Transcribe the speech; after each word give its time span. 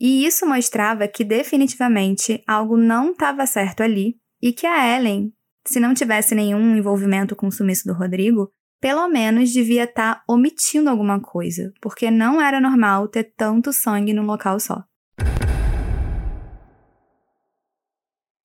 E 0.00 0.24
isso 0.24 0.46
mostrava 0.46 1.06
que 1.06 1.22
definitivamente 1.22 2.42
algo 2.46 2.76
não 2.76 3.12
estava 3.12 3.44
certo 3.46 3.82
ali 3.82 4.16
e 4.42 4.52
que 4.52 4.66
a 4.66 4.96
Ellen, 4.96 5.32
se 5.66 5.78
não 5.78 5.92
tivesse 5.92 6.34
nenhum 6.34 6.74
envolvimento 6.74 7.36
com 7.36 7.48
o 7.48 7.52
sumiço 7.52 7.86
do 7.86 7.92
Rodrigo, 7.92 8.50
pelo 8.80 9.06
menos 9.08 9.52
devia 9.52 9.84
estar 9.84 10.14
tá 10.14 10.24
omitindo 10.26 10.88
alguma 10.88 11.20
coisa, 11.20 11.70
porque 11.82 12.10
não 12.10 12.40
era 12.40 12.58
normal 12.58 13.08
ter 13.08 13.24
tanto 13.36 13.72
sangue 13.72 14.14
num 14.14 14.24
local 14.24 14.58
só. 14.58 14.82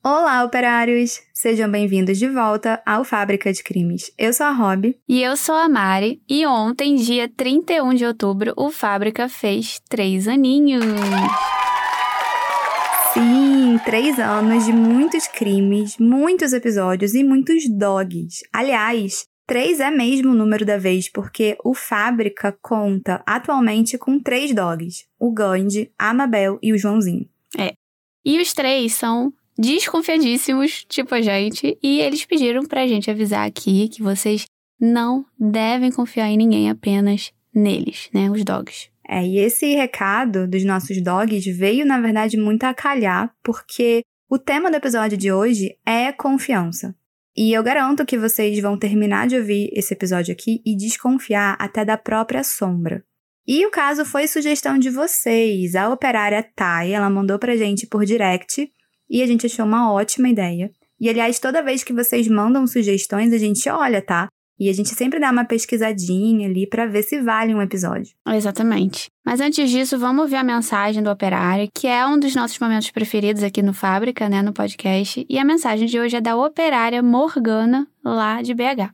Olá, 0.08 0.44
operários! 0.44 1.20
Sejam 1.34 1.68
bem-vindos 1.68 2.20
de 2.20 2.30
volta 2.30 2.80
ao 2.86 3.04
Fábrica 3.04 3.52
de 3.52 3.64
Crimes. 3.64 4.12
Eu 4.20 4.32
sou 4.34 4.46
a 4.46 4.52
Rob. 4.52 4.96
E 5.10 5.24
eu 5.24 5.36
sou 5.36 5.56
a 5.56 5.68
Mari. 5.68 6.22
E 6.30 6.46
ontem, 6.46 6.94
dia 6.94 7.28
31 7.28 7.96
de 7.96 8.06
outubro, 8.06 8.54
o 8.56 8.70
Fábrica 8.70 9.28
fez 9.28 9.82
três 9.90 10.28
aninhos. 10.28 10.84
Sim, 13.16 13.80
três 13.84 14.20
anos 14.20 14.66
de 14.66 14.74
muitos 14.74 15.28
crimes, 15.28 15.98
muitos 15.98 16.54
episódios 16.54 17.16
e 17.16 17.24
muitos 17.24 17.68
dogs. 17.68 18.48
Aliás, 18.54 19.26
três 19.48 19.80
é 19.80 19.90
mesmo 19.90 20.34
o 20.34 20.36
número 20.36 20.64
da 20.64 20.78
vez, 20.78 21.12
porque 21.12 21.58
o 21.64 21.74
Fábrica 21.74 22.56
conta 22.62 23.24
atualmente 23.26 23.98
com 23.98 24.20
três 24.20 24.54
dogs: 24.54 25.08
o 25.18 25.34
Gandhi, 25.34 25.92
a 25.98 26.12
Amabel 26.12 26.60
e 26.62 26.72
o 26.72 26.78
Joãozinho. 26.78 27.28
É. 27.58 27.74
E 28.24 28.40
os 28.40 28.54
três 28.54 28.94
são 28.94 29.34
desconfiadíssimos, 29.58 30.86
tipo 30.88 31.14
a 31.16 31.22
gente, 31.22 31.78
e 31.82 32.00
eles 32.00 32.26
pediram 32.26 32.66
pra 32.66 32.88
gente 32.88 33.10
avisar 33.10 33.48
aqui 33.48 33.88
que 33.90 34.04
vocês 34.04 34.46
não 34.80 35.26
devem 35.40 35.92
confiar 35.92 36.30
em 36.30 36.38
ninguém, 36.38 36.70
apenas 36.70 37.32
neles, 37.54 38.10
né, 38.14 38.30
os 38.30 38.44
dogs. 38.44 38.90
É, 39.08 39.26
e 39.26 39.38
esse 39.38 39.76
recado 39.76 40.48
dos 40.48 40.64
nossos 40.66 41.02
dogs 41.02 41.50
veio, 41.52 41.86
na 41.86 42.00
verdade, 42.00 42.38
muito 42.38 42.64
a 42.64 42.74
calhar, 42.74 43.34
porque 43.44 44.02
o 44.30 44.40
tema 44.40 44.70
do 44.70 44.78
episódio 44.78 45.18
de 45.18 45.32
hoje 45.32 45.78
é 45.86 46.12
confiança. 46.12 46.96
E 47.38 47.54
eu 47.54 47.62
garanto 47.62 48.06
que 48.06 48.18
vocês 48.18 48.60
vão 48.60 48.80
terminar 48.80 49.28
de 49.28 49.38
ouvir 49.38 49.70
esse 49.74 49.94
episódio 49.94 50.32
aqui 50.32 50.62
e 50.66 50.76
desconfiar 50.76 51.56
até 51.60 51.84
da 51.84 51.98
própria 51.98 52.44
sombra. 52.44 53.04
E 53.48 53.64
o 53.66 53.70
caso 53.70 54.04
foi 54.04 54.28
sugestão 54.28 54.80
de 54.80 54.90
vocês. 54.90 55.76
A 55.76 55.90
operária 55.90 56.42
Thay, 56.56 56.94
ela 56.94 57.10
mandou 57.10 57.38
pra 57.38 57.56
gente 57.56 57.86
por 57.86 58.06
direct 58.06 58.72
e 59.10 59.22
a 59.22 59.28
gente 59.28 59.46
achou 59.46 59.66
uma 59.66 59.92
ótima 59.92 60.30
ideia. 60.30 60.72
E 61.00 61.10
aliás, 61.10 61.40
toda 61.40 61.62
vez 61.64 61.84
que 61.84 61.94
vocês 61.94 62.28
mandam 62.28 62.66
sugestões, 62.66 63.34
a 63.34 63.38
gente 63.38 63.68
olha, 63.70 64.02
tá? 64.02 64.28
E 64.58 64.70
a 64.70 64.74
gente 64.74 64.90
sempre 64.90 65.20
dá 65.20 65.32
uma 65.32 65.44
pesquisadinha 65.44 66.48
ali 66.48 66.66
para 66.66 66.86
ver 66.86 67.04
se 67.04 67.22
vale 67.22 67.54
um 67.54 67.62
episódio. 67.62 68.16
Exatamente. 68.26 69.10
Mas 69.26 69.42
antes 69.42 69.70
disso, 69.70 70.00
vamos 70.00 70.24
ouvir 70.24 70.38
a 70.38 70.44
mensagem 70.44 71.04
do 71.04 71.10
operário, 71.10 71.70
que 71.74 71.88
é 71.88 72.06
um 72.06 72.18
dos 72.18 72.34
nossos 72.34 72.58
momentos 72.58 72.90
preferidos 72.90 73.44
aqui 73.44 73.62
no 73.62 73.74
Fábrica, 73.74 74.30
né, 74.30 74.42
no 74.42 74.54
podcast. 74.54 75.26
E 75.28 75.38
a 75.38 75.44
mensagem 75.44 75.88
de 75.88 76.00
hoje 76.00 76.16
é 76.16 76.22
da 76.22 76.38
operária 76.38 77.04
Morgana, 77.04 77.86
lá 78.04 78.42
de 78.42 78.54
BH. 78.54 78.94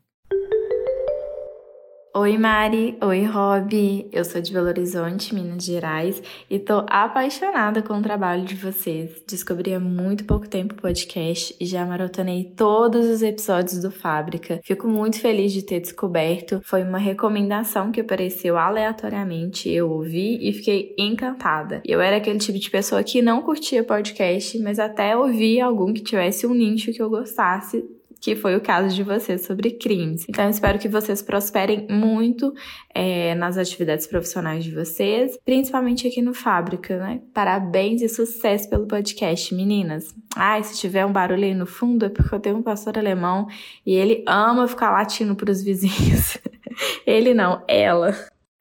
Oi 2.13 2.37
Mari, 2.37 2.97
oi 3.01 3.23
Rob, 3.23 4.09
eu 4.11 4.25
sou 4.25 4.41
de 4.41 4.51
Belo 4.51 4.67
Horizonte, 4.67 5.33
Minas 5.33 5.63
Gerais 5.63 6.21
e 6.49 6.59
tô 6.59 6.83
apaixonada 6.89 7.81
com 7.81 7.93
o 7.93 8.01
trabalho 8.01 8.43
de 8.43 8.53
vocês. 8.53 9.23
Descobri 9.25 9.73
há 9.73 9.79
muito 9.79 10.25
pouco 10.25 10.45
tempo 10.45 10.73
o 10.73 10.81
podcast 10.81 11.55
e 11.57 11.65
já 11.65 11.85
maratonei 11.85 12.51
todos 12.53 13.07
os 13.07 13.21
episódios 13.21 13.81
do 13.81 13.89
Fábrica. 13.89 14.59
Fico 14.61 14.89
muito 14.89 15.21
feliz 15.21 15.53
de 15.53 15.61
ter 15.61 15.79
descoberto, 15.79 16.59
foi 16.65 16.83
uma 16.83 16.97
recomendação 16.97 17.93
que 17.93 18.01
apareceu 18.01 18.57
aleatoriamente, 18.57 19.69
eu 19.69 19.89
ouvi 19.89 20.37
e 20.41 20.51
fiquei 20.51 20.93
encantada. 20.99 21.81
Eu 21.85 22.01
era 22.01 22.17
aquele 22.17 22.39
tipo 22.39 22.59
de 22.59 22.69
pessoa 22.69 23.01
que 23.05 23.21
não 23.21 23.41
curtia 23.41 23.85
podcast, 23.85 24.59
mas 24.59 24.79
até 24.79 25.15
ouvi 25.15 25.61
algum 25.61 25.93
que 25.93 26.03
tivesse 26.03 26.45
um 26.45 26.53
nicho 26.53 26.91
que 26.91 27.01
eu 27.01 27.09
gostasse 27.09 28.00
que 28.22 28.36
foi 28.36 28.55
o 28.55 28.61
caso 28.61 28.95
de 28.95 29.02
vocês 29.02 29.41
sobre 29.41 29.72
crimes. 29.72 30.25
Então, 30.30 30.47
espero 30.47 30.78
que 30.78 30.88
vocês 30.88 31.23
prosperem 31.23 31.88
muito 31.90 32.53
é, 32.94 33.34
nas 33.34 33.57
atividades 33.57 34.06
profissionais 34.06 34.63
de 34.63 34.69
vocês, 34.69 35.38
principalmente 35.44 36.07
aqui 36.07 36.22
no 36.22 36.31
Fábrica, 36.31 37.00
né? 37.00 37.19
Parabéns 37.34 38.03
e 38.03 38.07
sucesso 38.07 38.69
pelo 38.69 38.85
podcast, 38.85 39.56
meninas. 39.56 40.13
Ai, 40.35 40.63
se 40.63 40.78
tiver 40.78 41.03
um 41.03 41.12
barulho 41.12 41.44
aí 41.44 41.56
no 41.56 41.66
fundo, 41.66 42.06
é 42.06 42.09
porque 42.09 42.35
eu 42.35 42.40
tenho 42.40 42.57
um 42.57 42.63
pastor 42.63 42.95
alemão 42.95 43.47
e 43.84 43.95
ele 43.95 44.24
ama 44.28 44.68
ficar 44.68 44.91
latindo 44.91 45.35
pros 45.35 45.63
vizinhos. 45.63 46.38
ele 47.07 47.34
não, 47.34 47.63
ela. 47.68 48.13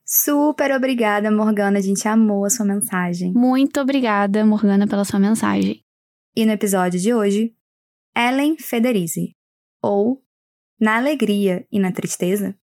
Super 0.06 0.72
obrigada, 0.72 1.30
Morgana. 1.30 1.78
A 1.78 1.82
gente 1.82 2.08
amou 2.08 2.46
a 2.46 2.50
sua 2.50 2.64
mensagem. 2.64 3.34
Muito 3.34 3.78
obrigada, 3.78 4.44
Morgana, 4.44 4.86
pela 4.86 5.04
sua 5.04 5.20
mensagem. 5.20 5.82
E 6.34 6.46
no 6.46 6.52
episódio 6.52 6.98
de 6.98 7.12
hoje, 7.12 7.52
Ellen 8.16 8.56
Federizi, 8.58 9.34
ou 9.82 10.22
na 10.80 10.96
alegria 10.96 11.66
e 11.70 11.78
na 11.78 11.92
tristeza? 11.92 12.56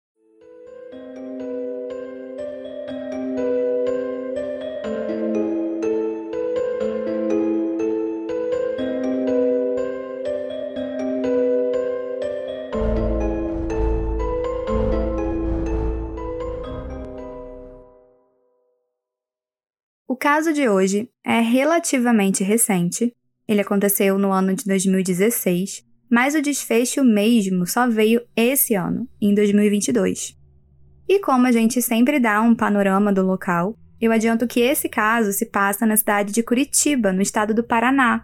O 20.09 20.19
caso 20.19 20.53
de 20.53 20.69
hoje 20.69 21.11
é 21.25 21.41
relativamente 21.41 22.43
recente. 22.43 23.15
Ele 23.47 23.61
aconteceu 23.61 24.19
no 24.19 24.33
ano 24.33 24.55
de 24.55 24.65
2016 24.65 25.86
mas 26.11 26.35
o 26.35 26.43
desfecho 26.43 27.03
mesmo 27.05 27.67
só 27.67 27.89
veio 27.89 28.21
esse 28.35 28.75
ano, 28.75 29.09
em 29.21 29.35
2022. 29.35 30.37
E 31.09 31.21
como 31.21 31.47
a 31.47 31.53
gente 31.53 31.81
sempre 31.81 32.19
dá 32.19 32.41
um 32.41 32.55
panorama 32.55 33.13
do 33.13 33.25
local, 33.25 33.77
eu 34.01 34.13
adianto 34.13 34.47
que 34.47 34.61
esse 34.61 34.89
caso 34.89 35.33
se 35.33 35.47
passa 35.47 35.87
na 35.87 35.97
cidade 35.97 36.33
de 36.33 36.43
Curitiba, 36.43 37.13
no 37.13 37.23
estado 37.23 37.55
do 37.55 37.65
Paraná. 37.65 38.23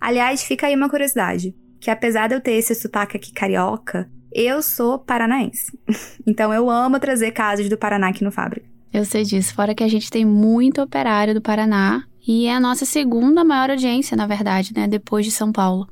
Aliás, 0.00 0.42
fica 0.42 0.66
aí 0.66 0.74
uma 0.74 0.90
curiosidade, 0.90 1.54
que 1.80 1.90
apesar 1.90 2.28
de 2.28 2.34
eu 2.34 2.40
ter 2.40 2.52
esse 2.52 2.74
sotaque 2.74 3.16
aqui 3.16 3.32
carioca, 3.32 4.10
eu 4.32 4.60
sou 4.60 4.98
paranaense. 4.98 5.78
então 6.26 6.52
eu 6.52 6.68
amo 6.68 6.98
trazer 6.98 7.30
casos 7.30 7.68
do 7.68 7.78
Paraná 7.78 8.08
aqui 8.08 8.24
no 8.24 8.32
Fábrica. 8.32 8.68
Eu 8.92 9.04
sei 9.04 9.24
disso, 9.24 9.54
fora 9.54 9.74
que 9.74 9.82
a 9.82 9.88
gente 9.88 10.10
tem 10.10 10.24
muito 10.24 10.82
operário 10.82 11.34
do 11.34 11.40
Paraná 11.40 12.04
e 12.26 12.46
é 12.46 12.54
a 12.54 12.60
nossa 12.60 12.84
segunda 12.84 13.44
maior 13.44 13.70
audiência, 13.70 14.16
na 14.16 14.26
verdade, 14.26 14.72
né, 14.74 14.88
depois 14.88 15.24
de 15.24 15.32
São 15.32 15.52
Paulo. 15.52 15.88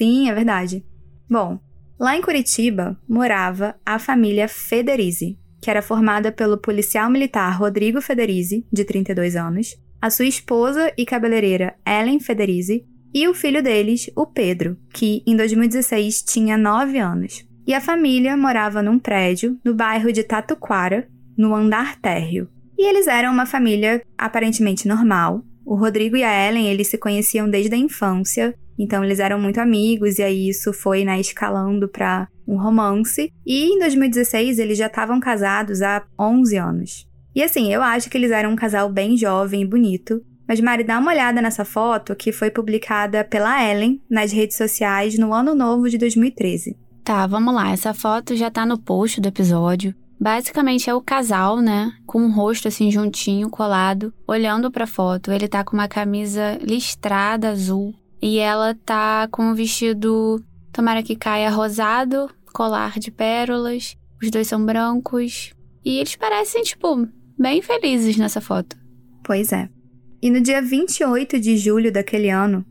Sim, 0.00 0.30
é 0.30 0.34
verdade. 0.34 0.82
Bom, 1.28 1.60
lá 1.98 2.16
em 2.16 2.22
Curitiba 2.22 2.98
morava 3.06 3.74
a 3.84 3.98
família 3.98 4.48
Federizi, 4.48 5.38
que 5.60 5.68
era 5.68 5.82
formada 5.82 6.32
pelo 6.32 6.56
policial 6.56 7.10
militar 7.10 7.50
Rodrigo 7.58 8.00
Federizi, 8.00 8.66
de 8.72 8.82
32 8.82 9.36
anos, 9.36 9.76
a 10.00 10.08
sua 10.08 10.24
esposa 10.24 10.90
e 10.96 11.04
cabeleireira 11.04 11.74
Ellen 11.86 12.18
Federizi 12.18 12.86
e 13.12 13.28
o 13.28 13.34
filho 13.34 13.62
deles, 13.62 14.10
o 14.16 14.24
Pedro, 14.24 14.78
que 14.94 15.22
em 15.26 15.36
2016 15.36 16.22
tinha 16.22 16.56
9 16.56 16.96
anos. 16.96 17.46
E 17.66 17.74
a 17.74 17.80
família 17.82 18.34
morava 18.38 18.82
num 18.82 18.98
prédio 18.98 19.58
no 19.62 19.74
bairro 19.74 20.10
de 20.10 20.24
Tatuquara, 20.24 21.06
no 21.36 21.54
andar 21.54 22.00
térreo. 22.00 22.48
E 22.78 22.88
eles 22.88 23.06
eram 23.06 23.34
uma 23.34 23.44
família 23.44 24.02
aparentemente 24.16 24.88
normal. 24.88 25.44
O 25.62 25.74
Rodrigo 25.74 26.16
e 26.16 26.24
a 26.24 26.48
Ellen, 26.48 26.68
eles 26.68 26.86
se 26.86 26.96
conheciam 26.96 27.50
desde 27.50 27.74
a 27.74 27.78
infância 27.78 28.54
então 28.82 29.04
eles 29.04 29.20
eram 29.20 29.38
muito 29.38 29.60
amigos 29.60 30.18
e 30.18 30.22
aí 30.22 30.48
isso 30.48 30.72
foi 30.72 31.04
né, 31.04 31.20
escalando 31.20 31.86
para 31.86 32.28
um 32.48 32.56
romance. 32.56 33.30
E 33.46 33.64
em 33.74 33.78
2016 33.78 34.58
eles 34.58 34.78
já 34.78 34.86
estavam 34.86 35.20
casados 35.20 35.82
há 35.82 36.02
11 36.18 36.56
anos. 36.56 37.08
E 37.34 37.42
assim, 37.42 37.72
eu 37.72 37.82
acho 37.82 38.08
que 38.08 38.16
eles 38.16 38.30
eram 38.30 38.52
um 38.52 38.56
casal 38.56 38.90
bem 38.90 39.16
jovem 39.16 39.62
e 39.62 39.66
bonito. 39.66 40.24
Mas 40.48 40.60
Mari, 40.60 40.82
dá 40.82 40.98
uma 40.98 41.12
olhada 41.12 41.40
nessa 41.40 41.64
foto 41.64 42.16
que 42.16 42.32
foi 42.32 42.50
publicada 42.50 43.22
pela 43.22 43.62
Ellen 43.62 44.00
nas 44.10 44.32
redes 44.32 44.56
sociais 44.56 45.16
no 45.16 45.32
ano 45.32 45.54
novo 45.54 45.88
de 45.88 45.96
2013. 45.96 46.76
Tá, 47.04 47.26
vamos 47.26 47.54
lá. 47.54 47.70
Essa 47.70 47.94
foto 47.94 48.34
já 48.34 48.50
tá 48.50 48.66
no 48.66 48.78
post 48.78 49.20
do 49.20 49.28
episódio. 49.28 49.94
Basicamente 50.20 50.90
é 50.90 50.94
o 50.94 51.00
casal, 51.00 51.60
né, 51.60 51.92
com 52.04 52.26
o 52.26 52.30
rosto 52.30 52.68
assim 52.68 52.90
juntinho, 52.90 53.48
colado, 53.48 54.12
olhando 54.28 54.70
para 54.70 54.84
a 54.84 54.86
foto. 54.86 55.32
Ele 55.32 55.48
tá 55.48 55.64
com 55.64 55.72
uma 55.74 55.88
camisa 55.88 56.58
listrada 56.60 57.48
azul, 57.48 57.94
e 58.20 58.38
ela 58.38 58.74
tá 58.74 59.28
com 59.30 59.42
um 59.42 59.54
vestido, 59.54 60.42
tomara 60.72 61.02
que 61.02 61.16
caia 61.16 61.50
rosado, 61.50 62.30
colar 62.52 62.98
de 62.98 63.10
pérolas. 63.10 63.96
Os 64.22 64.30
dois 64.30 64.46
são 64.46 64.64
brancos. 64.64 65.52
E 65.84 65.98
eles 65.98 66.16
parecem, 66.16 66.62
tipo, 66.62 67.08
bem 67.38 67.62
felizes 67.62 68.16
nessa 68.16 68.40
foto. 68.40 68.76
Pois 69.24 69.52
é. 69.52 69.68
E 70.22 70.30
no 70.30 70.40
dia 70.40 70.60
28 70.60 71.40
de 71.40 71.56
julho 71.56 71.90
daquele 71.90 72.28
ano, 72.28 72.64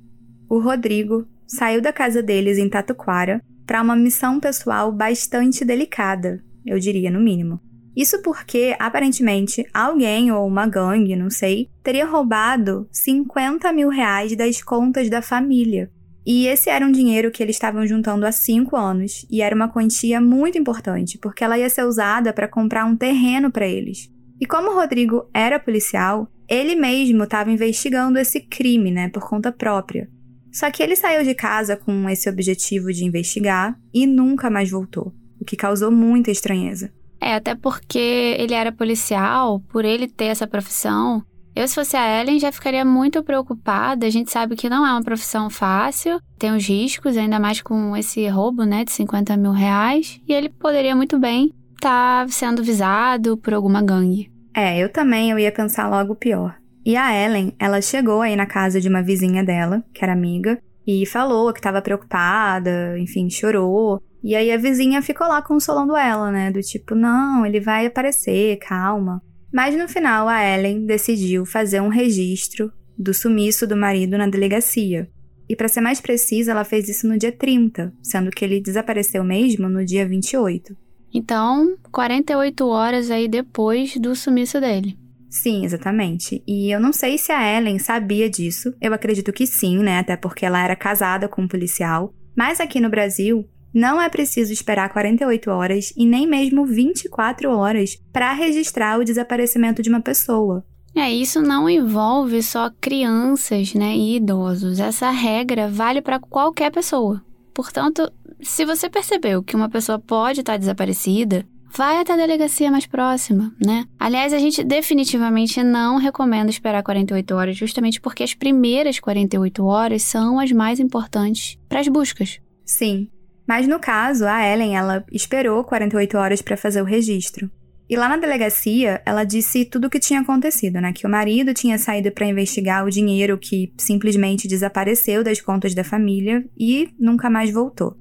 o 0.47 0.59
Rodrigo 0.59 1.27
saiu 1.47 1.81
da 1.81 1.91
casa 1.91 2.21
deles 2.21 2.59
em 2.59 2.69
Tatuquara 2.69 3.41
para 3.65 3.81
uma 3.81 3.95
missão 3.95 4.39
pessoal 4.39 4.91
bastante 4.91 5.65
delicada, 5.65 6.43
eu 6.65 6.79
diria 6.79 7.09
no 7.09 7.19
mínimo. 7.19 7.59
Isso 7.99 8.21
porque, 8.21 8.77
aparentemente, 8.79 9.67
alguém 9.73 10.31
ou 10.31 10.47
uma 10.47 10.65
gangue, 10.65 11.17
não 11.17 11.29
sei, 11.29 11.69
teria 11.83 12.05
roubado 12.05 12.87
50 12.93 13.73
mil 13.73 13.89
reais 13.89 14.37
das 14.37 14.63
contas 14.63 15.09
da 15.09 15.21
família. 15.21 15.91
E 16.25 16.47
esse 16.47 16.69
era 16.69 16.85
um 16.85 16.93
dinheiro 16.93 17.29
que 17.29 17.43
eles 17.43 17.57
estavam 17.57 17.85
juntando 17.85 18.25
há 18.25 18.31
cinco 18.31 18.77
anos, 18.77 19.25
e 19.29 19.41
era 19.41 19.53
uma 19.53 19.67
quantia 19.67 20.21
muito 20.21 20.57
importante, 20.57 21.17
porque 21.17 21.43
ela 21.43 21.57
ia 21.57 21.69
ser 21.69 21.83
usada 21.83 22.31
para 22.31 22.47
comprar 22.47 22.85
um 22.85 22.95
terreno 22.95 23.51
para 23.51 23.67
eles. 23.67 24.09
E 24.39 24.45
como 24.45 24.71
o 24.71 24.75
Rodrigo 24.75 25.29
era 25.33 25.59
policial, 25.59 26.31
ele 26.47 26.75
mesmo 26.75 27.25
estava 27.25 27.51
investigando 27.51 28.17
esse 28.17 28.39
crime, 28.39 28.91
né, 28.91 29.09
por 29.09 29.27
conta 29.27 29.51
própria. 29.51 30.09
Só 30.53 30.71
que 30.71 30.81
ele 30.81 30.95
saiu 30.95 31.25
de 31.25 31.35
casa 31.35 31.75
com 31.75 32.09
esse 32.09 32.29
objetivo 32.29 32.93
de 32.93 33.03
investigar 33.03 33.77
e 33.93 34.07
nunca 34.07 34.49
mais 34.49 34.71
voltou, 34.71 35.13
o 35.37 35.43
que 35.43 35.57
causou 35.57 35.91
muita 35.91 36.31
estranheza. 36.31 36.97
É, 37.21 37.35
até 37.35 37.55
porque 37.55 38.35
ele 38.37 38.53
era 38.53 38.71
policial, 38.71 39.59
por 39.69 39.83
ele 39.83 40.07
ter 40.07 40.25
essa 40.25 40.47
profissão. 40.47 41.23
Eu, 41.55 41.67
se 41.67 41.75
fosse 41.75 41.97
a 41.97 42.21
Ellen, 42.21 42.39
já 42.39 42.51
ficaria 42.51 42.85
muito 42.85 43.21
preocupada. 43.23 44.05
A 44.05 44.09
gente 44.09 44.31
sabe 44.31 44.55
que 44.55 44.69
não 44.69 44.85
é 44.85 44.91
uma 44.91 45.03
profissão 45.03 45.49
fácil, 45.49 46.21
tem 46.37 46.55
os 46.55 46.65
riscos, 46.65 47.17
ainda 47.17 47.39
mais 47.39 47.61
com 47.61 47.97
esse 47.97 48.25
roubo, 48.27 48.63
né, 48.63 48.85
de 48.85 48.91
50 48.91 49.35
mil 49.35 49.51
reais. 49.51 50.21
E 50.27 50.33
ele 50.33 50.47
poderia 50.47 50.95
muito 50.95 51.19
bem 51.19 51.53
estar 51.75 52.25
tá 52.25 52.31
sendo 52.31 52.63
visado 52.63 53.35
por 53.37 53.53
alguma 53.53 53.81
gangue. 53.81 54.31
É, 54.55 54.77
eu 54.77 54.89
também 54.89 55.31
eu 55.31 55.39
ia 55.39 55.51
pensar 55.51 55.89
logo 55.89 56.15
pior. 56.15 56.55
E 56.85 56.95
a 56.95 57.13
Ellen, 57.13 57.53
ela 57.59 57.81
chegou 57.81 58.21
aí 58.21 58.35
na 58.35 58.45
casa 58.45 58.79
de 58.79 58.87
uma 58.87 59.03
vizinha 59.03 59.43
dela, 59.43 59.83
que 59.93 60.03
era 60.03 60.13
amiga, 60.13 60.59
e 60.87 61.05
falou 61.05 61.53
que 61.53 61.59
estava 61.59 61.81
preocupada, 61.81 62.97
enfim, 62.97 63.29
chorou. 63.29 64.01
E 64.23 64.35
aí 64.35 64.51
a 64.51 64.57
vizinha 64.57 65.01
ficou 65.01 65.27
lá 65.27 65.41
consolando 65.41 65.95
ela, 65.95 66.31
né? 66.31 66.51
Do 66.51 66.61
tipo, 66.61 66.93
não, 66.93 67.45
ele 67.45 67.59
vai 67.59 67.85
aparecer, 67.85 68.57
calma. 68.57 69.21
Mas 69.53 69.75
no 69.75 69.87
final 69.87 70.27
a 70.27 70.43
Ellen 70.43 70.85
decidiu 70.85 71.45
fazer 71.45 71.81
um 71.81 71.87
registro 71.87 72.71
do 72.97 73.13
sumiço 73.13 73.65
do 73.65 73.77
marido 73.77 74.17
na 74.17 74.27
delegacia. 74.27 75.09
E 75.49 75.55
para 75.55 75.67
ser 75.67 75.81
mais 75.81 75.99
precisa, 75.99 76.51
ela 76.51 76.63
fez 76.63 76.87
isso 76.87 77.07
no 77.07 77.17
dia 77.17 77.31
30, 77.31 77.91
sendo 78.03 78.29
que 78.29 78.45
ele 78.45 78.61
desapareceu 78.61 79.23
mesmo 79.23 79.67
no 79.67 79.83
dia 79.83 80.07
28. 80.07 80.75
Então, 81.11 81.75
48 81.91 82.67
horas 82.67 83.09
aí 83.09 83.27
depois 83.27 83.97
do 83.97 84.15
sumiço 84.15 84.59
dele. 84.61 84.95
Sim, 85.27 85.63
exatamente. 85.63 86.43
E 86.47 86.71
eu 86.71 86.79
não 86.79 86.93
sei 86.93 87.17
se 87.17 87.31
a 87.31 87.57
Ellen 87.57 87.79
sabia 87.79 88.29
disso. 88.29 88.73
Eu 88.81 88.93
acredito 88.93 89.33
que 89.33 89.47
sim, 89.47 89.79
né? 89.79 89.99
Até 89.99 90.15
porque 90.15 90.45
ela 90.45 90.63
era 90.63 90.75
casada 90.75 91.27
com 91.27 91.43
um 91.43 91.47
policial. 91.47 92.13
Mas 92.35 92.59
aqui 92.59 92.79
no 92.79 92.89
Brasil, 92.89 93.47
não 93.73 94.01
é 94.01 94.09
preciso 94.09 94.51
esperar 94.51 94.89
48 94.89 95.49
horas 95.49 95.93
e 95.95 96.05
nem 96.05 96.27
mesmo 96.27 96.65
24 96.65 97.51
horas 97.51 97.97
para 98.11 98.33
registrar 98.33 98.99
o 98.99 99.03
desaparecimento 99.03 99.81
de 99.81 99.89
uma 99.89 100.01
pessoa. 100.01 100.65
É, 100.95 101.11
isso 101.11 101.41
não 101.41 101.69
envolve 101.69 102.41
só 102.41 102.69
crianças, 102.81 103.73
né, 103.73 103.95
e 103.95 104.17
idosos. 104.17 104.79
Essa 104.79 105.09
regra 105.11 105.69
vale 105.69 106.01
para 106.01 106.19
qualquer 106.19 106.71
pessoa. 106.71 107.23
Portanto, 107.53 108.11
se 108.41 108.65
você 108.65 108.89
percebeu 108.89 109.43
que 109.43 109.55
uma 109.55 109.69
pessoa 109.69 109.99
pode 109.99 110.39
estar 110.39 110.57
desaparecida, 110.57 111.45
vai 111.75 111.99
até 111.99 112.13
a 112.13 112.17
delegacia 112.17 112.71
mais 112.71 112.85
próxima, 112.85 113.53
né? 113.63 113.85
Aliás, 113.99 114.33
a 114.33 114.39
gente 114.39 114.63
definitivamente 114.63 115.61
não 115.63 115.97
recomenda 115.97 116.49
esperar 116.49 116.83
48 116.83 117.35
horas, 117.35 117.57
justamente 117.57 118.01
porque 118.01 118.23
as 118.23 118.33
primeiras 118.33 118.99
48 118.99 119.63
horas 119.65 120.01
são 120.03 120.39
as 120.39 120.51
mais 120.51 120.79
importantes 120.79 121.57
para 121.67 121.79
as 121.79 121.87
buscas. 121.87 122.39
Sim. 122.65 123.09
Mas 123.49 123.67
no 123.67 123.79
caso, 123.79 124.27
a 124.27 124.45
Ellen, 124.45 124.77
ela 124.77 125.03
esperou 125.11 125.63
48 125.63 126.15
horas 126.19 126.39
para 126.39 126.55
fazer 126.55 126.83
o 126.83 126.85
registro. 126.85 127.49
E 127.89 127.95
lá 127.95 128.07
na 128.07 128.15
delegacia, 128.15 129.01
ela 129.03 129.23
disse 129.23 129.65
tudo 129.65 129.87
o 129.87 129.89
que 129.89 129.99
tinha 129.99 130.19
acontecido, 130.19 130.79
né? 130.79 130.93
Que 130.93 131.07
o 131.07 131.09
marido 131.09 131.51
tinha 131.51 131.79
saído 131.79 132.11
para 132.11 132.27
investigar 132.27 132.85
o 132.85 132.91
dinheiro 132.91 133.39
que 133.39 133.73
simplesmente 133.75 134.47
desapareceu 134.47 135.23
das 135.23 135.41
contas 135.41 135.73
da 135.73 135.83
família 135.83 136.45
e 136.55 136.89
nunca 136.99 137.27
mais 137.27 137.49
voltou. 137.49 137.97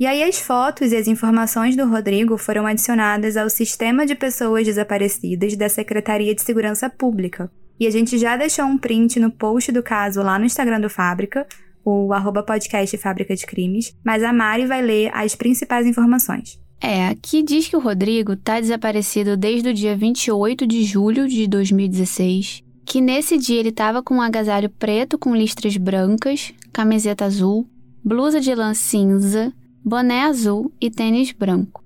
E 0.00 0.04
aí 0.04 0.20
as 0.20 0.40
fotos 0.40 0.90
e 0.90 0.96
as 0.96 1.06
informações 1.06 1.76
do 1.76 1.86
Rodrigo 1.86 2.36
foram 2.36 2.66
adicionadas 2.66 3.36
ao 3.36 3.48
sistema 3.48 4.04
de 4.04 4.16
pessoas 4.16 4.66
desaparecidas 4.66 5.56
da 5.56 5.68
Secretaria 5.68 6.34
de 6.34 6.42
Segurança 6.42 6.90
Pública. 6.90 7.48
E 7.78 7.86
a 7.86 7.90
gente 7.90 8.18
já 8.18 8.36
deixou 8.36 8.64
um 8.64 8.76
print 8.76 9.20
no 9.20 9.30
post 9.30 9.70
do 9.70 9.80
caso 9.80 10.20
lá 10.22 10.40
no 10.40 10.44
Instagram 10.44 10.80
do 10.80 10.90
Fábrica, 10.90 11.46
o 11.88 12.12
arroba 12.12 12.42
podcast 12.42 12.96
Fábrica 12.98 13.34
de 13.34 13.46
Crimes, 13.46 13.96
mas 14.04 14.22
a 14.22 14.32
Mari 14.32 14.66
vai 14.66 14.82
ler 14.82 15.10
as 15.14 15.34
principais 15.34 15.86
informações. 15.86 16.58
É, 16.80 17.08
aqui 17.08 17.42
diz 17.42 17.66
que 17.66 17.76
o 17.76 17.80
Rodrigo 17.80 18.34
está 18.34 18.60
desaparecido 18.60 19.36
desde 19.36 19.70
o 19.70 19.74
dia 19.74 19.96
28 19.96 20.66
de 20.66 20.84
julho 20.84 21.26
de 21.26 21.46
2016, 21.48 22.62
que 22.84 23.00
nesse 23.00 23.36
dia 23.36 23.58
ele 23.58 23.70
estava 23.70 24.02
com 24.02 24.14
um 24.14 24.22
agasalho 24.22 24.70
preto 24.70 25.18
com 25.18 25.34
listras 25.34 25.76
brancas, 25.76 26.52
camiseta 26.72 27.24
azul, 27.24 27.66
blusa 28.04 28.40
de 28.40 28.54
lã 28.54 28.74
cinza, 28.74 29.52
boné 29.84 30.22
azul 30.22 30.72
e 30.80 30.90
tênis 30.90 31.32
branco. 31.32 31.82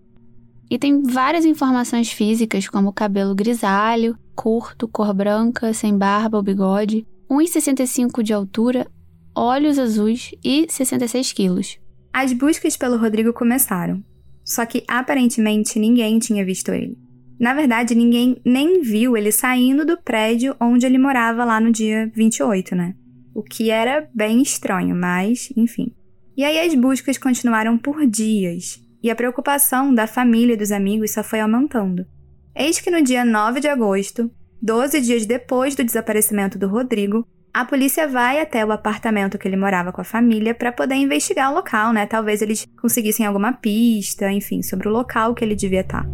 E 0.70 0.78
tem 0.78 1.02
várias 1.02 1.44
informações 1.44 2.10
físicas, 2.10 2.69
como 2.69 2.93
cabelo 2.93 3.34
grisalho, 3.34 4.16
curto, 4.34 4.88
cor 4.88 5.12
branca, 5.12 5.72
sem 5.72 5.96
barba 5.96 6.38
ou 6.38 6.43
bigode, 6.43 7.06
1,65 7.31 8.22
de 8.22 8.32
altura, 8.32 8.87
olhos 9.34 9.79
azuis 9.79 10.32
e 10.44 10.67
66 10.69 11.32
quilos. 11.32 11.79
As 12.12 12.32
buscas 12.32 12.76
pelo 12.76 12.99
Rodrigo 12.99 13.32
começaram, 13.32 14.05
só 14.44 14.67
que 14.67 14.84
aparentemente 14.87 15.79
ninguém 15.79 16.19
tinha 16.19 16.44
visto 16.44 16.70
ele. 16.70 16.99
Na 17.40 17.55
verdade, 17.55 17.94
ninguém 17.94 18.40
nem 18.44 18.82
viu 18.82 19.17
ele 19.17 19.32
saindo 19.32 19.84
do 19.84 20.00
prédio 20.00 20.55
onde 20.61 20.87
ele 20.87 20.99
morava 20.99 21.44
lá 21.44 21.58
no 21.58 21.73
dia 21.73 22.11
28, 22.14 22.76
né? 22.76 22.94
O 23.34 23.43
que 23.43 23.70
era 23.70 24.08
bem 24.14 24.43
estranho, 24.43 24.94
mas 24.94 25.52
enfim. 25.56 25.93
E 26.37 26.44
aí 26.44 26.61
as 26.61 26.75
buscas 26.75 27.19
continuaram 27.19 27.76
por 27.76 28.06
dias, 28.06 28.81
e 29.02 29.11
a 29.11 29.17
preocupação 29.17 29.94
da 29.94 30.06
família 30.06 30.55
e 30.55 30.56
dos 30.56 30.70
amigos 30.70 31.12
só 31.12 31.25
foi 31.25 31.40
aumentando. 31.40 32.06
Eis 32.55 32.78
que 32.78 32.90
no 32.90 33.02
dia 33.02 33.25
9 33.25 33.61
de 33.61 33.69
agosto, 33.69 34.31
12 34.61 35.00
dias 35.00 35.26
depois 35.26 35.75
do 35.75 35.82
desaparecimento 35.82 36.58
do 36.58 36.69
Rodrigo, 36.69 37.26
a 37.54 37.66
polícia 37.66 38.08
vai 38.08 38.40
até 38.40 38.64
o 38.64 38.72
apartamento 38.72 39.37
que 39.37 39.46
ele 39.46 39.58
morava 39.58 39.93
com 39.93 40.00
a 40.00 40.04
família 40.04 40.54
para 40.54 40.72
poder 40.72 40.94
investigar 40.94 41.50
o 41.50 41.54
local, 41.54 41.93
né? 41.93 42.06
Talvez 42.06 42.40
eles 42.40 42.66
conseguissem 42.81 43.26
alguma 43.26 43.52
pista, 43.52 44.32
enfim, 44.32 44.62
sobre 44.62 44.88
o 44.88 44.90
local 44.90 45.34
que 45.34 45.44
ele 45.44 45.54
devia 45.54 45.82
estar. 45.82 46.02
Tá. 46.02 46.08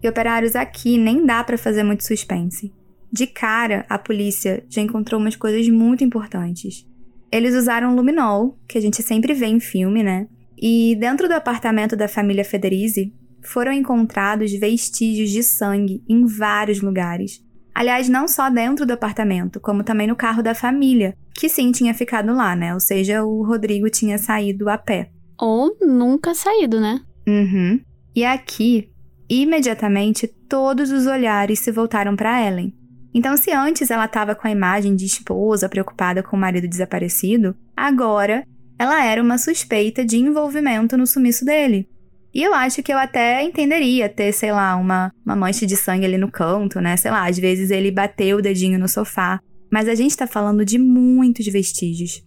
E 0.00 0.08
operários 0.08 0.54
aqui 0.54 0.96
nem 0.96 1.26
dá 1.26 1.42
para 1.42 1.58
fazer 1.58 1.82
muito 1.82 2.04
suspense. 2.04 2.72
De 3.12 3.26
cara, 3.26 3.84
a 3.88 3.98
polícia 3.98 4.64
já 4.68 4.80
encontrou 4.80 5.20
umas 5.20 5.34
coisas 5.34 5.68
muito 5.68 6.04
importantes. 6.04 6.86
Eles 7.32 7.54
usaram 7.54 7.96
luminol, 7.96 8.56
que 8.66 8.78
a 8.78 8.80
gente 8.80 9.02
sempre 9.02 9.34
vê 9.34 9.46
em 9.46 9.58
filme, 9.58 10.04
né? 10.04 10.28
E 10.56 10.96
dentro 11.00 11.26
do 11.26 11.34
apartamento 11.34 11.96
da 11.96 12.06
família 12.06 12.44
Federizi, 12.44 13.12
foram 13.42 13.72
encontrados 13.72 14.52
vestígios 14.52 15.30
de 15.30 15.42
sangue 15.42 16.02
em 16.08 16.26
vários 16.26 16.80
lugares. 16.80 17.42
Aliás, 17.74 18.08
não 18.08 18.26
só 18.28 18.50
dentro 18.50 18.84
do 18.84 18.92
apartamento, 18.92 19.60
como 19.60 19.82
também 19.82 20.06
no 20.06 20.16
carro 20.16 20.42
da 20.42 20.54
família, 20.54 21.16
que 21.34 21.48
sim 21.48 21.72
tinha 21.72 21.94
ficado 21.94 22.34
lá, 22.34 22.54
né? 22.54 22.74
Ou 22.74 22.80
seja, 22.80 23.24
o 23.24 23.42
Rodrigo 23.42 23.88
tinha 23.88 24.18
saído 24.18 24.68
a 24.68 24.76
pé. 24.76 25.10
Ou 25.38 25.76
nunca 25.80 26.34
saído, 26.34 26.80
né? 26.80 27.00
Uhum. 27.26 27.80
E 28.14 28.24
aqui, 28.24 28.90
imediatamente, 29.28 30.26
todos 30.26 30.90
os 30.90 31.06
olhares 31.06 31.60
se 31.60 31.70
voltaram 31.70 32.16
para 32.16 32.46
Ellen. 32.46 32.74
Então, 33.14 33.36
se 33.36 33.50
antes 33.50 33.90
ela 33.90 34.04
estava 34.04 34.34
com 34.34 34.46
a 34.46 34.50
imagem 34.50 34.94
de 34.94 35.06
esposa 35.06 35.68
preocupada 35.68 36.22
com 36.22 36.36
o 36.36 36.40
marido 36.40 36.68
desaparecido, 36.68 37.56
agora 37.76 38.44
ela 38.78 39.04
era 39.04 39.22
uma 39.22 39.38
suspeita 39.38 40.04
de 40.04 40.16
envolvimento 40.16 40.96
no 40.96 41.06
sumiço 41.06 41.44
dele. 41.44 41.88
E 42.32 42.42
eu 42.42 42.54
acho 42.54 42.82
que 42.82 42.92
eu 42.92 42.98
até 42.98 43.42
entenderia 43.42 44.08
ter, 44.08 44.32
sei 44.32 44.52
lá, 44.52 44.76
uma, 44.76 45.12
uma 45.24 45.34
mancha 45.34 45.66
de 45.66 45.76
sangue 45.76 46.06
ali 46.06 46.16
no 46.16 46.30
canto, 46.30 46.80
né? 46.80 46.96
Sei 46.96 47.10
lá, 47.10 47.28
às 47.28 47.38
vezes 47.38 47.70
ele 47.70 47.90
bateu 47.90 48.38
o 48.38 48.42
dedinho 48.42 48.78
no 48.78 48.88
sofá. 48.88 49.40
Mas 49.70 49.88
a 49.88 49.94
gente 49.94 50.16
tá 50.16 50.26
falando 50.26 50.64
de 50.64 50.78
muitos 50.78 51.46
vestígios. 51.46 52.22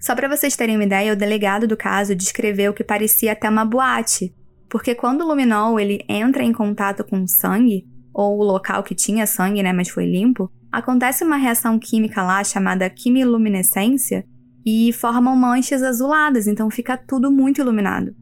Só 0.00 0.14
para 0.14 0.28
vocês 0.28 0.54
terem 0.54 0.76
uma 0.76 0.84
ideia, 0.84 1.12
o 1.12 1.16
delegado 1.16 1.66
do 1.66 1.76
caso 1.76 2.14
descreveu 2.14 2.72
que 2.72 2.84
parecia 2.84 3.32
até 3.32 3.48
uma 3.48 3.64
boate, 3.64 4.32
porque 4.68 4.94
quando 4.94 5.22
o 5.22 5.26
luminol 5.26 5.80
ele 5.80 6.04
entra 6.08 6.42
em 6.42 6.52
contato 6.52 7.02
com 7.02 7.22
o 7.22 7.28
sangue, 7.28 7.84
ou 8.14 8.38
o 8.38 8.44
local 8.44 8.82
que 8.82 8.94
tinha 8.94 9.26
sangue, 9.26 9.62
né, 9.62 9.72
mas 9.72 9.88
foi 9.88 10.04
limpo, 10.04 10.50
acontece 10.70 11.24
uma 11.24 11.36
reação 11.36 11.78
química 11.78 12.22
lá 12.22 12.42
chamada 12.44 12.88
quimiluminescência 12.88 14.24
e 14.64 14.92
formam 14.92 15.34
manchas 15.34 15.82
azuladas, 15.82 16.46
então 16.46 16.70
fica 16.70 16.96
tudo 16.96 17.30
muito 17.30 17.60
iluminado. 17.60 18.14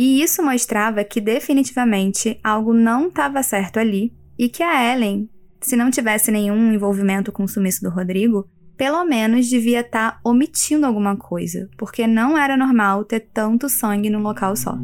E 0.00 0.22
isso 0.22 0.42
mostrava 0.42 1.04
que 1.04 1.20
definitivamente 1.20 2.40
algo 2.42 2.72
não 2.72 3.08
estava 3.08 3.42
certo 3.42 3.78
ali 3.78 4.10
e 4.38 4.48
que 4.48 4.62
a 4.62 4.94
Ellen, 4.94 5.28
se 5.60 5.76
não 5.76 5.90
tivesse 5.90 6.30
nenhum 6.30 6.72
envolvimento 6.72 7.30
com 7.30 7.44
o 7.44 7.48
sumiço 7.48 7.82
do 7.82 7.90
Rodrigo, 7.90 8.48
pelo 8.78 9.04
menos 9.04 9.46
devia 9.46 9.80
estar 9.80 10.12
tá 10.12 10.20
omitindo 10.24 10.86
alguma 10.86 11.18
coisa, 11.18 11.68
porque 11.76 12.06
não 12.06 12.38
era 12.38 12.56
normal 12.56 13.04
ter 13.04 13.20
tanto 13.20 13.68
sangue 13.68 14.08
num 14.08 14.22
local 14.22 14.56
só. 14.56 14.74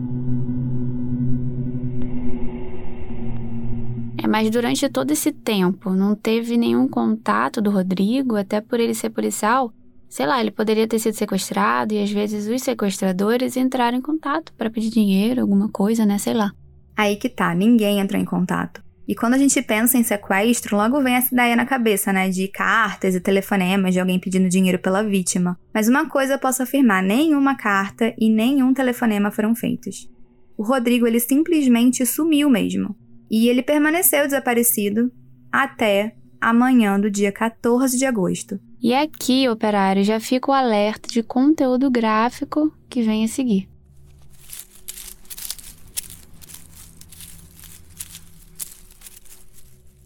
É, 4.22 4.28
mas 4.28 4.50
durante 4.50 4.86
todo 4.90 5.12
esse 5.12 5.32
tempo 5.32 5.94
não 5.94 6.14
teve 6.14 6.58
nenhum 6.58 6.86
contato 6.86 7.62
do 7.62 7.70
Rodrigo, 7.70 8.36
até 8.36 8.60
por 8.60 8.78
ele 8.78 8.92
ser 8.92 9.08
policial. 9.08 9.72
Sei 10.16 10.24
lá, 10.24 10.40
ele 10.40 10.50
poderia 10.50 10.88
ter 10.88 10.98
sido 10.98 11.12
sequestrado 11.12 11.92
e 11.92 12.02
às 12.02 12.10
vezes 12.10 12.48
os 12.48 12.62
sequestradores 12.62 13.54
entraram 13.54 13.98
em 13.98 14.00
contato 14.00 14.50
para 14.54 14.70
pedir 14.70 14.88
dinheiro, 14.88 15.42
alguma 15.42 15.68
coisa, 15.68 16.06
né? 16.06 16.16
Sei 16.16 16.32
lá. 16.32 16.52
Aí 16.96 17.16
que 17.16 17.28
tá, 17.28 17.54
ninguém 17.54 18.00
entrou 18.00 18.18
em 18.18 18.24
contato. 18.24 18.82
E 19.06 19.14
quando 19.14 19.34
a 19.34 19.38
gente 19.38 19.60
pensa 19.60 19.98
em 19.98 20.02
sequestro, 20.02 20.74
logo 20.74 21.02
vem 21.02 21.16
essa 21.16 21.34
ideia 21.34 21.54
na 21.54 21.66
cabeça, 21.66 22.14
né? 22.14 22.30
De 22.30 22.48
cartas 22.48 23.14
e 23.14 23.20
telefonemas 23.20 23.92
de 23.92 24.00
alguém 24.00 24.18
pedindo 24.18 24.48
dinheiro 24.48 24.78
pela 24.78 25.04
vítima. 25.04 25.60
Mas 25.74 25.86
uma 25.86 26.08
coisa 26.08 26.32
eu 26.32 26.38
posso 26.38 26.62
afirmar: 26.62 27.02
nenhuma 27.02 27.54
carta 27.54 28.14
e 28.18 28.30
nenhum 28.30 28.72
telefonema 28.72 29.30
foram 29.30 29.54
feitos. 29.54 30.08
O 30.56 30.64
Rodrigo, 30.64 31.06
ele 31.06 31.20
simplesmente 31.20 32.06
sumiu 32.06 32.48
mesmo. 32.48 32.96
E 33.30 33.50
ele 33.50 33.62
permaneceu 33.62 34.24
desaparecido 34.24 35.12
até 35.52 36.16
amanhã 36.40 36.98
do 36.98 37.10
dia 37.10 37.30
14 37.30 37.98
de 37.98 38.06
agosto. 38.06 38.58
E 38.86 38.94
aqui, 38.94 39.48
operário, 39.48 40.04
já 40.04 40.20
fica 40.20 40.48
o 40.48 40.54
alerta 40.54 41.08
de 41.08 41.20
conteúdo 41.20 41.90
gráfico 41.90 42.72
que 42.88 43.02
vem 43.02 43.24
a 43.24 43.26
seguir. 43.26 43.68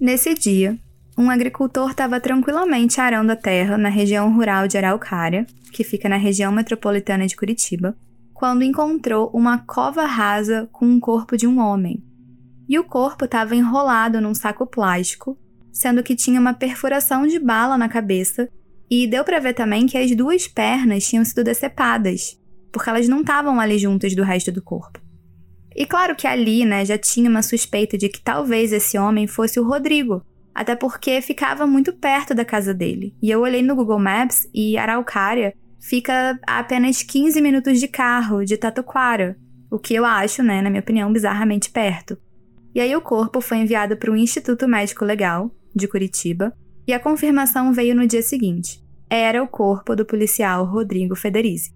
Nesse 0.00 0.32
dia, 0.32 0.78
um 1.14 1.28
agricultor 1.28 1.90
estava 1.90 2.18
tranquilamente 2.18 2.98
arando 3.02 3.32
a 3.32 3.36
terra 3.36 3.76
na 3.76 3.90
região 3.90 4.34
rural 4.34 4.66
de 4.66 4.78
Araucária, 4.78 5.46
que 5.74 5.84
fica 5.84 6.08
na 6.08 6.16
região 6.16 6.50
metropolitana 6.50 7.26
de 7.26 7.36
Curitiba, 7.36 7.94
quando 8.32 8.64
encontrou 8.64 9.30
uma 9.34 9.58
cova 9.58 10.06
rasa 10.06 10.66
com 10.72 10.86
um 10.86 10.98
corpo 10.98 11.36
de 11.36 11.46
um 11.46 11.58
homem. 11.58 12.02
E 12.66 12.78
o 12.78 12.84
corpo 12.84 13.26
estava 13.26 13.54
enrolado 13.54 14.22
num 14.22 14.32
saco 14.32 14.66
plástico, 14.66 15.36
sendo 15.70 16.02
que 16.02 16.16
tinha 16.16 16.40
uma 16.40 16.54
perfuração 16.54 17.26
de 17.26 17.38
bala 17.38 17.76
na 17.76 17.86
cabeça, 17.86 18.48
e 18.90 19.06
deu 19.06 19.22
para 19.22 19.38
ver 19.38 19.54
também 19.54 19.86
que 19.86 19.96
as 19.96 20.14
duas 20.16 20.48
pernas 20.48 21.06
tinham 21.06 21.24
sido 21.24 21.44
decepadas, 21.44 22.36
porque 22.72 22.90
elas 22.90 23.08
não 23.08 23.20
estavam 23.20 23.60
ali 23.60 23.78
juntas 23.78 24.14
do 24.14 24.24
resto 24.24 24.50
do 24.50 24.62
corpo. 24.62 25.00
E 25.76 25.86
claro 25.86 26.16
que 26.16 26.26
ali, 26.26 26.64
né, 26.64 26.84
já 26.84 26.98
tinha 26.98 27.30
uma 27.30 27.42
suspeita 27.42 27.96
de 27.96 28.08
que 28.08 28.20
talvez 28.20 28.72
esse 28.72 28.98
homem 28.98 29.28
fosse 29.28 29.60
o 29.60 29.64
Rodrigo, 29.64 30.22
até 30.52 30.74
porque 30.74 31.22
ficava 31.22 31.66
muito 31.66 31.92
perto 31.92 32.34
da 32.34 32.44
casa 32.44 32.74
dele. 32.74 33.14
E 33.22 33.30
eu 33.30 33.40
olhei 33.42 33.62
no 33.62 33.76
Google 33.76 34.00
Maps 34.00 34.48
e 34.52 34.76
Araucária 34.76 35.54
fica 35.78 36.38
a 36.46 36.58
apenas 36.58 37.02
15 37.02 37.40
minutos 37.40 37.78
de 37.78 37.86
carro 37.86 38.44
de 38.44 38.56
Tatuquara, 38.56 39.38
o 39.70 39.78
que 39.78 39.94
eu 39.94 40.04
acho, 40.04 40.42
né, 40.42 40.60
na 40.60 40.68
minha 40.68 40.82
opinião, 40.82 41.12
bizarramente 41.12 41.70
perto. 41.70 42.18
E 42.74 42.80
aí 42.80 42.94
o 42.94 43.00
corpo 43.00 43.40
foi 43.40 43.58
enviado 43.58 43.96
para 43.96 44.10
o 44.10 44.16
Instituto 44.16 44.66
Médico 44.68 45.04
Legal 45.04 45.50
de 45.74 45.86
Curitiba 45.86 46.52
e 46.90 46.92
a 46.92 46.98
confirmação 46.98 47.72
veio 47.72 47.94
no 47.94 48.04
dia 48.04 48.20
seguinte. 48.20 48.82
Era 49.08 49.40
o 49.40 49.46
corpo 49.46 49.94
do 49.94 50.04
policial 50.04 50.64
Rodrigo 50.64 51.14
Federizi. 51.14 51.72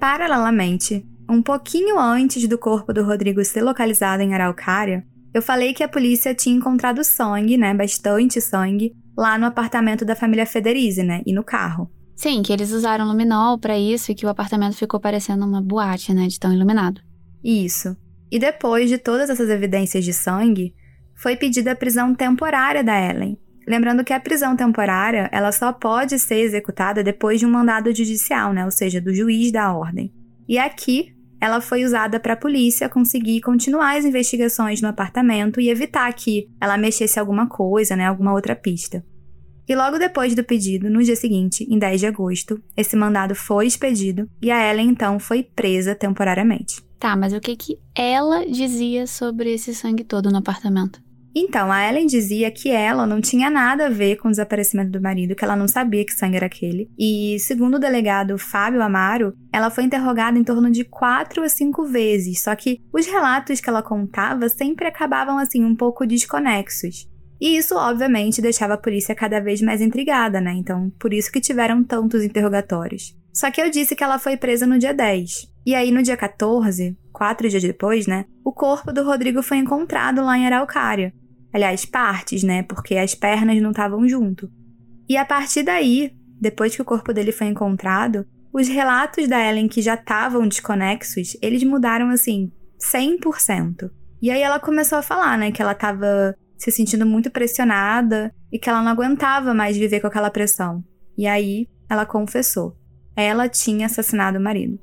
Paralelamente, 0.00 1.06
um 1.28 1.42
pouquinho 1.42 1.98
antes 1.98 2.48
do 2.48 2.58
corpo 2.58 2.92
do 2.92 3.04
Rodrigo 3.04 3.44
ser 3.44 3.62
localizado 3.62 4.22
em 4.22 4.34
Araucária, 4.34 5.04
eu 5.32 5.40
falei 5.40 5.72
que 5.72 5.84
a 5.84 5.88
polícia 5.88 6.34
tinha 6.34 6.56
encontrado 6.56 7.04
sangue, 7.04 7.56
né, 7.56 7.72
bastante 7.72 8.40
sangue, 8.40 8.92
lá 9.20 9.38
no 9.38 9.46
apartamento 9.46 10.04
da 10.04 10.16
família 10.16 10.46
Federizi, 10.46 11.02
né, 11.02 11.22
e 11.26 11.32
no 11.32 11.44
carro. 11.44 11.90
Sim, 12.16 12.42
que 12.42 12.52
eles 12.52 12.72
usaram 12.72 13.06
luminol 13.06 13.58
para 13.58 13.78
isso 13.78 14.10
e 14.10 14.14
que 14.14 14.26
o 14.26 14.28
apartamento 14.28 14.76
ficou 14.76 14.98
parecendo 14.98 15.44
uma 15.44 15.62
boate, 15.62 16.12
né, 16.12 16.26
de 16.26 16.38
tão 16.38 16.52
iluminado. 16.52 17.00
Isso. 17.42 17.96
E 18.30 18.38
depois 18.38 18.88
de 18.88 18.98
todas 18.98 19.30
essas 19.30 19.48
evidências 19.48 20.04
de 20.04 20.12
sangue, 20.12 20.74
foi 21.14 21.36
pedida 21.36 21.72
a 21.72 21.76
prisão 21.76 22.14
temporária 22.14 22.82
da 22.82 22.98
Ellen, 22.98 23.38
Lembrando 23.70 24.02
que 24.02 24.12
a 24.12 24.18
prisão 24.18 24.56
temporária, 24.56 25.28
ela 25.32 25.52
só 25.52 25.72
pode 25.72 26.18
ser 26.18 26.40
executada 26.40 27.04
depois 27.04 27.38
de 27.38 27.46
um 27.46 27.50
mandado 27.50 27.94
judicial, 27.94 28.52
né? 28.52 28.64
Ou 28.64 28.70
seja, 28.72 29.00
do 29.00 29.14
juiz 29.14 29.52
da 29.52 29.72
ordem. 29.72 30.12
E 30.48 30.58
aqui, 30.58 31.14
ela 31.40 31.60
foi 31.60 31.84
usada 31.84 32.18
para 32.18 32.32
a 32.32 32.36
polícia 32.36 32.88
conseguir 32.88 33.40
continuar 33.40 33.96
as 33.96 34.04
investigações 34.04 34.82
no 34.82 34.88
apartamento 34.88 35.60
e 35.60 35.70
evitar 35.70 36.12
que 36.12 36.48
ela 36.60 36.76
mexesse 36.76 37.20
alguma 37.20 37.48
coisa, 37.48 37.94
né, 37.94 38.06
alguma 38.06 38.32
outra 38.32 38.56
pista. 38.56 39.04
E 39.70 39.76
logo 39.76 39.98
depois 39.98 40.34
do 40.34 40.42
pedido, 40.42 40.90
no 40.90 41.00
dia 41.00 41.14
seguinte, 41.14 41.64
em 41.70 41.78
10 41.78 42.00
de 42.00 42.06
agosto, 42.08 42.60
esse 42.76 42.96
mandado 42.96 43.36
foi 43.36 43.68
expedido 43.68 44.28
e 44.42 44.50
a 44.50 44.68
Ellen 44.68 44.88
então 44.88 45.20
foi 45.20 45.44
presa 45.44 45.94
temporariamente. 45.94 46.82
Tá, 46.98 47.14
mas 47.14 47.32
o 47.32 47.38
que 47.38 47.54
que 47.54 47.78
ela 47.94 48.44
dizia 48.44 49.06
sobre 49.06 49.54
esse 49.54 49.72
sangue 49.72 50.02
todo 50.02 50.28
no 50.28 50.38
apartamento? 50.38 51.00
Então, 51.32 51.70
a 51.70 51.88
Ellen 51.88 52.08
dizia 52.08 52.50
que 52.50 52.68
ela 52.68 53.06
não 53.06 53.20
tinha 53.20 53.48
nada 53.48 53.86
a 53.86 53.88
ver 53.88 54.16
com 54.16 54.26
o 54.26 54.30
desaparecimento 54.32 54.90
do 54.90 55.00
marido, 55.00 55.36
que 55.36 55.44
ela 55.44 55.54
não 55.54 55.68
sabia 55.68 56.04
que 56.04 56.12
sangue 56.12 56.38
era 56.38 56.46
aquele. 56.46 56.90
E, 56.98 57.38
segundo 57.38 57.76
o 57.76 57.78
delegado 57.78 58.36
Fábio 58.36 58.82
Amaro, 58.82 59.32
ela 59.52 59.70
foi 59.70 59.84
interrogada 59.84 60.36
em 60.36 60.42
torno 60.42 60.68
de 60.68 60.82
quatro 60.82 61.44
a 61.44 61.48
cinco 61.48 61.84
vezes, 61.84 62.42
só 62.42 62.56
que 62.56 62.80
os 62.92 63.06
relatos 63.06 63.60
que 63.60 63.70
ela 63.70 63.84
contava 63.84 64.48
sempre 64.48 64.88
acabavam 64.88 65.38
assim 65.38 65.64
um 65.64 65.76
pouco 65.76 66.04
desconexos. 66.04 67.08
E 67.40 67.56
isso, 67.56 67.74
obviamente, 67.74 68.42
deixava 68.42 68.74
a 68.74 68.78
polícia 68.78 69.14
cada 69.14 69.40
vez 69.40 69.62
mais 69.62 69.80
intrigada, 69.80 70.40
né? 70.40 70.52
Então, 70.52 70.90
por 70.98 71.14
isso 71.14 71.32
que 71.32 71.40
tiveram 71.40 71.82
tantos 71.82 72.22
interrogatórios. 72.22 73.16
Só 73.32 73.50
que 73.50 73.60
eu 73.60 73.70
disse 73.70 73.96
que 73.96 74.04
ela 74.04 74.18
foi 74.18 74.36
presa 74.36 74.66
no 74.66 74.78
dia 74.78 74.92
10. 74.92 75.48
E 75.64 75.74
aí, 75.74 75.90
no 75.90 76.02
dia 76.02 76.16
14, 76.16 76.98
quatro 77.12 77.48
dias 77.48 77.62
depois, 77.62 78.06
né? 78.06 78.26
O 78.44 78.52
corpo 78.52 78.92
do 78.92 79.04
Rodrigo 79.04 79.42
foi 79.42 79.56
encontrado 79.56 80.22
lá 80.22 80.36
em 80.36 80.46
Araucária. 80.46 81.14
Aliás, 81.52 81.84
partes, 81.84 82.42
né? 82.42 82.62
Porque 82.62 82.96
as 82.96 83.14
pernas 83.14 83.60
não 83.62 83.70
estavam 83.70 84.06
junto. 84.06 84.50
E 85.08 85.16
a 85.16 85.24
partir 85.24 85.62
daí, 85.62 86.12
depois 86.40 86.74
que 86.74 86.82
o 86.82 86.84
corpo 86.84 87.12
dele 87.12 87.32
foi 87.32 87.46
encontrado, 87.46 88.26
os 88.52 88.68
relatos 88.68 89.28
da 89.28 89.40
Ellen 89.40 89.68
que 89.68 89.80
já 89.80 89.94
estavam 89.94 90.46
desconexos, 90.46 91.36
eles 91.40 91.62
mudaram 91.62 92.10
assim 92.10 92.50
100%. 92.78 93.90
E 94.22 94.30
aí 94.30 94.42
ela 94.42 94.58
começou 94.58 94.98
a 94.98 95.02
falar, 95.02 95.38
né, 95.38 95.50
que 95.50 95.62
ela 95.62 95.72
estava 95.72 96.34
se 96.60 96.70
sentindo 96.70 97.06
muito 97.06 97.30
pressionada 97.30 98.34
e 98.52 98.58
que 98.58 98.68
ela 98.68 98.82
não 98.82 98.92
aguentava 98.92 99.54
mais 99.54 99.78
viver 99.78 100.00
com 100.00 100.06
aquela 100.06 100.30
pressão. 100.30 100.84
E 101.16 101.26
aí 101.26 101.66
ela 101.88 102.04
confessou. 102.04 102.76
Ela 103.16 103.48
tinha 103.48 103.86
assassinado 103.86 104.38
o 104.38 104.42
marido. 104.42 104.78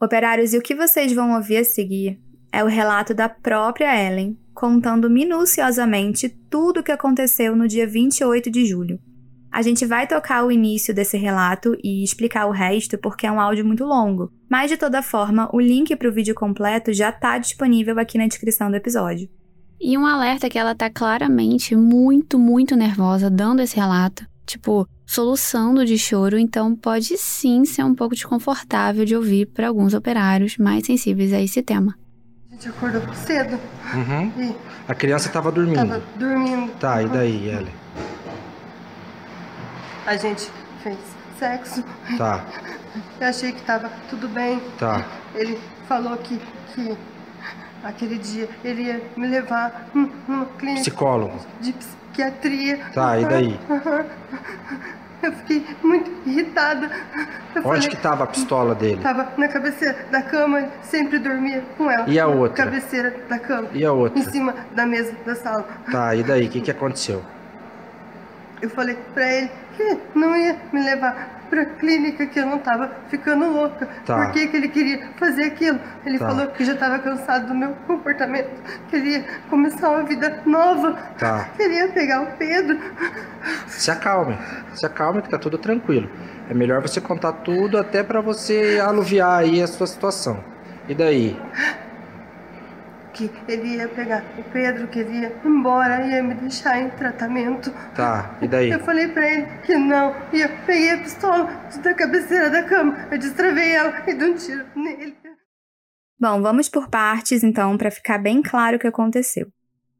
Operários, 0.00 0.52
e 0.52 0.58
o 0.58 0.62
que 0.62 0.74
vocês 0.74 1.14
vão 1.14 1.34
ouvir 1.34 1.56
a 1.56 1.64
seguir 1.64 2.20
é 2.52 2.62
o 2.62 2.68
relato 2.68 3.14
da 3.14 3.28
própria 3.28 4.06
Ellen, 4.06 4.38
contando 4.54 5.08
minuciosamente 5.08 6.28
tudo 6.28 6.80
o 6.80 6.82
que 6.82 6.92
aconteceu 6.92 7.56
no 7.56 7.66
dia 7.66 7.86
28 7.86 8.50
de 8.50 8.66
julho. 8.66 9.00
A 9.56 9.62
gente 9.62 9.86
vai 9.86 10.06
tocar 10.06 10.44
o 10.44 10.52
início 10.52 10.94
desse 10.94 11.16
relato 11.16 11.74
e 11.82 12.04
explicar 12.04 12.44
o 12.44 12.50
resto 12.50 12.98
porque 12.98 13.26
é 13.26 13.32
um 13.32 13.40
áudio 13.40 13.64
muito 13.64 13.86
longo. 13.86 14.30
Mas 14.50 14.70
de 14.70 14.76
toda 14.76 15.02
forma, 15.02 15.48
o 15.50 15.58
link 15.58 15.96
para 15.96 16.10
o 16.10 16.12
vídeo 16.12 16.34
completo 16.34 16.92
já 16.92 17.08
está 17.08 17.38
disponível 17.38 17.98
aqui 17.98 18.18
na 18.18 18.26
descrição 18.26 18.68
do 18.68 18.76
episódio. 18.76 19.30
E 19.80 19.96
um 19.96 20.04
alerta 20.04 20.50
que 20.50 20.58
ela 20.58 20.74
tá 20.74 20.90
claramente 20.90 21.74
muito, 21.74 22.38
muito 22.38 22.76
nervosa 22.76 23.30
dando 23.30 23.62
esse 23.62 23.76
relato. 23.76 24.26
Tipo, 24.44 24.86
soluçando 25.06 25.86
de 25.86 25.96
choro, 25.96 26.36
então 26.36 26.76
pode 26.76 27.16
sim 27.16 27.64
ser 27.64 27.82
um 27.82 27.94
pouco 27.94 28.14
desconfortável 28.14 29.06
de 29.06 29.16
ouvir 29.16 29.46
para 29.46 29.68
alguns 29.68 29.94
operários 29.94 30.58
mais 30.58 30.84
sensíveis 30.84 31.32
a 31.32 31.40
esse 31.40 31.62
tema. 31.62 31.96
A 32.50 32.52
gente 32.52 32.68
acordou 32.68 33.00
cedo. 33.14 33.58
Uhum. 33.94 34.32
E 34.36 34.54
A 34.86 34.94
criança 34.94 35.30
tava 35.30 35.50
dormindo. 35.50 35.76
tava 35.76 36.02
dormindo. 36.18 36.72
Tá, 36.72 37.02
e 37.02 37.08
daí, 37.08 37.48
Ellen? 37.48 37.85
A 40.06 40.16
gente 40.16 40.50
fez 40.82 40.98
sexo. 41.38 41.84
Tá, 42.16 42.44
Eu 43.20 43.28
achei 43.28 43.52
que 43.52 43.60
tava 43.62 43.90
tudo 44.08 44.28
bem. 44.28 44.60
tá. 44.78 45.04
Ele 45.34 45.58
falou 45.86 46.16
que, 46.16 46.40
que 46.74 46.96
aquele 47.84 48.16
dia 48.18 48.48
ele 48.64 48.82
ia 48.84 49.02
me 49.16 49.26
levar 49.26 49.88
numa 49.92 50.46
clínica 50.58 50.80
Psicólogo. 50.80 51.38
de 51.60 51.72
psiquiatria. 51.74 52.78
Tá, 52.94 53.18
e 53.18 53.24
daí? 53.26 53.60
Eu 55.22 55.32
fiquei 55.32 55.66
muito 55.82 56.10
irritada. 56.26 56.86
Eu 57.54 57.62
Onde 57.62 57.80
falei, 57.82 57.88
que 57.88 57.96
tava 57.96 58.24
a 58.24 58.26
pistola 58.26 58.74
dele? 58.74 59.00
Tava 59.02 59.32
na 59.38 59.48
cabeceira 59.48 60.06
da 60.10 60.22
cama, 60.22 60.68
sempre 60.82 61.18
dormia 61.18 61.64
com 61.76 61.90
ela. 61.90 62.08
E 62.08 62.20
a 62.20 62.26
na 62.26 62.32
outra? 62.34 62.64
cabeceira 62.64 63.14
da 63.28 63.38
cama. 63.38 63.68
E 63.72 63.84
a 63.84 63.92
outra? 63.92 64.18
Em 64.18 64.22
cima 64.30 64.54
da 64.74 64.86
mesa 64.86 65.14
da 65.24 65.34
sala. 65.34 65.66
Tá, 65.90 66.14
e 66.14 66.22
daí? 66.22 66.46
O 66.46 66.50
que 66.50 66.60
que 66.60 66.70
aconteceu? 66.70 67.22
Eu 68.62 68.70
falei 68.70 68.96
pra 69.12 69.30
ele 69.32 69.50
que 69.76 69.98
não 70.14 70.34
ia 70.36 70.56
me 70.72 70.82
levar 70.82 71.36
pra 71.50 71.64
clínica, 71.64 72.26
que 72.26 72.40
eu 72.40 72.46
não 72.46 72.58
tava 72.58 72.90
ficando 73.08 73.46
louca. 73.52 73.86
Tá. 74.04 74.16
Por 74.16 74.32
que, 74.32 74.48
que 74.48 74.56
ele 74.56 74.68
queria 74.68 75.08
fazer 75.16 75.44
aquilo? 75.44 75.78
Ele 76.04 76.18
Tá. 76.18 76.26
falou 76.28 76.46
que 76.48 76.64
já 76.64 76.74
tava 76.74 76.98
cansado 76.98 77.46
do 77.48 77.54
meu 77.54 77.70
comportamento, 77.86 78.50
que 78.88 78.96
ele 78.96 79.10
ia 79.10 79.24
começar 79.50 79.90
uma 79.90 80.02
vida 80.02 80.42
nova. 80.46 80.92
Tá. 81.18 81.48
Queria 81.56 81.88
pegar 81.88 82.22
o 82.22 82.26
Pedro. 82.38 82.78
Se 83.68 83.90
acalme. 83.90 84.36
Se 84.74 84.84
acalme 84.86 85.22
que 85.22 85.28
tá 85.28 85.38
tudo 85.38 85.58
tranquilo. 85.58 86.10
É 86.50 86.54
melhor 86.54 86.80
você 86.82 87.00
contar 87.00 87.32
tudo 87.32 87.78
até 87.78 88.02
pra 88.02 88.20
você 88.20 88.80
aluviar 88.84 89.36
aí 89.36 89.62
a 89.62 89.66
sua 89.66 89.86
situação. 89.86 90.42
E 90.88 90.94
daí? 90.94 91.38
Que 93.16 93.30
ele 93.48 93.76
ia 93.76 93.88
pegar 93.88 94.22
o 94.38 94.42
Pedro, 94.44 94.88
que 94.88 94.98
ele 94.98 95.20
ia 95.20 95.40
embora, 95.42 96.06
ia 96.06 96.22
me 96.22 96.34
deixar 96.34 96.78
em 96.78 96.90
tratamento. 96.90 97.72
Tá, 97.94 98.36
e 98.42 98.46
daí? 98.46 98.70
Eu 98.70 98.80
falei 98.80 99.08
pra 99.08 99.26
ele 99.26 99.46
que 99.64 99.74
não. 99.74 100.14
E 100.34 100.42
eu 100.42 100.50
peguei 100.66 100.90
a 100.90 100.98
pistola 100.98 101.44
da 101.82 101.94
cabeceira 101.94 102.50
da 102.50 102.62
cama. 102.64 103.08
Eu 103.10 103.18
destravei 103.18 103.70
ela 103.70 104.02
e 104.06 104.12
dei 104.12 104.30
um 104.30 104.34
tiro 104.34 104.66
nele. 104.76 105.16
Bom, 106.20 106.42
vamos 106.42 106.68
por 106.68 106.90
partes 106.90 107.42
então 107.42 107.78
para 107.78 107.90
ficar 107.90 108.18
bem 108.18 108.42
claro 108.42 108.76
o 108.76 108.78
que 108.78 108.86
aconteceu. 108.86 109.48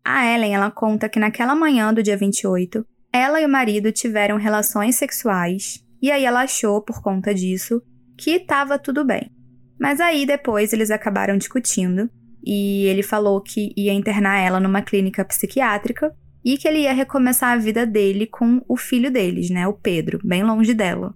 A 0.04 0.26
Ellen, 0.26 0.54
ela 0.54 0.70
conta 0.70 1.08
que 1.08 1.18
naquela 1.18 1.54
manhã 1.54 1.92
do 1.92 2.02
dia 2.02 2.16
28, 2.16 2.86
ela 3.12 3.40
e 3.40 3.46
o 3.46 3.48
marido 3.48 3.90
tiveram 3.90 4.36
relações 4.36 4.96
sexuais 4.96 5.82
e 6.02 6.10
aí 6.12 6.24
ela 6.24 6.42
achou 6.42 6.82
por 6.82 7.02
conta 7.02 7.34
disso 7.34 7.82
que 8.16 8.32
estava 8.32 8.78
tudo 8.78 9.04
bem. 9.04 9.32
Mas 9.80 10.00
aí 10.00 10.26
depois 10.26 10.72
eles 10.72 10.90
acabaram 10.90 11.36
discutindo 11.36 12.10
e 12.46 12.86
ele 12.86 13.02
falou 13.02 13.40
que 13.40 13.72
ia 13.76 13.92
internar 13.92 14.38
ela 14.38 14.60
numa 14.60 14.80
clínica 14.80 15.24
psiquiátrica 15.24 16.14
e 16.44 16.56
que 16.56 16.68
ele 16.68 16.80
ia 16.80 16.92
recomeçar 16.92 17.52
a 17.52 17.58
vida 17.58 17.84
dele 17.84 18.26
com 18.26 18.62
o 18.68 18.76
filho 18.76 19.10
deles, 19.10 19.50
né, 19.50 19.66
o 19.66 19.72
Pedro, 19.72 20.20
bem 20.22 20.44
longe 20.44 20.72
dela. 20.72 21.12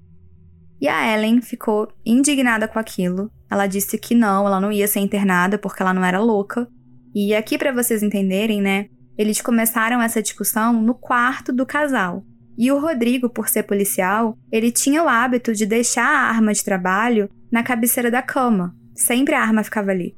E 0.81 0.89
a 0.89 1.15
Ellen 1.15 1.41
ficou 1.41 1.89
indignada 2.05 2.67
com 2.67 2.79
aquilo. 2.79 3.31
Ela 3.51 3.67
disse 3.67 3.97
que 3.99 4.15
não, 4.15 4.47
ela 4.47 4.61
não 4.61 4.73
ia 4.73 4.89
ser 4.89 5.01
internada 5.01 5.59
porque 5.59 5.83
ela 5.83 5.95
não 5.95 6.05
era 6.05 6.19
louca. 6.19 6.67
E 7.15 7.35
aqui 7.35 7.59
para 7.59 7.71
vocês 7.71 8.03
entenderem, 8.03 8.61
né, 8.61 8.87
eles 9.17 9.41
começaram 9.41 10.01
essa 10.03 10.23
discussão 10.23 10.73
no 10.73 10.95
quarto 10.95 11.53
do 11.53 11.67
casal. 11.67 12.25
E 12.59 12.73
o 12.73 12.81
Rodrigo, 12.81 13.29
por 13.29 13.49
ser 13.49 13.62
policial, 13.64 14.37
ele 14.51 14.73
tinha 14.73 15.03
o 15.03 15.09
hábito 15.09 15.55
de 15.55 15.64
deixar 15.64 16.07
a 16.07 16.29
arma 16.29 16.53
de 16.53 16.64
trabalho 16.64 17.29
na 17.53 17.62
cabeceira 17.62 18.11
da 18.11 18.23
cama. 18.23 18.75
Sempre 18.95 19.35
a 19.35 19.40
arma 19.40 19.62
ficava 19.62 19.90
ali. 19.90 20.16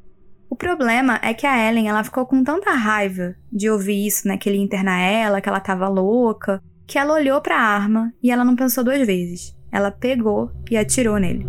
O 0.53 0.55
problema 0.55 1.19
é 1.23 1.33
que 1.33 1.47
a 1.47 1.67
Ellen, 1.67 1.89
ela 1.89 2.05
ficou 2.05 2.27
com 2.27 2.45
tanta 2.45 2.73
raiva 2.73 3.35
de 3.51 3.71
ouvir 3.71 4.07
isso, 4.07 4.29
né, 4.29 4.37
que 4.37 4.51
ele 4.51 4.59
ia 4.59 4.63
internar 4.63 5.01
ela, 5.01 5.41
que 5.41 5.49
ela 5.49 5.59
tava 5.59 5.89
louca, 5.89 6.63
que 6.87 6.99
ela 6.99 7.15
olhou 7.15 7.41
para 7.41 7.57
a 7.57 7.63
arma 7.63 8.13
e 8.23 8.31
ela 8.31 8.45
não 8.45 8.55
pensou 8.55 8.85
duas 8.85 9.07
vezes. 9.07 9.57
Ela 9.73 9.91
pegou 9.91 10.53
e 10.71 10.77
atirou 10.77 11.17
nele. 11.17 11.47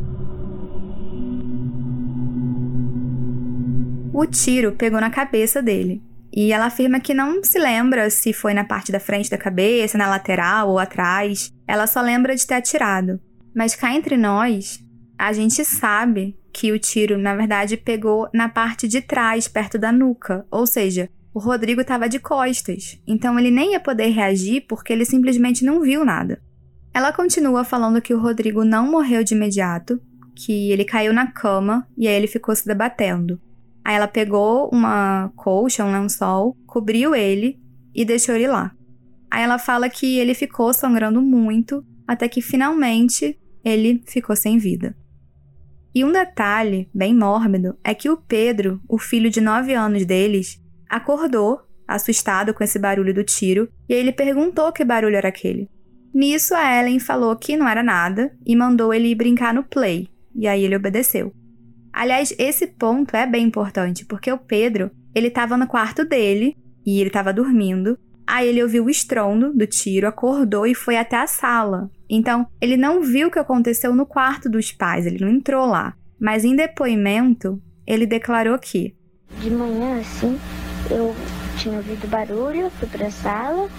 O 4.14 4.26
tiro 4.26 4.72
pegou 4.72 5.02
na 5.02 5.10
cabeça 5.10 5.62
dele. 5.62 6.02
E 6.32 6.54
ela 6.54 6.68
afirma 6.68 7.02
que 7.02 7.14
não 7.14 7.44
se 7.44 7.60
lembra 7.60 8.10
se 8.10 8.32
foi 8.32 8.54
na 8.54 8.64
parte 8.64 8.90
da 8.90 9.02
frente 9.02 9.30
da 9.30 9.38
cabeça, 9.38 9.98
na 9.98 10.08
lateral 10.08 10.70
ou 10.70 10.80
atrás. 10.80 11.52
Ela 11.68 11.88
só 11.88 12.00
lembra 12.00 12.38
de 12.38 12.48
ter 12.48 12.54
atirado. 12.54 13.20
Mas 13.54 13.76
cá 13.76 13.94
entre 13.94 14.16
nós, 14.16 14.80
a 15.20 15.34
gente 15.34 15.66
sabe 15.66 16.38
que 16.54 16.72
o 16.72 16.78
tiro, 16.78 17.18
na 17.18 17.36
verdade, 17.36 17.76
pegou 17.76 18.30
na 18.32 18.48
parte 18.48 18.88
de 18.88 19.02
trás, 19.02 19.48
perto 19.48 19.80
da 19.80 19.92
nuca. 19.92 20.46
Ou 20.52 20.68
seja, 20.68 21.10
o 21.34 21.40
Rodrigo 21.40 21.82
estava 21.82 22.08
de 22.08 22.20
costas. 22.20 23.02
Então 23.08 23.40
ele 23.40 23.50
nem 23.50 23.72
ia 23.72 23.80
poder 23.80 24.08
reagir 24.10 24.66
porque 24.68 24.94
ele 24.94 25.04
simplesmente 25.04 25.66
não 25.66 25.82
viu 25.82 26.06
nada. 26.06 26.40
Ela 26.94 27.12
continua 27.12 27.64
falando 27.64 28.02
que 28.02 28.14
o 28.14 28.20
Rodrigo 28.20 28.64
não 28.64 28.90
morreu 28.90 29.24
de 29.24 29.34
imediato, 29.34 30.00
que 30.36 30.72
ele 30.72 30.86
caiu 30.86 31.12
na 31.12 31.26
cama 31.26 31.88
e 31.98 32.08
aí 32.08 32.14
ele 32.14 32.28
ficou 32.28 32.56
se 32.56 32.68
debatendo. 32.68 33.42
Aí 33.84 33.96
ela 33.96 34.08
pegou 34.08 34.70
uma 34.72 35.32
colcha, 35.36 35.84
um 35.84 35.92
lençol, 35.92 36.56
cobriu 36.68 37.16
ele 37.16 37.60
e 37.96 38.06
deixou 38.06 38.36
ele 38.36 38.48
lá. 38.48 38.72
Aí 39.30 39.42
ela 39.44 39.58
fala 39.58 39.90
que 39.90 40.20
ele 40.20 40.36
ficou 40.36 40.72
sangrando 40.72 41.20
muito 41.20 41.84
até 42.08 42.28
que 42.30 42.42
finalmente 42.42 43.40
ele 43.66 44.04
ficou 44.06 44.36
sem 44.36 44.60
vida. 44.60 44.96
E 45.96 46.04
um 46.04 46.12
detalhe 46.12 46.90
bem 46.94 47.14
mórbido 47.14 47.78
é 47.84 47.94
que 47.94 48.10
o 48.10 48.18
Pedro, 48.18 48.82
o 48.90 48.98
filho 48.98 49.30
de 49.30 49.40
9 49.40 49.74
anos 49.74 50.06
deles, 50.06 50.60
acordou, 50.90 51.62
assustado 51.88 52.54
com 52.54 52.64
esse 52.64 52.80
barulho 52.80 53.14
do 53.14 53.24
tiro, 53.24 53.70
e 53.88 53.94
ele 53.94 54.12
perguntou 54.12 54.72
que 54.72 54.84
barulho 54.84 55.16
era 55.16 55.28
aquele. 55.28 55.70
Nisso, 56.14 56.56
a 56.56 56.80
Ellen 56.80 57.00
falou 57.00 57.36
que 57.36 57.58
não 57.58 57.68
era 57.68 57.84
nada 57.84 58.36
e 58.46 58.56
mandou 58.56 58.94
ele 58.94 59.14
brincar 59.14 59.54
no 59.54 59.64
play, 59.64 60.08
e 60.36 60.48
aí 60.48 60.64
ele 60.64 60.76
obedeceu. 60.76 61.34
Aliás, 61.92 62.34
esse 62.40 62.66
ponto 62.66 63.16
é 63.16 63.28
bem 63.28 63.46
importante, 63.46 64.04
porque 64.06 64.32
o 64.32 64.38
Pedro, 64.38 64.90
ele 65.14 65.28
estava 65.28 65.56
no 65.56 65.68
quarto 65.68 66.04
dele 66.04 66.56
e 66.84 67.00
ele 67.00 67.10
estava 67.10 67.32
dormindo. 67.32 67.98
Aí 68.26 68.48
ele 68.48 68.64
ouviu 68.64 68.86
o 68.86 68.90
estrondo 68.90 69.54
do 69.54 69.68
tiro, 69.68 70.08
acordou 70.08 70.66
e 70.66 70.74
foi 70.74 70.98
até 70.98 71.18
a 71.18 71.28
sala. 71.28 71.90
Então, 72.10 72.48
ele 72.62 72.78
não 72.78 73.02
viu 73.02 73.28
o 73.28 73.32
que 73.32 73.40
aconteceu 73.40 73.96
no 73.96 74.06
quarto 74.06 74.50
dos 74.50 74.72
pais, 74.72 75.06
ele 75.06 75.24
não 75.24 75.30
entrou 75.30 75.66
lá. 75.66 75.96
Mas 76.20 76.44
em 76.46 76.56
depoimento, 76.56 77.62
ele 77.86 78.06
declarou 78.06 78.58
que 78.58 78.96
De 79.40 79.50
manhã, 79.50 80.00
assim, 80.00 80.40
eu 80.90 81.16
tinha 81.58 81.78
ouvido 81.78 82.08
barulho, 82.08 82.70
fui 82.72 82.88
pra 82.88 83.10
sala, 83.10 83.70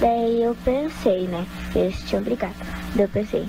daí 0.00 0.42
eu 0.42 0.56
pensei, 0.64 1.26
né? 1.28 1.46
Eles 1.74 2.02
tinham 2.04 2.22
brigado. 2.22 2.54
Daí 2.94 3.04
eu 3.04 3.08
pensei, 3.08 3.46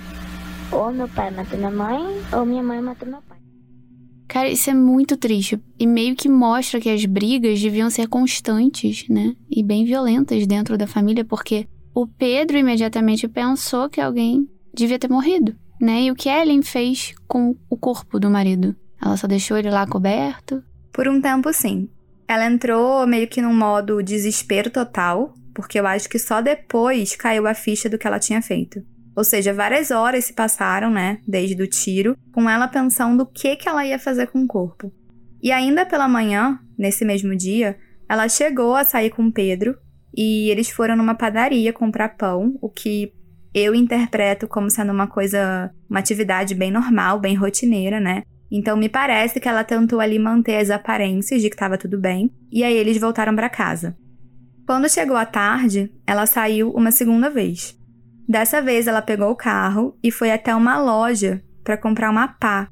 ou 0.71 0.91
meu 0.91 1.07
pai 1.07 1.31
matou 1.31 1.57
minha 1.57 1.71
mãe, 1.71 2.21
ou 2.33 2.45
minha 2.45 2.63
mãe 2.63 2.81
matou 2.81 3.07
meu 3.07 3.21
pai. 3.21 3.34
Cara, 4.35 4.49
isso 4.49 4.69
é 4.69 4.73
muito 4.73 5.15
triste. 5.15 5.57
E 5.79 5.87
meio 5.87 6.13
que 6.13 6.27
mostra 6.27 6.81
que 6.81 6.89
as 6.89 7.05
brigas 7.05 7.61
deviam 7.61 7.89
ser 7.89 8.09
constantes, 8.09 9.07
né? 9.07 9.33
E 9.49 9.63
bem 9.63 9.85
violentas 9.85 10.45
dentro 10.45 10.77
da 10.77 10.85
família, 10.85 11.23
porque 11.23 11.69
o 11.93 12.05
Pedro 12.05 12.57
imediatamente 12.57 13.29
pensou 13.29 13.89
que 13.89 14.01
alguém 14.01 14.45
devia 14.73 14.99
ter 14.99 15.09
morrido, 15.09 15.55
né? 15.79 16.01
E 16.01 16.11
o 16.11 16.15
que 16.15 16.27
Ellen 16.27 16.61
fez 16.63 17.15
com 17.29 17.55
o 17.69 17.77
corpo 17.77 18.19
do 18.19 18.29
marido? 18.29 18.75
Ela 19.01 19.15
só 19.15 19.25
deixou 19.25 19.55
ele 19.55 19.69
lá 19.69 19.87
coberto? 19.87 20.61
Por 20.91 21.07
um 21.07 21.21
tempo, 21.21 21.53
sim. 21.53 21.87
Ela 22.27 22.45
entrou 22.45 23.07
meio 23.07 23.29
que 23.29 23.41
num 23.41 23.55
modo 23.55 24.03
desespero 24.03 24.69
total, 24.69 25.33
porque 25.53 25.79
eu 25.79 25.87
acho 25.87 26.09
que 26.09 26.19
só 26.19 26.41
depois 26.41 27.15
caiu 27.15 27.47
a 27.47 27.53
ficha 27.53 27.87
do 27.87 27.97
que 27.97 28.05
ela 28.05 28.19
tinha 28.19 28.41
feito. 28.41 28.83
Ou 29.15 29.23
seja, 29.23 29.53
várias 29.53 29.91
horas 29.91 30.25
se 30.25 30.33
passaram, 30.33 30.89
né, 30.89 31.19
desde 31.27 31.61
o 31.61 31.67
tiro, 31.67 32.17
com 32.33 32.49
ela 32.49 32.67
pensando 32.67 33.21
o 33.21 33.25
que, 33.25 33.55
que 33.55 33.69
ela 33.69 33.85
ia 33.85 33.97
fazer 33.97 34.27
com 34.27 34.41
o 34.41 34.47
corpo. 34.47 34.91
E 35.41 35.51
ainda 35.51 35.85
pela 35.85 36.07
manhã, 36.07 36.59
nesse 36.77 37.05
mesmo 37.05 37.35
dia, 37.35 37.77
ela 38.09 38.27
chegou 38.27 38.75
a 38.75 38.83
sair 38.83 39.09
com 39.09 39.31
Pedro 39.31 39.77
e 40.15 40.49
eles 40.49 40.69
foram 40.69 40.95
numa 40.95 41.15
padaria 41.15 41.71
comprar 41.71 42.09
pão, 42.09 42.57
o 42.61 42.69
que 42.69 43.13
eu 43.53 43.73
interpreto 43.73 44.47
como 44.47 44.69
sendo 44.69 44.91
uma 44.91 45.07
coisa, 45.07 45.71
uma 45.89 45.99
atividade 45.99 46.53
bem 46.53 46.71
normal, 46.71 47.19
bem 47.19 47.35
rotineira, 47.35 47.99
né? 47.99 48.23
Então 48.51 48.77
me 48.77 48.89
parece 48.89 49.39
que 49.39 49.47
ela 49.47 49.63
tentou 49.63 49.99
ali 49.99 50.19
manter 50.19 50.57
as 50.57 50.69
aparências 50.69 51.41
de 51.41 51.49
que 51.49 51.55
estava 51.55 51.77
tudo 51.77 51.99
bem, 51.99 52.31
e 52.51 52.63
aí 52.63 52.75
eles 52.75 52.97
voltaram 52.97 53.35
para 53.35 53.49
casa. 53.49 53.95
Quando 54.65 54.89
chegou 54.89 55.15
a 55.15 55.25
tarde, 55.25 55.91
ela 56.05 56.25
saiu 56.25 56.71
uma 56.71 56.91
segunda 56.91 57.29
vez. 57.29 57.77
Dessa 58.27 58.61
vez 58.61 58.87
ela 58.87 59.01
pegou 59.01 59.29
o 59.29 59.35
carro 59.35 59.97
e 60.03 60.11
foi 60.11 60.31
até 60.31 60.55
uma 60.55 60.79
loja 60.79 61.43
para 61.63 61.77
comprar 61.77 62.09
uma 62.09 62.27
pá. 62.27 62.67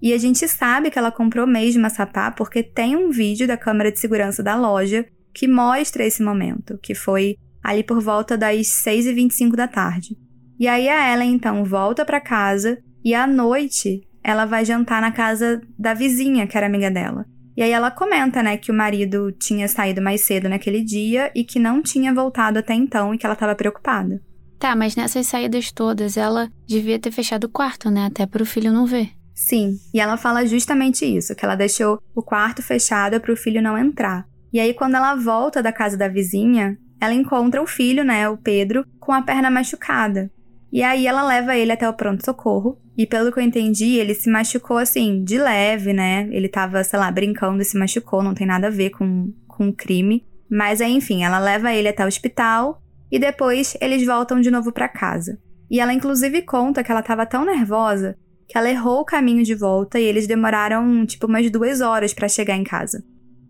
E 0.00 0.12
a 0.12 0.18
gente 0.18 0.46
sabe 0.48 0.90
que 0.90 0.98
ela 0.98 1.12
comprou 1.12 1.46
mesmo 1.46 1.86
essa 1.86 2.06
pá 2.06 2.30
porque 2.30 2.62
tem 2.62 2.96
um 2.96 3.10
vídeo 3.10 3.46
da 3.46 3.56
câmera 3.56 3.92
de 3.92 3.98
segurança 3.98 4.42
da 4.42 4.54
loja 4.54 5.06
que 5.32 5.48
mostra 5.48 6.04
esse 6.04 6.22
momento, 6.22 6.78
que 6.82 6.94
foi 6.94 7.36
ali 7.62 7.82
por 7.82 8.00
volta 8.00 8.36
das 8.36 8.66
6h25 8.66 9.56
da 9.56 9.66
tarde. 9.66 10.16
E 10.58 10.68
aí 10.68 10.88
a 10.88 11.12
Ellen 11.12 11.34
então 11.34 11.64
volta 11.64 12.04
para 12.04 12.20
casa 12.20 12.78
e 13.04 13.14
à 13.14 13.26
noite 13.26 14.02
ela 14.22 14.46
vai 14.46 14.64
jantar 14.64 15.02
na 15.02 15.12
casa 15.12 15.60
da 15.78 15.92
vizinha, 15.92 16.46
que 16.46 16.56
era 16.56 16.66
amiga 16.66 16.90
dela. 16.90 17.26
E 17.56 17.62
aí 17.62 17.70
ela 17.70 17.90
comenta, 17.90 18.42
né, 18.42 18.56
que 18.56 18.70
o 18.70 18.74
marido 18.74 19.30
tinha 19.32 19.68
saído 19.68 20.02
mais 20.02 20.22
cedo 20.22 20.48
naquele 20.48 20.82
dia 20.82 21.30
e 21.34 21.44
que 21.44 21.58
não 21.58 21.82
tinha 21.82 22.12
voltado 22.12 22.58
até 22.58 22.74
então 22.74 23.14
e 23.14 23.18
que 23.18 23.26
ela 23.26 23.34
estava 23.34 23.54
preocupada. 23.54 24.20
Tá, 24.64 24.74
mas 24.74 24.96
nessas 24.96 25.26
saídas 25.26 25.70
todas 25.70 26.16
ela 26.16 26.50
devia 26.66 26.98
ter 26.98 27.10
fechado 27.10 27.44
o 27.44 27.50
quarto, 27.50 27.90
né, 27.90 28.06
até 28.06 28.24
para 28.24 28.42
o 28.42 28.46
filho 28.46 28.72
não 28.72 28.86
ver. 28.86 29.10
Sim, 29.34 29.76
e 29.92 30.00
ela 30.00 30.16
fala 30.16 30.46
justamente 30.46 31.04
isso, 31.04 31.34
que 31.34 31.44
ela 31.44 31.54
deixou 31.54 32.00
o 32.14 32.22
quarto 32.22 32.62
fechado 32.62 33.20
para 33.20 33.30
o 33.30 33.36
filho 33.36 33.60
não 33.60 33.76
entrar. 33.76 34.26
E 34.50 34.58
aí 34.58 34.72
quando 34.72 34.94
ela 34.94 35.16
volta 35.16 35.62
da 35.62 35.70
casa 35.70 35.98
da 35.98 36.08
vizinha, 36.08 36.78
ela 36.98 37.12
encontra 37.12 37.60
o 37.60 37.66
filho, 37.66 38.02
né, 38.06 38.26
o 38.26 38.38
Pedro, 38.38 38.86
com 38.98 39.12
a 39.12 39.20
perna 39.20 39.50
machucada. 39.50 40.30
E 40.72 40.82
aí 40.82 41.06
ela 41.06 41.22
leva 41.22 41.54
ele 41.54 41.70
até 41.70 41.86
o 41.86 41.92
pronto-socorro. 41.92 42.80
E 42.96 43.06
pelo 43.06 43.30
que 43.30 43.40
eu 43.40 43.44
entendi, 43.44 43.96
ele 43.96 44.14
se 44.14 44.30
machucou 44.30 44.78
assim, 44.78 45.22
de 45.22 45.36
leve, 45.36 45.92
né? 45.92 46.26
Ele 46.32 46.48
tava, 46.48 46.82
sei 46.82 46.98
lá, 46.98 47.10
brincando 47.10 47.60
e 47.60 47.66
se 47.66 47.76
machucou, 47.76 48.22
não 48.22 48.32
tem 48.32 48.46
nada 48.46 48.68
a 48.68 48.70
ver 48.70 48.90
com, 48.90 49.30
com 49.46 49.68
o 49.68 49.74
crime. 49.74 50.24
Mas 50.50 50.80
aí, 50.80 50.92
enfim, 50.92 51.22
ela 51.22 51.38
leva 51.38 51.74
ele 51.74 51.88
até 51.88 52.02
o 52.02 52.08
hospital 52.08 52.80
e 53.14 53.18
depois 53.20 53.76
eles 53.80 54.04
voltam 54.04 54.40
de 54.40 54.50
novo 54.50 54.72
para 54.72 54.88
casa. 54.88 55.38
E 55.70 55.78
ela 55.78 55.94
inclusive 55.94 56.42
conta 56.42 56.82
que 56.82 56.90
ela 56.90 57.00
tava 57.00 57.24
tão 57.24 57.44
nervosa 57.44 58.18
que 58.48 58.58
ela 58.58 58.68
errou 58.68 59.02
o 59.02 59.04
caminho 59.04 59.44
de 59.44 59.54
volta 59.54 60.00
e 60.00 60.02
eles 60.02 60.26
demoraram 60.26 61.06
tipo 61.06 61.28
umas 61.28 61.48
duas 61.48 61.80
horas 61.80 62.12
para 62.12 62.28
chegar 62.28 62.56
em 62.56 62.64
casa. 62.64 63.04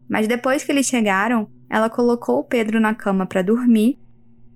Mas 0.06 0.28
depois 0.28 0.62
que 0.62 0.70
eles 0.70 0.84
chegaram, 0.84 1.48
ela 1.70 1.88
colocou 1.88 2.40
o 2.40 2.44
Pedro 2.44 2.78
na 2.78 2.94
cama 2.94 3.24
para 3.24 3.40
dormir 3.40 3.98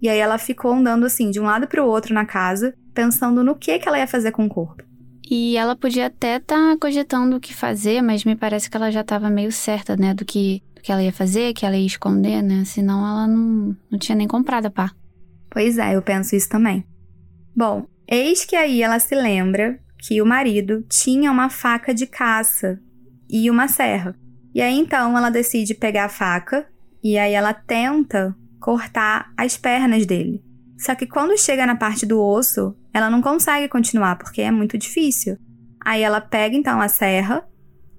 e 0.03 0.11
aí 0.11 0.19
ela 0.19 0.37
ficou 0.37 0.75
andando 0.75 1.07
assim, 1.07 1.31
de 1.31 1.41
um 1.41 1.45
lado 1.45 1.67
para 1.67 1.83
o 1.83 1.89
outro 1.89 2.13
na 2.13 2.27
casa, 2.27 2.75
pensando 2.93 3.43
no 3.43 3.57
que, 3.57 3.79
que 3.79 3.89
ela 3.89 3.99
ia 3.99 4.07
fazer 4.07 4.31
com 4.31 4.45
o 4.45 4.49
corpo. 4.51 4.83
E 5.31 5.57
ela 5.57 5.75
podia 5.75 6.07
até 6.07 6.37
estar 6.37 6.73
tá 6.73 6.77
cogitando 6.79 7.37
o 7.37 7.41
que 7.41 7.55
fazer, 7.55 8.03
mas 8.03 8.25
me 8.25 8.37
parece 8.37 8.69
que 8.69 8.77
ela 8.77 8.91
já 8.91 9.01
estava 9.01 9.31
meio 9.31 9.53
certa, 9.53 9.97
né, 9.97 10.13
do 10.13 10.25
que, 10.25 10.63
que 10.83 10.93
ela 10.93 11.03
ia 11.03 11.13
fazer, 11.13 11.53
que 11.55 11.65
ela 11.65 11.77
ia 11.77 11.87
esconder, 11.87 12.43
né? 12.43 12.65
Senão 12.65 13.07
ela 13.07 13.27
não, 13.27 13.77
não 13.91 13.99
tinha 13.99 14.17
nem 14.17 14.29
comprado 14.29 14.67
a 14.67 14.71
pá. 14.71 14.93
Pois 15.51 15.79
é, 15.79 15.97
eu 15.97 16.03
penso 16.03 16.37
isso 16.37 16.49
também. 16.49 16.85
Bom, 17.57 17.87
eis 18.07 18.45
que 18.45 18.55
aí 18.55 18.83
ela 18.83 18.99
se 18.99 19.15
lembra 19.15 19.79
que 19.99 20.23
o 20.23 20.27
marido 20.27 20.85
tinha 20.89 21.31
uma 21.31 21.51
faca 21.51 21.93
de 21.93 22.07
caça 22.07 22.81
e 23.29 23.51
uma 23.51 23.69
serra. 23.69 24.15
E 24.55 24.61
aí 24.61 24.79
então 24.79 25.17
ela 25.17 25.31
decide 25.31 25.75
pegar 25.75 26.07
a 26.07 26.09
faca 26.09 26.67
e 27.03 27.19
aí 27.19 27.33
ela 27.33 27.53
tenta 27.53 28.35
cortar 28.61 29.33
as 29.37 29.57
pernas 29.57 30.07
dele. 30.07 30.43
Só 30.79 30.95
que 30.95 31.07
quando 31.07 31.39
chega 31.39 31.67
na 31.67 31.77
parte 31.77 32.07
do 32.07 32.23
osso, 32.23 32.77
ela 32.93 33.11
não 33.11 33.21
consegue 33.21 33.69
continuar 33.69 34.17
porque 34.17 34.41
é 34.41 34.51
muito 34.51 34.79
difícil. 34.79 35.37
Aí 35.85 36.03
ela 36.03 36.21
pega 36.21 36.57
então 36.57 36.81
a 36.81 36.89
serra 36.89 37.47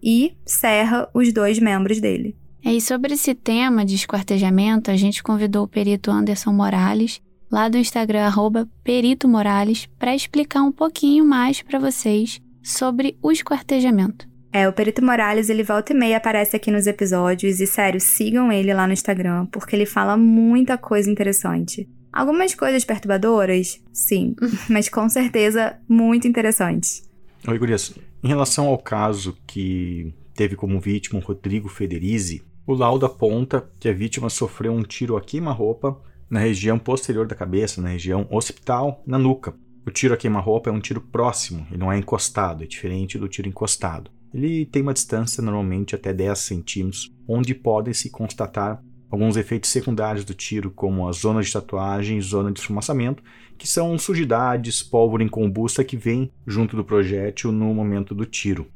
e 0.02 0.38
serra 0.46 1.10
os 1.14 1.34
dois 1.34 1.60
membros 1.60 2.00
dele. 2.00 2.38
É, 2.64 2.74
e 2.74 2.82
sobre 2.82 3.14
esse 3.14 3.34
tema 3.34 3.86
de 3.86 3.96
esquartejamento, 3.96 4.92
a 4.92 4.98
gente 4.98 5.24
convidou 5.24 5.64
o 5.64 5.68
perito 5.68 6.12
Anderson 6.12 6.52
Morales, 6.52 7.22
lá 7.52 7.70
do 7.70 7.78
Instagram 7.78 8.26
arroba 8.26 8.68
Perito 8.84 9.28
Morales, 9.28 9.88
para 9.98 10.16
explicar 10.16 10.62
um 10.62 10.72
pouquinho 10.72 11.26
mais 11.26 11.62
para 11.62 11.80
vocês 11.80 12.42
sobre 12.62 13.18
o 13.22 13.32
esquartejamento. 13.32 14.28
É, 14.52 14.68
o 14.68 14.74
Perito 14.74 15.06
Morales, 15.06 15.48
ele 15.50 15.64
volta 15.64 15.94
e 15.94 15.96
meia 15.96 16.18
aparece 16.18 16.56
aqui 16.56 16.72
nos 16.72 16.88
episódios 16.88 17.60
e, 17.60 17.68
sério, 17.68 18.02
sigam 18.02 18.52
ele 18.52 18.74
lá 18.74 18.88
no 18.88 18.94
Instagram, 18.94 19.46
porque 19.46 19.76
ele 19.76 19.86
fala 19.86 20.18
muita 20.18 20.76
coisa 20.76 21.10
interessante. 21.10 21.88
Algumas 22.12 22.56
coisas 22.56 22.84
perturbadoras, 22.84 23.80
sim, 23.94 24.36
mas 24.68 24.90
com 24.90 25.08
certeza 25.08 25.78
muito 25.88 26.28
interessantes. 26.28 27.08
Oi, 27.48 27.58
Gurias. 27.60 27.94
Em 28.24 28.28
relação 28.28 28.68
ao 28.68 28.78
caso 28.78 29.38
que 29.46 30.14
teve 30.34 30.56
como 30.56 30.80
vítima 30.80 31.20
o 31.20 31.24
Rodrigo 31.24 31.70
Federizi, 31.70 32.42
o 32.70 32.76
laudo 32.76 33.04
aponta 33.04 33.68
que 33.80 33.90
a 33.90 33.94
vítima 33.94 34.30
sofreu 34.30 34.72
um 34.72 34.84
tiro 34.84 35.18
a 35.18 35.22
queima-roupa 35.22 36.00
na 36.30 36.40
região 36.40 36.78
posterior 36.78 37.26
da 37.26 37.34
cabeça, 37.34 37.82
na 37.82 37.90
região 37.90 38.28
occipital, 38.30 39.02
na 39.08 39.18
nuca. 39.18 39.56
O 39.88 39.90
tiro 39.90 40.14
a 40.14 40.18
queima-roupa 40.18 40.70
é 40.70 40.74
um 40.74 40.80
tiro 40.80 41.02
próximo, 41.02 41.66
ele 41.72 41.80
não 41.80 41.92
é 41.92 41.98
encostado, 41.98 42.64
é 42.64 42.68
diferente 42.68 43.18
do 43.18 43.28
tiro 43.28 43.50
encostado. 43.50 44.12
Ele 44.32 44.68
tem 44.68 44.84
uma 44.84 44.94
distância 44.94 45.42
normalmente 45.42 45.96
até 45.96 46.14
10 46.14 46.38
centímetros, 46.38 47.12
onde 47.28 47.56
podem 47.56 47.92
se 47.92 48.12
constatar 48.12 48.80
alguns 49.10 49.36
efeitos 49.36 49.72
secundários 49.72 50.24
do 50.24 50.36
tiro, 50.36 50.70
como 50.70 51.08
a 51.08 51.12
zona 51.12 51.42
de 51.42 51.52
tatuagem 51.52 52.20
e 52.20 52.22
zona 52.22 52.52
de 52.52 52.60
esfumaçamento, 52.60 53.24
que 53.58 53.68
são 53.68 53.98
sujidades, 53.98 54.84
pólvora 54.84 55.24
incombusta 55.24 55.84
que 55.84 55.98
vem 55.98 56.32
junto 56.46 56.76
do 56.76 56.86
projétil 56.86 57.52
no 57.52 57.74
momento 57.74 58.14
do 58.14 58.28
tiro. 58.28 58.68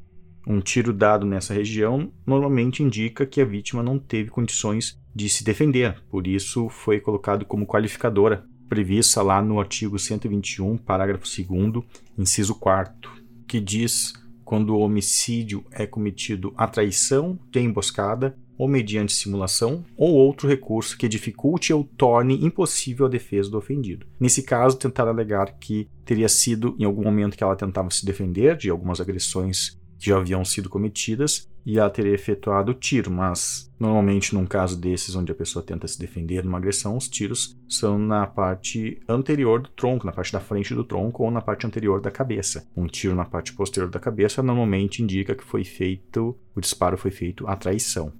Um 0.46 0.60
tiro 0.60 0.92
dado 0.92 1.24
nessa 1.24 1.54
região 1.54 2.12
normalmente 2.26 2.82
indica 2.82 3.24
que 3.24 3.40
a 3.40 3.44
vítima 3.44 3.82
não 3.82 3.98
teve 3.98 4.30
condições 4.30 4.98
de 5.14 5.28
se 5.28 5.44
defender, 5.44 6.02
por 6.10 6.26
isso 6.26 6.68
foi 6.68 7.00
colocado 7.00 7.44
como 7.44 7.66
qualificadora, 7.66 8.44
prevista 8.68 9.22
lá 9.22 9.40
no 9.40 9.58
artigo 9.58 9.98
121, 9.98 10.76
parágrafo 10.76 11.24
2, 11.24 11.84
inciso 12.18 12.54
4, 12.56 13.10
que 13.46 13.60
diz 13.60 14.12
quando 14.44 14.74
o 14.74 14.80
homicídio 14.80 15.64
é 15.72 15.86
cometido 15.86 16.52
à 16.56 16.66
traição, 16.66 17.38
de 17.50 17.60
emboscada 17.60 18.36
ou 18.56 18.68
mediante 18.68 19.12
simulação 19.12 19.84
ou 19.96 20.14
outro 20.14 20.48
recurso 20.48 20.96
que 20.96 21.08
dificulte 21.08 21.72
ou 21.72 21.84
torne 21.84 22.44
impossível 22.44 23.06
a 23.06 23.08
defesa 23.08 23.50
do 23.50 23.58
ofendido. 23.58 24.06
Nesse 24.20 24.42
caso, 24.42 24.78
tentar 24.78 25.08
alegar 25.08 25.58
que 25.58 25.88
teria 26.04 26.28
sido 26.28 26.76
em 26.78 26.84
algum 26.84 27.02
momento 27.02 27.36
que 27.36 27.42
ela 27.42 27.56
tentava 27.56 27.90
se 27.90 28.04
defender 28.04 28.56
de 28.56 28.70
algumas 28.70 29.00
agressões 29.00 29.80
já 30.06 30.16
haviam 30.16 30.44
sido 30.44 30.68
cometidas 30.68 31.48
e 31.66 31.78
ela 31.78 31.88
teria 31.88 32.12
efetuado 32.12 32.72
o 32.72 32.74
tiro, 32.74 33.10
mas 33.10 33.72
normalmente 33.80 34.34
num 34.34 34.44
caso 34.44 34.78
desses 34.78 35.14
onde 35.14 35.32
a 35.32 35.34
pessoa 35.34 35.64
tenta 35.64 35.88
se 35.88 35.98
defender 35.98 36.42
de 36.42 36.48
uma 36.48 36.58
agressão, 36.58 36.96
os 36.96 37.08
tiros 37.08 37.56
são 37.68 37.98
na 37.98 38.26
parte 38.26 39.00
anterior 39.08 39.62
do 39.62 39.70
tronco, 39.70 40.04
na 40.04 40.12
parte 40.12 40.32
da 40.32 40.40
frente 40.40 40.74
do 40.74 40.84
tronco 40.84 41.22
ou 41.22 41.30
na 41.30 41.40
parte 41.40 41.66
anterior 41.66 42.00
da 42.00 42.10
cabeça. 42.10 42.68
Um 42.76 42.86
tiro 42.86 43.14
na 43.14 43.24
parte 43.24 43.52
posterior 43.54 43.90
da 43.90 43.98
cabeça 43.98 44.42
normalmente 44.42 45.02
indica 45.02 45.34
que 45.34 45.44
foi 45.44 45.64
feito, 45.64 46.36
o 46.54 46.60
disparo 46.60 46.98
foi 46.98 47.10
feito 47.10 47.46
à 47.46 47.56
traição. 47.56 48.12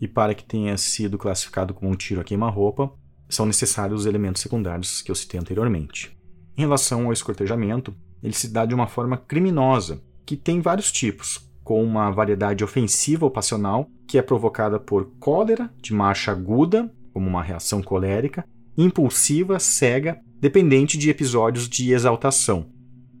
E 0.00 0.06
para 0.06 0.34
que 0.34 0.44
tenha 0.44 0.76
sido 0.76 1.18
classificado 1.18 1.74
como 1.74 1.90
um 1.90 1.96
tiro 1.96 2.20
a 2.20 2.24
queima-roupa, 2.24 2.92
são 3.28 3.46
necessários 3.46 4.00
os 4.00 4.06
elementos 4.06 4.42
secundários 4.42 5.02
que 5.02 5.10
eu 5.10 5.14
citei 5.14 5.40
anteriormente. 5.40 6.16
Em 6.56 6.62
relação 6.62 7.06
ao 7.06 7.12
escortejamento, 7.12 7.94
ele 8.22 8.34
se 8.34 8.48
dá 8.48 8.64
de 8.64 8.74
uma 8.74 8.86
forma 8.86 9.16
criminosa, 9.16 10.02
que 10.24 10.36
tem 10.36 10.60
vários 10.60 10.90
tipos, 10.90 11.48
com 11.62 11.82
uma 11.82 12.10
variedade 12.10 12.64
ofensiva 12.64 13.24
ou 13.24 13.30
passional, 13.30 13.88
que 14.06 14.18
é 14.18 14.22
provocada 14.22 14.78
por 14.78 15.10
cólera 15.18 15.70
de 15.80 15.94
marcha 15.94 16.32
aguda, 16.32 16.92
como 17.12 17.28
uma 17.28 17.42
reação 17.42 17.82
colérica, 17.82 18.44
impulsiva, 18.76 19.58
cega, 19.58 20.20
dependente 20.40 20.98
de 20.98 21.10
episódios 21.10 21.68
de 21.68 21.92
exaltação, 21.92 22.66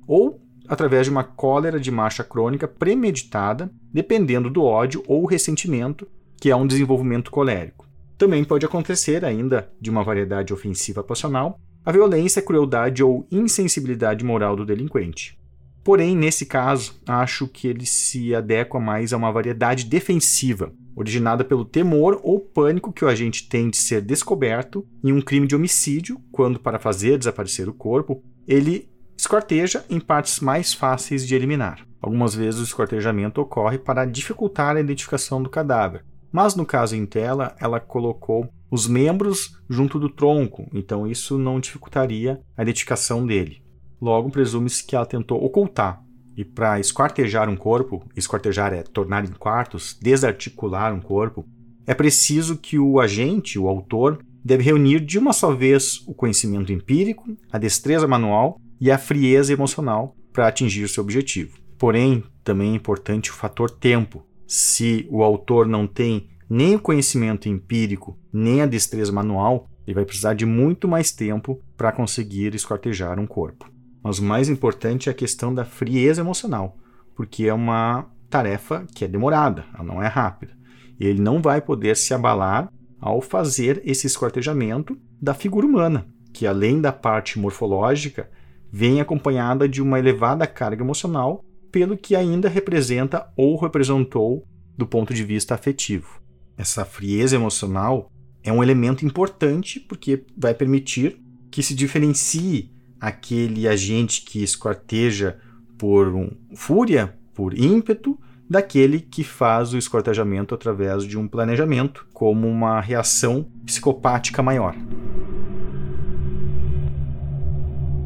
ou 0.06 0.40
através 0.66 1.06
de 1.06 1.10
uma 1.10 1.24
cólera 1.24 1.78
de 1.78 1.90
marcha 1.90 2.24
crônica 2.24 2.66
premeditada, 2.66 3.70
dependendo 3.92 4.48
do 4.48 4.64
ódio 4.64 5.02
ou 5.06 5.26
ressentimento, 5.26 6.08
que 6.40 6.50
é 6.50 6.56
um 6.56 6.66
desenvolvimento 6.66 7.30
colérico. 7.30 7.86
Também 8.16 8.42
pode 8.44 8.64
acontecer, 8.64 9.24
ainda 9.24 9.70
de 9.80 9.90
uma 9.90 10.02
variedade 10.02 10.52
ofensiva 10.52 11.02
passional, 11.02 11.60
a 11.84 11.92
violência, 11.92 12.40
crueldade 12.40 13.02
ou 13.02 13.26
insensibilidade 13.30 14.24
moral 14.24 14.56
do 14.56 14.64
delinquente. 14.64 15.38
Porém, 15.84 16.16
nesse 16.16 16.46
caso, 16.46 17.00
acho 17.06 17.48
que 17.48 17.66
ele 17.66 17.84
se 17.84 18.34
adequa 18.34 18.78
mais 18.78 19.12
a 19.12 19.16
uma 19.16 19.32
variedade 19.32 19.84
defensiva, 19.84 20.72
originada 20.94 21.44
pelo 21.44 21.64
temor 21.64 22.20
ou 22.22 22.38
pânico 22.38 22.92
que 22.92 23.04
o 23.04 23.08
agente 23.08 23.48
tem 23.48 23.68
de 23.68 23.76
ser 23.76 24.00
descoberto 24.00 24.86
em 25.02 25.12
um 25.12 25.20
crime 25.20 25.46
de 25.46 25.56
homicídio, 25.56 26.20
quando, 26.30 26.60
para 26.60 26.78
fazer 26.78 27.18
desaparecer 27.18 27.68
o 27.68 27.74
corpo, 27.74 28.22
ele 28.46 28.88
escorteja 29.16 29.84
em 29.90 29.98
partes 29.98 30.40
mais 30.40 30.72
fáceis 30.72 31.26
de 31.26 31.34
eliminar. 31.34 31.86
Algumas 32.00 32.34
vezes 32.34 32.60
o 32.60 32.64
escortejamento 32.64 33.40
ocorre 33.40 33.78
para 33.78 34.04
dificultar 34.04 34.76
a 34.76 34.80
identificação 34.80 35.42
do 35.42 35.50
cadáver, 35.50 36.04
mas 36.32 36.54
no 36.54 36.66
caso 36.66 36.96
em 36.96 37.06
tela, 37.06 37.54
ela 37.60 37.78
colocou 37.78 38.48
os 38.70 38.86
membros 38.86 39.58
junto 39.68 39.98
do 39.98 40.08
tronco, 40.08 40.68
então 40.72 41.06
isso 41.06 41.38
não 41.38 41.60
dificultaria 41.60 42.40
a 42.56 42.62
identificação 42.62 43.26
dele. 43.26 43.61
Logo, 44.02 44.30
presume-se 44.30 44.84
que 44.84 44.96
ela 44.96 45.06
tentou 45.06 45.44
ocultar. 45.44 46.02
E 46.36 46.44
para 46.44 46.80
esquartejar 46.80 47.48
um 47.48 47.54
corpo, 47.54 48.02
esquartejar 48.16 48.72
é 48.72 48.82
tornar 48.82 49.24
em 49.24 49.32
quartos, 49.32 49.96
desarticular 50.02 50.92
um 50.92 51.00
corpo, 51.00 51.46
é 51.86 51.94
preciso 51.94 52.56
que 52.56 52.80
o 52.80 52.98
agente, 52.98 53.60
o 53.60 53.68
autor, 53.68 54.18
deve 54.44 54.64
reunir 54.64 54.98
de 54.98 55.20
uma 55.20 55.32
só 55.32 55.54
vez 55.54 56.02
o 56.04 56.12
conhecimento 56.12 56.72
empírico, 56.72 57.36
a 57.52 57.58
destreza 57.58 58.08
manual 58.08 58.60
e 58.80 58.90
a 58.90 58.98
frieza 58.98 59.52
emocional 59.52 60.16
para 60.32 60.48
atingir 60.48 60.88
seu 60.88 61.04
objetivo. 61.04 61.56
Porém, 61.78 62.24
também 62.42 62.72
é 62.72 62.76
importante 62.76 63.30
o 63.30 63.34
fator 63.34 63.70
tempo. 63.70 64.26
Se 64.48 65.06
o 65.10 65.22
autor 65.22 65.68
não 65.68 65.86
tem 65.86 66.28
nem 66.50 66.74
o 66.74 66.80
conhecimento 66.80 67.48
empírico, 67.48 68.18
nem 68.32 68.62
a 68.62 68.66
destreza 68.66 69.12
manual, 69.12 69.68
ele 69.86 69.94
vai 69.94 70.04
precisar 70.04 70.34
de 70.34 70.44
muito 70.44 70.88
mais 70.88 71.12
tempo 71.12 71.60
para 71.76 71.92
conseguir 71.92 72.52
escortejar 72.52 73.20
um 73.20 73.26
corpo. 73.26 73.71
Mas 74.02 74.18
o 74.18 74.24
mais 74.24 74.48
importante 74.48 75.08
é 75.08 75.12
a 75.12 75.14
questão 75.14 75.54
da 75.54 75.64
frieza 75.64 76.20
emocional, 76.20 76.76
porque 77.14 77.46
é 77.46 77.54
uma 77.54 78.06
tarefa 78.28 78.86
que 78.94 79.04
é 79.04 79.08
demorada, 79.08 79.64
ela 79.74 79.84
não 79.84 80.02
é 80.02 80.06
rápida. 80.06 80.54
Ele 80.98 81.20
não 81.20 81.40
vai 81.40 81.60
poder 81.60 81.96
se 81.96 82.12
abalar 82.14 82.70
ao 83.00 83.20
fazer 83.20 83.82
esse 83.84 84.06
escortejamento 84.06 84.96
da 85.20 85.34
figura 85.34 85.66
humana, 85.66 86.06
que 86.32 86.46
além 86.46 86.80
da 86.80 86.92
parte 86.92 87.38
morfológica, 87.38 88.30
vem 88.70 89.00
acompanhada 89.00 89.68
de 89.68 89.82
uma 89.82 89.98
elevada 89.98 90.46
carga 90.46 90.82
emocional, 90.82 91.44
pelo 91.70 91.96
que 91.96 92.16
ainda 92.16 92.48
representa 92.48 93.30
ou 93.36 93.56
representou 93.56 94.46
do 94.76 94.86
ponto 94.86 95.12
de 95.12 95.24
vista 95.24 95.54
afetivo. 95.54 96.22
Essa 96.56 96.84
frieza 96.84 97.36
emocional 97.36 98.10
é 98.42 98.52
um 98.52 98.62
elemento 98.62 99.04
importante 99.04 99.78
porque 99.80 100.24
vai 100.36 100.54
permitir 100.54 101.20
que 101.50 101.62
se 101.62 101.74
diferencie 101.74 102.71
aquele 103.02 103.66
agente 103.66 104.22
que 104.22 104.44
esquarteja 104.44 105.36
por 105.76 106.14
um, 106.14 106.30
fúria, 106.54 107.12
por 107.34 107.52
ímpeto, 107.58 108.16
daquele 108.48 109.00
que 109.00 109.24
faz 109.24 109.74
o 109.74 109.78
esquartejamento 109.78 110.54
através 110.54 111.02
de 111.02 111.18
um 111.18 111.26
planejamento, 111.26 112.06
como 112.12 112.46
uma 112.46 112.80
reação 112.80 113.44
psicopática 113.66 114.40
maior. 114.40 114.76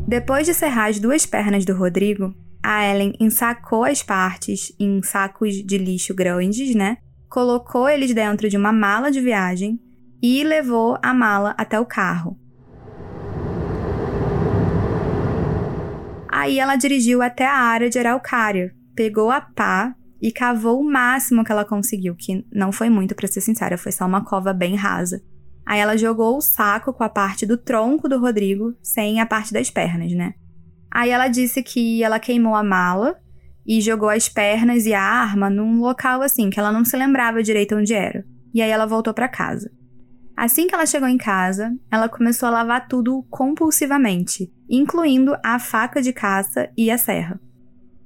Depois 0.08 0.46
de 0.46 0.54
serrar 0.54 0.88
as 0.88 0.98
duas 0.98 1.26
pernas 1.26 1.66
do 1.66 1.74
Rodrigo, 1.74 2.34
a 2.62 2.86
Ellen 2.86 3.12
ensacou 3.20 3.84
as 3.84 4.02
partes 4.02 4.72
em 4.80 5.02
sacos 5.02 5.62
de 5.62 5.76
lixo 5.76 6.14
grandes, 6.14 6.74
né? 6.74 6.96
Colocou 7.28 7.86
eles 7.86 8.14
dentro 8.14 8.48
de 8.48 8.56
uma 8.56 8.72
mala 8.72 9.10
de 9.10 9.20
viagem 9.20 9.78
e 10.22 10.42
levou 10.42 10.96
a 11.02 11.12
mala 11.12 11.54
até 11.58 11.78
o 11.78 11.84
carro. 11.84 12.38
Aí 16.36 16.58
ela 16.58 16.76
dirigiu 16.76 17.22
até 17.22 17.46
a 17.46 17.56
área 17.56 17.88
de 17.88 17.98
Araucária, 17.98 18.70
pegou 18.94 19.30
a 19.30 19.40
pá 19.40 19.94
e 20.20 20.30
cavou 20.30 20.78
o 20.78 20.84
máximo 20.84 21.42
que 21.42 21.50
ela 21.50 21.64
conseguiu, 21.64 22.14
que 22.14 22.44
não 22.52 22.70
foi 22.70 22.90
muito, 22.90 23.14
para 23.14 23.26
ser 23.26 23.40
sincera, 23.40 23.78
foi 23.78 23.90
só 23.90 24.04
uma 24.04 24.22
cova 24.22 24.52
bem 24.52 24.74
rasa. 24.74 25.22
Aí 25.64 25.80
ela 25.80 25.96
jogou 25.96 26.36
o 26.36 26.42
saco 26.42 26.92
com 26.92 27.02
a 27.02 27.08
parte 27.08 27.46
do 27.46 27.56
tronco 27.56 28.06
do 28.06 28.20
Rodrigo, 28.20 28.76
sem 28.82 29.18
a 29.18 29.24
parte 29.24 29.50
das 29.50 29.70
pernas, 29.70 30.12
né? 30.12 30.34
Aí 30.90 31.08
ela 31.08 31.28
disse 31.28 31.62
que 31.62 32.02
ela 32.02 32.20
queimou 32.20 32.54
a 32.54 32.62
mala 32.62 33.16
e 33.66 33.80
jogou 33.80 34.10
as 34.10 34.28
pernas 34.28 34.84
e 34.84 34.92
a 34.92 35.00
arma 35.00 35.48
num 35.48 35.80
local 35.80 36.20
assim 36.20 36.50
que 36.50 36.60
ela 36.60 36.70
não 36.70 36.84
se 36.84 36.98
lembrava 36.98 37.42
direito 37.42 37.76
onde 37.76 37.94
era. 37.94 38.22
E 38.52 38.60
aí 38.60 38.70
ela 38.70 38.84
voltou 38.84 39.14
para 39.14 39.26
casa. 39.26 39.70
Assim 40.36 40.66
que 40.66 40.74
ela 40.74 40.84
chegou 40.84 41.08
em 41.08 41.16
casa, 41.16 41.74
ela 41.90 42.08
começou 42.08 42.48
a 42.48 42.52
lavar 42.52 42.86
tudo 42.86 43.24
compulsivamente, 43.30 44.52
incluindo 44.68 45.34
a 45.42 45.58
faca 45.58 46.02
de 46.02 46.12
caça 46.12 46.68
e 46.76 46.90
a 46.90 46.98
serra. 46.98 47.40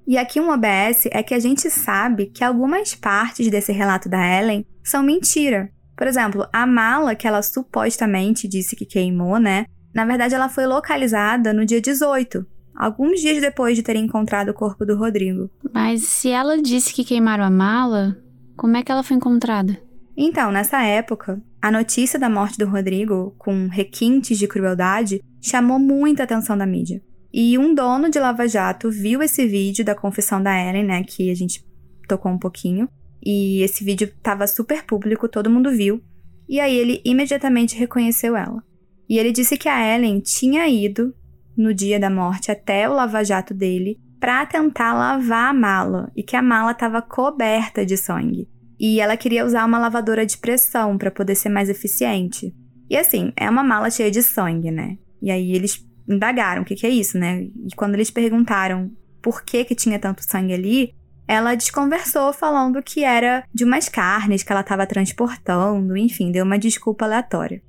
E 0.07 0.17
aqui 0.17 0.41
um 0.41 0.51
OBS 0.51 1.07
é 1.11 1.23
que 1.23 1.35
a 1.35 1.39
gente 1.39 1.69
sabe 1.71 2.27
que 2.27 2.45
algumas 2.45 2.95
partes 2.95 3.51
desse 3.51 3.73
relato 3.73 4.09
da 4.09 4.19
Ellen 4.19 4.65
são 4.83 5.03
mentira. 5.03 5.71
Por 5.97 6.07
exemplo, 6.07 6.47
a 6.53 6.67
mala 6.67 7.15
que 7.15 7.27
ela 7.27 7.43
supostamente 7.43 8.49
disse 8.49 8.75
que 8.75 8.87
queimou, 8.87 9.39
né? 9.39 9.67
Na 9.95 10.05
verdade, 10.05 10.35
ela 10.35 10.49
foi 10.49 10.67
localizada 10.67 11.53
no 11.53 11.67
dia 11.67 11.81
18, 11.81 12.47
alguns 12.75 13.21
dias 13.21 13.41
depois 13.41 13.77
de 13.77 13.83
ter 13.83 13.97
encontrado 13.97 14.51
o 14.51 14.55
corpo 14.55 14.87
do 14.87 14.97
Rodrigo. 14.97 15.51
Mas 15.73 16.03
se 16.05 16.31
ela 16.31 16.61
disse 16.63 16.95
que 16.95 17.05
queimaram 17.05 17.45
a 17.45 17.51
mala, 17.51 18.17
como 18.57 18.77
é 18.77 18.83
que 18.83 18.91
ela 18.91 19.03
foi 19.03 19.17
encontrada? 19.17 19.79
Então, 20.23 20.53
nessa 20.53 20.83
época, 20.83 21.43
a 21.63 21.71
notícia 21.73 22.19
da 22.19 22.29
morte 22.29 22.59
do 22.59 22.67
Rodrigo, 22.67 23.35
com 23.39 23.69
requintes 23.69 24.39
de 24.39 24.47
crueldade, 24.47 25.23
chamou 25.41 25.79
muita 25.79 26.25
atenção 26.25 26.59
da 26.59 26.67
mídia. 26.67 27.03
E 27.33 27.57
um 27.57 27.75
dono 27.75 28.11
de 28.11 28.19
Lava 28.19 28.47
Jato 28.47 28.91
viu 28.91 29.23
esse 29.23 29.47
vídeo 29.47 29.83
da 29.83 29.95
confissão 29.95 30.43
da 30.43 30.55
Ellen, 30.55 30.85
né, 30.85 31.03
que 31.05 31.31
a 31.31 31.35
gente 31.35 31.65
tocou 32.07 32.31
um 32.31 32.39
pouquinho, 32.39 32.87
e 33.25 33.63
esse 33.63 33.83
vídeo 33.83 34.09
estava 34.09 34.47
super 34.47 34.85
público, 34.85 35.27
todo 35.27 35.49
mundo 35.49 35.71
viu, 35.71 36.03
e 36.47 36.61
aí 36.61 36.77
ele 36.77 37.01
imediatamente 37.03 37.75
reconheceu 37.75 38.37
ela. 38.37 38.63
E 39.09 39.19
ele 39.19 39.33
disse 39.33 39.57
que 39.57 39.71
a 39.71 39.97
Ellen 39.97 40.21
tinha 40.21 40.69
ido 40.69 41.15
no 41.57 41.73
dia 41.73 41.99
da 41.99 42.11
morte 42.11 42.51
até 42.51 42.87
o 42.87 42.93
Lava 42.93 43.25
Jato 43.25 43.55
dele 43.55 43.99
para 44.21 44.45
tentar 44.45 44.93
lavar 44.93 45.49
a 45.49 45.55
mala 45.55 46.13
e 46.15 46.23
que 46.23 46.37
a 46.37 46.43
mala 46.43 46.73
estava 46.73 47.01
coberta 47.01 47.87
de 47.87 47.97
sangue 47.97 48.47
e 48.81 48.99
ela 48.99 49.15
queria 49.15 49.45
usar 49.45 49.67
uma 49.67 49.79
lavadora 49.79 50.25
de 50.25 50.39
pressão 50.39 50.97
para 50.97 51.11
poder 51.11 51.35
ser 51.35 51.51
mais 51.51 51.69
eficiente. 51.69 52.55
E 52.89 52.97
assim, 52.97 53.31
é 53.37 53.49
uma 53.49 53.63
mala 53.63 53.91
cheia 53.91 54.11
de 54.11 54.23
sangue, 54.23 54.71
né? 54.71 54.97
E 55.21 55.31
aí 55.31 55.53
eles 55.53 55.87
indagaram 56.09 56.63
o 56.63 56.65
que, 56.65 56.75
que 56.75 56.87
é 56.87 56.91
isso, 56.91 57.19
né? 57.19 57.43
E 57.43 57.77
quando 57.77 57.95
eles 57.95 58.11
perguntaram 58.11 58.91
por 59.21 59.45
que, 59.45 59.67
que 59.67 59.75
tinha 59.75 59.99
tanto 59.99 60.25
sangue 60.25 60.55
ali, 60.55 60.95
ela 61.29 61.55
desconversou 61.55 62.33
falando 62.33 62.83
que 62.83 63.05
era 63.05 63.45
de 63.55 63.65
umas 63.65 63.89
carnes 63.89 64.43
que 64.43 64.51
ela 64.51 64.63
estava 64.63 64.87
transportando, 64.87 65.95
enfim, 65.97 66.33
deu 66.33 66.45
uma 66.45 66.59
desculpa 66.59 67.05
aleatória. 67.05 67.63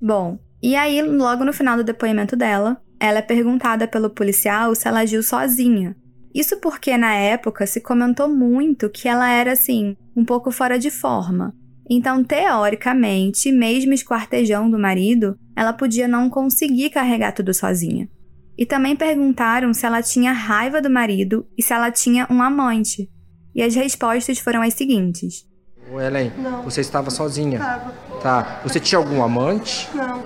Bom, 0.00 0.38
e 0.62 0.76
aí, 0.76 1.00
logo 1.00 1.42
no 1.42 1.54
final 1.54 1.78
do 1.78 1.82
depoimento 1.82 2.36
dela, 2.36 2.80
ela 3.00 3.18
é 3.18 3.22
perguntada 3.22 3.88
pelo 3.88 4.10
policial 4.10 4.74
se 4.74 4.86
ela 4.86 5.00
agiu 5.00 5.22
sozinha, 5.22 5.96
isso 6.34 6.60
porque 6.60 6.96
na 6.96 7.14
época 7.14 7.66
se 7.66 7.80
comentou 7.80 8.28
muito 8.28 8.88
que 8.88 9.08
ela 9.08 9.28
era 9.28 9.52
assim, 9.52 9.96
um 10.16 10.24
pouco 10.24 10.50
fora 10.50 10.78
de 10.78 10.90
forma. 10.90 11.54
Então, 11.88 12.22
teoricamente, 12.22 13.50
mesmo 13.50 13.92
esquartejando 13.92 14.76
o 14.76 14.80
marido, 14.80 15.36
ela 15.56 15.72
podia 15.72 16.06
não 16.06 16.30
conseguir 16.30 16.90
carregar 16.90 17.32
tudo 17.32 17.52
sozinha. 17.52 18.08
E 18.56 18.64
também 18.64 18.94
perguntaram 18.94 19.74
se 19.74 19.84
ela 19.84 20.00
tinha 20.02 20.32
raiva 20.32 20.80
do 20.80 20.88
marido 20.88 21.46
e 21.58 21.62
se 21.62 21.72
ela 21.72 21.90
tinha 21.90 22.28
um 22.30 22.40
amante. 22.40 23.10
E 23.54 23.62
as 23.62 23.74
respostas 23.74 24.38
foram 24.38 24.62
as 24.62 24.74
seguintes: 24.74 25.44
Ô 25.90 26.00
Ellen, 26.00 26.32
não. 26.38 26.62
você 26.62 26.80
estava 26.80 27.10
sozinha? 27.10 27.58
Tava. 27.58 27.92
Tá. 28.22 28.60
Você 28.62 28.78
tinha 28.78 28.98
algum 28.98 29.22
amante? 29.22 29.88
Não. 29.92 30.22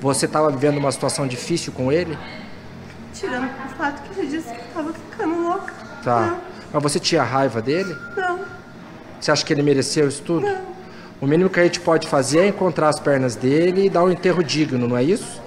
Você 0.00 0.26
estava 0.26 0.50
vivendo 0.50 0.76
uma 0.78 0.92
situação 0.92 1.26
difícil 1.26 1.72
com 1.72 1.90
ele? 1.90 2.16
Tirando 3.12 3.46
o 3.46 3.68
fato 3.76 4.02
que 4.02 4.20
ele 4.20 4.28
disse 4.28 4.54
que 4.54 4.60
estava. 4.60 4.94
Tá. 6.04 6.26
Não. 6.26 6.40
Mas 6.72 6.82
você 6.82 7.00
tinha 7.00 7.22
raiva 7.22 7.62
dele? 7.62 7.96
Não. 8.16 8.44
Você 9.20 9.30
acha 9.30 9.44
que 9.44 9.52
ele 9.52 9.62
mereceu 9.62 10.06
isso 10.06 10.22
tudo? 10.22 10.46
Não. 10.46 10.74
O 11.20 11.26
mínimo 11.26 11.48
que 11.48 11.58
a 11.58 11.64
gente 11.64 11.80
pode 11.80 12.06
fazer 12.06 12.40
é 12.40 12.48
encontrar 12.48 12.90
as 12.90 13.00
pernas 13.00 13.34
dele 13.34 13.86
e 13.86 13.90
dar 13.90 14.04
um 14.04 14.10
enterro 14.10 14.42
digno, 14.42 14.86
não 14.86 14.96
é 14.96 15.02
isso? 15.02 15.42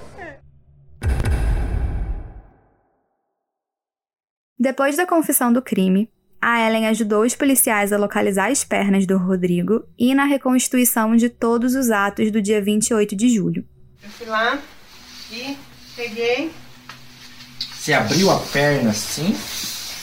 Depois 4.60 4.98
da 4.98 5.06
confissão 5.06 5.54
do 5.54 5.62
crime, 5.62 6.10
a 6.42 6.68
Ellen 6.68 6.88
ajudou 6.88 7.24
os 7.24 7.36
policiais 7.36 7.94
a 7.94 7.98
localizar 7.98 8.50
as 8.50 8.64
pernas 8.64 9.06
do 9.06 9.18
Rodrigo 9.18 9.84
e 10.00 10.16
na 10.16 10.26
reconstituição 10.26 11.16
de 11.16 11.30
todos 11.30 11.76
os 11.76 11.92
atos 11.92 12.32
do 12.32 12.42
dia 12.42 12.60
28 12.60 13.16
de 13.16 13.30
julho. 13.30 13.64
Eu 14.04 14.10
fui 14.10 14.26
lá 14.26 14.58
e 15.32 15.56
peguei 15.96 16.52
Você 17.76 17.94
abriu 17.94 18.32
a 18.32 18.40
perna 18.40 18.90
assim? 18.90 19.36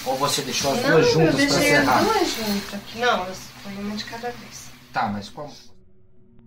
Ou 0.06 0.16
você 0.16 0.42
deixou 0.42 0.72
as 0.72 0.80
duas 0.80 0.90
Não, 0.90 0.98
eu 0.98 1.04
juntas 1.04 1.34
para 1.34 1.46
deixei 1.46 1.74
as 1.76 1.86
duas 1.86 2.30
juntas. 2.30 2.80
Não, 2.96 3.26
foi 3.26 3.84
uma 3.84 3.96
de 3.96 4.04
cada 4.04 4.30
vez. 4.30 4.70
Tá, 4.92 5.08
mas 5.08 5.28
como? 5.28 5.52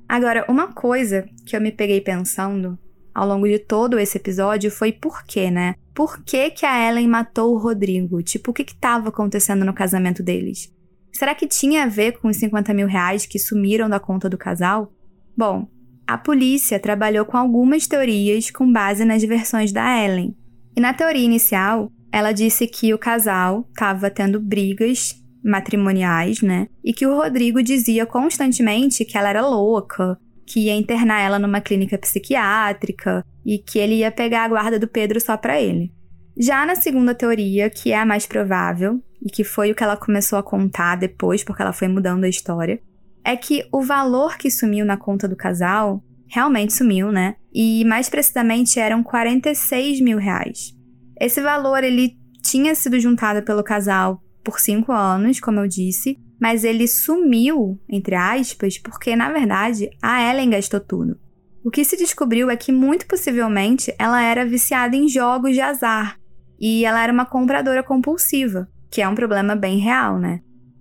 Agora, 0.08 0.46
uma 0.48 0.72
coisa 0.72 1.28
que 1.46 1.56
eu 1.56 1.62
me 1.62 1.72
peguei 1.72 2.00
pensando 2.00 2.78
ao 3.14 3.28
longo 3.28 3.48
de 3.48 3.60
todo 3.60 4.00
esse 4.00 4.18
episódio 4.18 4.70
foi 4.70 4.92
por 4.92 5.24
quê, 5.24 5.50
né? 5.50 5.76
Por 5.94 6.24
que, 6.24 6.52
que 6.52 6.66
a 6.66 6.88
Ellen 6.88 7.08
matou 7.08 7.54
o 7.54 7.58
Rodrigo? 7.58 8.22
Tipo, 8.22 8.52
o 8.52 8.54
que 8.54 8.62
estava 8.62 9.10
acontecendo 9.10 9.66
no 9.66 9.74
casamento 9.74 10.22
deles? 10.22 10.72
Será 11.12 11.34
que 11.34 11.48
tinha 11.48 11.84
a 11.84 11.88
ver 11.88 12.20
com 12.20 12.28
os 12.28 12.38
50 12.38 12.74
mil 12.76 12.86
reais 12.88 13.26
que 13.26 13.40
sumiram 13.40 13.90
da 13.90 14.00
conta 14.00 14.30
do 14.30 14.38
casal? 14.38 14.94
Bom, 15.36 15.68
a 16.06 16.16
polícia 16.16 16.80
trabalhou 16.80 17.26
com 17.26 17.36
algumas 17.36 17.88
teorias 17.88 18.52
com 18.52 18.72
base 18.72 19.04
nas 19.04 19.24
versões 19.24 19.72
da 19.72 20.06
Ellen. 20.06 20.38
E 20.76 20.80
na 20.80 20.94
teoria 20.94 21.26
inicial, 21.26 21.92
ela 22.12 22.32
disse 22.32 22.68
que 22.68 22.94
o 22.94 22.98
casal 22.98 23.68
estava 23.70 24.10
tendo 24.10 24.40
brigas 24.40 25.16
matrimoniais, 25.44 26.42
né? 26.42 26.68
E 26.84 26.94
que 26.94 27.06
o 27.06 27.16
Rodrigo 27.16 27.62
dizia 27.62 28.06
constantemente 28.06 29.06
que 29.06 29.18
ela 29.18 29.30
era 29.30 29.48
louca, 29.48 30.18
que 30.46 30.66
ia 30.66 30.76
internar 30.76 31.22
ela 31.22 31.40
numa 31.40 31.62
clínica 31.62 31.98
psiquiátrica 31.98 33.24
e 33.46 33.58
que 33.58 33.80
ele 33.80 33.96
ia 33.96 34.12
pegar 34.12 34.46
a 34.46 34.50
guarda 34.50 34.80
do 34.80 34.88
Pedro 34.88 35.20
só 35.20 35.38
para 35.38 35.62
ele. 35.62 35.92
Já 36.38 36.66
na 36.66 36.76
segunda 36.76 37.16
teoria, 37.16 37.70
que 37.70 37.92
é 37.92 37.98
a 37.98 38.06
mais 38.06 38.26
provável, 38.26 39.02
e 39.22 39.30
que 39.30 39.44
foi 39.44 39.72
o 39.72 39.76
que 39.76 39.84
ela 39.84 39.98
começou 39.98 40.38
a 40.38 40.44
contar 40.44 40.96
depois, 40.96 41.44
porque 41.44 41.62
ela 41.62 41.74
foi 41.74 41.88
mudando 41.88 42.24
a 42.24 42.30
história, 42.30 42.80
é 43.24 43.36
que 43.36 43.68
o 43.72 43.82
valor 43.82 44.38
que 44.38 44.50
sumiu 44.50 44.86
na 44.86 44.96
conta 44.96 45.28
do 45.28 45.36
casal 45.36 46.02
realmente 46.28 46.74
sumiu, 46.74 47.12
né? 47.12 47.36
E 47.54 47.84
mais 47.86 48.10
precisamente 48.10 48.80
eram 48.80 49.04
46 49.04 50.00
mil 50.02 50.18
reais. 50.18 50.77
Esse 51.20 51.42
valor 51.42 51.84
ele 51.84 52.18
tinha 52.42 52.76
sido 52.76 53.00
juntado 53.00 53.44
pelo 53.44 53.64
casal 53.64 54.22
por 54.44 54.60
cinco 54.60 54.92
anos, 54.92 55.40
como 55.40 55.60
eu 55.60 55.68
disse, 55.68 56.18
mas 56.40 56.64
ele 56.64 56.88
sumiu, 56.88 57.80
entre 57.90 58.16
aspas, 58.16 58.78
porque 58.78 59.16
na 59.16 59.32
verdade 59.32 59.90
a 60.02 60.22
Ellen 60.22 60.52
gastou 60.52 60.80
tudo. 60.80 61.20
O 61.64 61.72
que 61.72 61.84
se 61.84 61.98
descobriu 61.98 62.50
é 62.50 62.56
que 62.56 62.72
muito 62.72 63.06
possivelmente 63.08 63.94
ela 64.00 64.22
era 64.22 64.46
viciada 64.46 64.96
em 64.96 65.10
jogos 65.10 65.54
de 65.54 65.60
azar 65.60 66.18
e 66.60 66.86
ela 66.86 67.04
era 67.04 67.12
uma 67.12 67.26
compradora 67.26 67.84
compulsiva, 67.84 68.70
que 68.90 69.02
é 69.02 69.08
um 69.08 69.16
problema 69.16 69.56
bem 69.56 69.78
real, 69.80 70.18
né? 70.18 70.40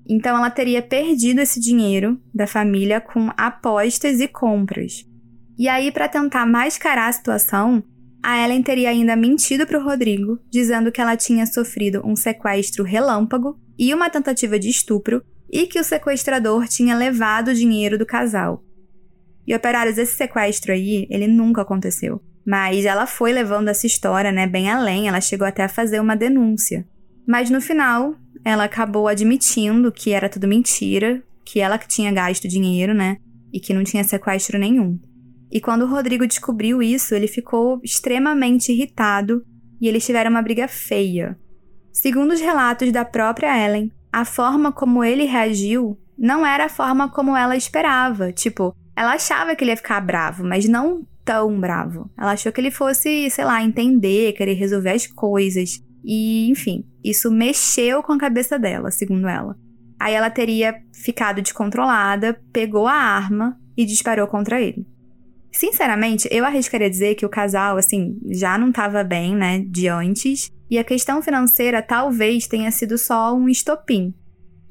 Então 0.09 0.37
ela 0.37 0.51
teria 0.51 0.81
perdido 0.81 1.41
esse 1.41 1.59
dinheiro 1.59 2.21
da 2.33 2.47
família 2.47 3.01
com 3.01 3.31
apostas 3.37 4.21
e 4.21 4.29
compras. 4.29 5.05
E 5.59 5.69
aí, 5.69 5.91
para 5.91 6.09
tentar 6.09 6.47
mascarar 6.47 7.09
a 7.09 7.13
situação, 7.13 7.83
a 8.29 8.45
Ellen 8.45 8.61
teria 8.61 8.91
ainda 8.91 9.15
mentido 9.15 9.65
para 9.65 9.79
o 9.79 9.85
Rodrigo, 9.85 10.41
dizendo 10.51 10.91
que 10.91 11.01
ela 11.01 11.17
tinha 11.17 11.47
sofrido 11.47 12.03
um 12.05 12.17
sequestro 12.17 12.83
relâmpago 12.83 13.57
e 13.79 13.95
uma 13.95 14.11
tentativa 14.11 14.59
de 14.59 14.69
estupro 14.69 15.23
e 15.49 15.65
que 15.69 15.79
o 15.79 15.85
sequestrador 15.85 16.67
tinha 16.67 16.97
levado 16.97 17.53
o 17.53 17.55
dinheiro 17.55 17.97
do 17.97 18.05
casal. 18.05 18.65
E 19.47 19.55
operários, 19.55 19.97
esse 19.97 20.17
sequestro 20.17 20.73
aí, 20.73 21.07
ele 21.09 21.29
nunca 21.29 21.63
aconteceu. 21.63 22.21
Mas 22.45 22.85
ela 22.85 23.07
foi 23.07 23.33
levando 23.33 23.69
essa 23.69 23.87
história, 23.87 24.33
né, 24.33 24.45
bem 24.45 24.69
além, 24.69 25.07
ela 25.07 25.21
chegou 25.21 25.47
até 25.47 25.63
a 25.63 25.69
fazer 25.69 26.01
uma 26.01 26.17
denúncia. 26.17 26.85
Mas 27.29 27.49
no 27.49 27.61
final, 27.61 28.17
ela 28.45 28.65
acabou 28.65 29.07
admitindo 29.07 29.93
que 29.93 30.11
era 30.11 30.29
tudo 30.29 30.49
mentira, 30.49 31.23
que 31.45 31.61
ela 31.61 31.79
que 31.79 31.87
tinha 31.87 32.11
gasto 32.11 32.49
dinheiro, 32.49 32.93
né, 32.93 33.19
e 33.53 33.61
que 33.61 33.73
não 33.73 33.85
tinha 33.85 34.03
sequestro 34.03 34.59
nenhum. 34.59 34.99
E 35.51 35.61
quando 35.61 35.83
o 35.83 35.89
Rodrigo 35.89 36.27
descobriu 36.27 36.83
isso, 36.83 37.15
ele 37.15 37.29
ficou 37.29 37.81
extremamente 37.83 38.73
irritado 38.73 39.45
e 39.81 39.89
eles 39.89 40.05
tiveram 40.05 40.31
uma 40.31 40.43
briga 40.43 40.67
feia. 40.67 41.39
Segundo 41.93 42.33
os 42.33 42.41
relatos 42.41 42.93
da 42.93 43.05
própria 43.05 43.57
Ellen, 43.65 43.91
a 44.13 44.25
forma 44.25 44.73
como 44.73 45.05
ele 45.05 45.25
reagiu 45.25 45.99
não 46.19 46.45
era 46.45 46.67
a 46.67 46.69
forma 46.69 47.09
como 47.11 47.37
ela 47.37 47.57
esperava. 47.57 48.33
Tipo, 48.33 48.75
ela 48.97 49.15
achava 49.15 49.55
que 49.55 49.63
ele 49.63 49.73
ia 49.73 49.77
ficar 49.77 50.01
bravo, 50.01 50.45
mas 50.45 50.69
não 50.69 51.07
tão 51.25 51.59
bravo. 51.61 52.11
Ela 52.19 52.33
achou 52.33 52.53
que 52.53 52.61
ele 52.61 52.71
fosse, 52.71 53.29
sei 53.31 53.45
lá, 53.45 53.63
entender, 53.63 54.33
querer 54.33 54.55
resolver 54.55 54.91
as 54.91 55.07
coisas. 55.07 55.83
E, 56.05 56.49
enfim, 56.49 56.85
isso 57.05 57.31
mexeu 57.31 58.03
com 58.03 58.13
a 58.13 58.19
cabeça 58.19 58.59
dela, 58.59 58.91
segundo 58.91 59.29
ela. 59.29 59.57
Aí 59.99 60.15
ela 60.15 60.31
teria 60.31 60.75
ficado 60.95 61.43
descontrolada, 61.43 62.41
pegou 62.53 62.87
a 62.87 62.95
arma 62.95 63.59
e 63.77 63.85
disparou 63.85 64.27
contra 64.27 64.61
ele. 64.61 64.87
Sinceramente, 65.57 66.29
eu 66.31 66.45
arriscaria 66.45 66.91
dizer 66.91 67.15
que 67.15 67.25
o 67.25 67.31
casal, 67.31 67.79
assim, 67.79 68.21
já 68.29 68.59
não 68.59 68.69
estava 68.69 69.03
bem, 69.03 69.35
né, 69.35 69.65
de 69.67 69.89
antes, 69.89 70.51
e 70.71 70.79
a 70.79 70.85
questão 70.85 71.23
financeira 71.23 71.81
talvez 71.81 72.47
tenha 72.47 72.71
sido 72.71 72.99
só 72.99 73.35
um 73.35 73.49
estopim. 73.49 74.15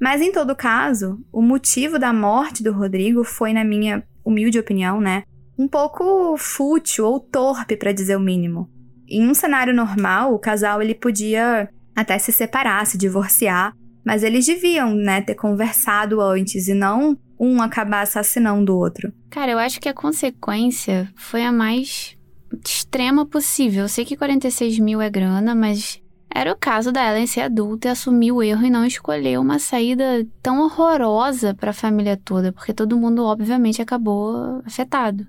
Mas 0.00 0.22
em 0.22 0.30
todo 0.30 0.54
caso, 0.54 1.18
o 1.32 1.42
motivo 1.42 1.98
da 1.98 2.12
morte 2.12 2.62
do 2.62 2.72
Rodrigo 2.72 3.24
foi, 3.24 3.52
na 3.52 3.64
minha 3.64 4.04
humilde 4.24 4.60
opinião, 4.60 5.00
né, 5.00 5.24
um 5.58 5.66
pouco 5.66 6.36
fútil 6.36 7.06
ou 7.06 7.18
torpe, 7.18 7.76
para 7.76 7.90
dizer 7.90 8.14
o 8.14 8.20
mínimo. 8.20 8.70
Em 9.08 9.28
um 9.28 9.34
cenário 9.34 9.74
normal, 9.74 10.34
o 10.34 10.38
casal 10.38 10.80
ele 10.80 10.94
podia 10.94 11.68
até 11.96 12.16
se 12.16 12.30
separar, 12.30 12.86
se 12.86 12.96
divorciar, 12.96 13.72
mas 14.06 14.22
eles 14.22 14.46
deviam, 14.46 14.94
né, 14.94 15.20
ter 15.20 15.34
conversado 15.34 16.20
antes 16.20 16.68
e 16.68 16.74
não 16.74 17.18
um 17.38 17.60
acabar 17.60 18.02
assassinando 18.02 18.72
o 18.72 18.78
outro. 18.78 19.12
Cara, 19.28 19.50
eu 19.50 19.58
acho 19.58 19.80
que 19.80 19.88
a 19.88 19.92
consequência 19.92 21.10
foi 21.16 21.44
a 21.44 21.50
mais 21.50 22.16
extrema 22.64 23.26
possível. 23.26 23.82
Eu 23.82 23.88
sei 23.88 24.04
que 24.04 24.16
46 24.16 24.78
mil 24.78 25.02
é 25.02 25.10
grana, 25.10 25.56
mas 25.56 26.00
era 26.32 26.52
o 26.52 26.56
caso 26.56 26.92
da 26.92 27.04
Ellen 27.04 27.26
ser 27.26 27.40
adulta 27.40 27.88
e 27.88 27.90
assumir 27.90 28.30
o 28.30 28.40
erro 28.40 28.64
e 28.64 28.70
não 28.70 28.86
escolher 28.86 29.40
uma 29.40 29.58
saída 29.58 30.24
tão 30.40 30.60
horrorosa 30.60 31.52
para 31.52 31.70
a 31.70 31.74
família 31.74 32.16
toda, 32.16 32.52
porque 32.52 32.72
todo 32.72 32.96
mundo, 32.96 33.24
obviamente, 33.24 33.82
acabou 33.82 34.62
afetado. 34.64 35.26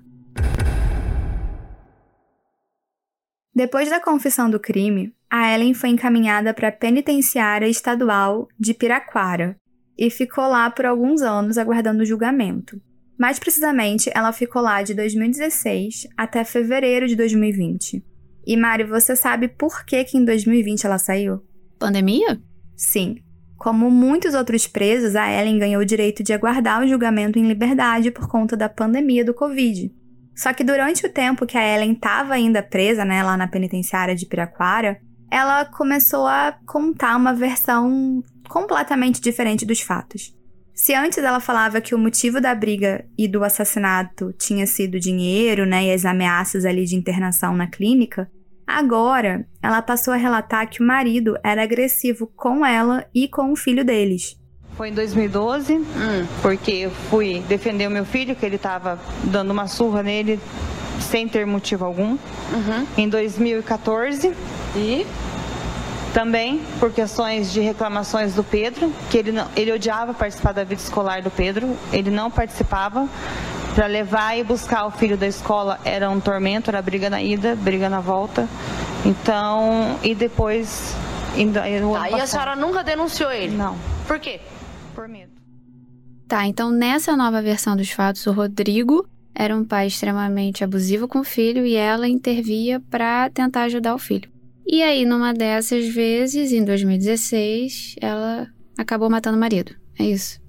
Depois 3.58 3.90
da 3.90 3.98
confissão 3.98 4.48
do 4.48 4.60
crime, 4.60 5.12
a 5.28 5.52
Ellen 5.52 5.74
foi 5.74 5.88
encaminhada 5.88 6.54
para 6.54 6.68
a 6.68 6.72
penitenciária 6.72 7.66
estadual 7.66 8.46
de 8.56 8.72
Piraquara 8.72 9.56
e 9.98 10.08
ficou 10.10 10.46
lá 10.46 10.70
por 10.70 10.86
alguns 10.86 11.22
anos 11.22 11.58
aguardando 11.58 12.04
o 12.04 12.06
julgamento. 12.06 12.80
Mais 13.18 13.36
precisamente, 13.40 14.12
ela 14.14 14.32
ficou 14.32 14.62
lá 14.62 14.80
de 14.84 14.94
2016 14.94 16.06
até 16.16 16.44
fevereiro 16.44 17.08
de 17.08 17.16
2020. 17.16 18.00
E 18.46 18.56
Mari, 18.56 18.84
você 18.84 19.16
sabe 19.16 19.48
por 19.48 19.84
que, 19.84 20.04
que 20.04 20.16
em 20.16 20.24
2020 20.24 20.86
ela 20.86 20.96
saiu? 20.96 21.42
Pandemia? 21.80 22.40
Sim. 22.76 23.16
Como 23.56 23.90
muitos 23.90 24.34
outros 24.34 24.68
presos, 24.68 25.16
a 25.16 25.28
Ellen 25.32 25.58
ganhou 25.58 25.82
o 25.82 25.84
direito 25.84 26.22
de 26.22 26.32
aguardar 26.32 26.80
o 26.80 26.86
julgamento 26.86 27.40
em 27.40 27.48
liberdade 27.48 28.12
por 28.12 28.28
conta 28.28 28.56
da 28.56 28.68
pandemia 28.68 29.24
do 29.24 29.34
Covid. 29.34 29.92
Só 30.38 30.52
que 30.52 30.62
durante 30.62 31.04
o 31.04 31.12
tempo 31.12 31.44
que 31.44 31.58
a 31.58 31.74
Ellen 31.74 31.94
estava 31.94 32.34
ainda 32.34 32.62
presa, 32.62 33.04
né, 33.04 33.24
lá 33.24 33.36
na 33.36 33.48
penitenciária 33.48 34.14
de 34.14 34.24
Piraquara, 34.24 35.00
ela 35.28 35.64
começou 35.64 36.28
a 36.28 36.56
contar 36.64 37.16
uma 37.16 37.34
versão 37.34 38.22
completamente 38.48 39.20
diferente 39.20 39.66
dos 39.66 39.80
fatos. 39.80 40.32
Se 40.72 40.94
antes 40.94 41.18
ela 41.18 41.40
falava 41.40 41.80
que 41.80 41.92
o 41.92 41.98
motivo 41.98 42.40
da 42.40 42.54
briga 42.54 43.04
e 43.18 43.26
do 43.26 43.42
assassinato 43.42 44.32
tinha 44.38 44.64
sido 44.64 45.00
dinheiro, 45.00 45.66
né, 45.66 45.86
e 45.86 45.92
as 45.92 46.04
ameaças 46.04 46.64
ali 46.64 46.84
de 46.84 46.94
internação 46.94 47.56
na 47.56 47.66
clínica, 47.66 48.30
agora 48.64 49.44
ela 49.60 49.82
passou 49.82 50.14
a 50.14 50.16
relatar 50.16 50.70
que 50.70 50.80
o 50.80 50.86
marido 50.86 51.36
era 51.42 51.64
agressivo 51.64 52.28
com 52.28 52.64
ela 52.64 53.04
e 53.12 53.26
com 53.26 53.50
o 53.50 53.56
filho 53.56 53.84
deles. 53.84 54.38
Foi 54.78 54.90
em 54.90 54.94
2012, 54.94 55.74
hum. 55.74 56.26
porque 56.40 56.70
eu 56.70 56.92
fui 57.10 57.42
defender 57.48 57.88
o 57.88 57.90
meu 57.90 58.04
filho, 58.04 58.36
que 58.36 58.46
ele 58.46 58.54
estava 58.54 58.96
dando 59.24 59.50
uma 59.50 59.66
surra 59.66 60.04
nele 60.04 60.38
sem 61.00 61.26
ter 61.26 61.44
motivo 61.44 61.84
algum. 61.84 62.10
Uhum. 62.10 62.86
Em 62.96 63.08
2014. 63.08 64.32
E? 64.76 65.04
Também 66.14 66.62
por 66.78 66.92
questões 66.92 67.52
de 67.52 67.58
reclamações 67.58 68.34
do 68.34 68.44
Pedro, 68.44 68.92
que 69.10 69.18
ele, 69.18 69.32
não, 69.32 69.48
ele 69.56 69.72
odiava 69.72 70.14
participar 70.14 70.52
da 70.52 70.62
vida 70.62 70.80
escolar 70.80 71.22
do 71.22 71.30
Pedro, 71.30 71.76
ele 71.92 72.12
não 72.12 72.30
participava. 72.30 73.08
Para 73.74 73.86
levar 73.86 74.38
e 74.38 74.44
buscar 74.44 74.86
o 74.86 74.92
filho 74.92 75.16
da 75.16 75.26
escola 75.26 75.80
era 75.84 76.08
um 76.08 76.20
tormento, 76.20 76.70
era 76.70 76.80
briga 76.80 77.10
na 77.10 77.20
ida, 77.20 77.56
briga 77.56 77.88
na 77.88 77.98
volta. 77.98 78.48
Então, 79.04 79.98
e 80.04 80.14
depois. 80.14 80.94
Aí 82.00 82.20
a 82.20 82.26
senhora 82.28 82.54
nunca 82.54 82.84
denunciou 82.84 83.32
ele? 83.32 83.56
Não. 83.56 83.76
Por 84.06 84.20
quê? 84.20 84.40
Por 84.98 85.06
medo. 85.06 85.30
Tá, 86.26 86.44
então 86.46 86.72
nessa 86.72 87.16
nova 87.16 87.40
versão 87.40 87.76
dos 87.76 87.88
fatos, 87.90 88.26
o 88.26 88.32
Rodrigo 88.32 89.08
era 89.32 89.56
um 89.56 89.64
pai 89.64 89.86
extremamente 89.86 90.64
abusivo 90.64 91.06
com 91.06 91.20
o 91.20 91.24
filho 91.24 91.64
e 91.64 91.76
ela 91.76 92.08
intervia 92.08 92.80
para 92.80 93.30
tentar 93.30 93.62
ajudar 93.62 93.94
o 93.94 93.98
filho. 93.98 94.28
E 94.66 94.82
aí, 94.82 95.06
numa 95.06 95.32
dessas 95.32 95.86
vezes, 95.86 96.52
em 96.52 96.64
2016, 96.64 97.94
ela 98.00 98.48
acabou 98.76 99.08
matando 99.08 99.36
o 99.36 99.40
marido. 99.40 99.72
É 99.98 100.04
isso? 100.04 100.40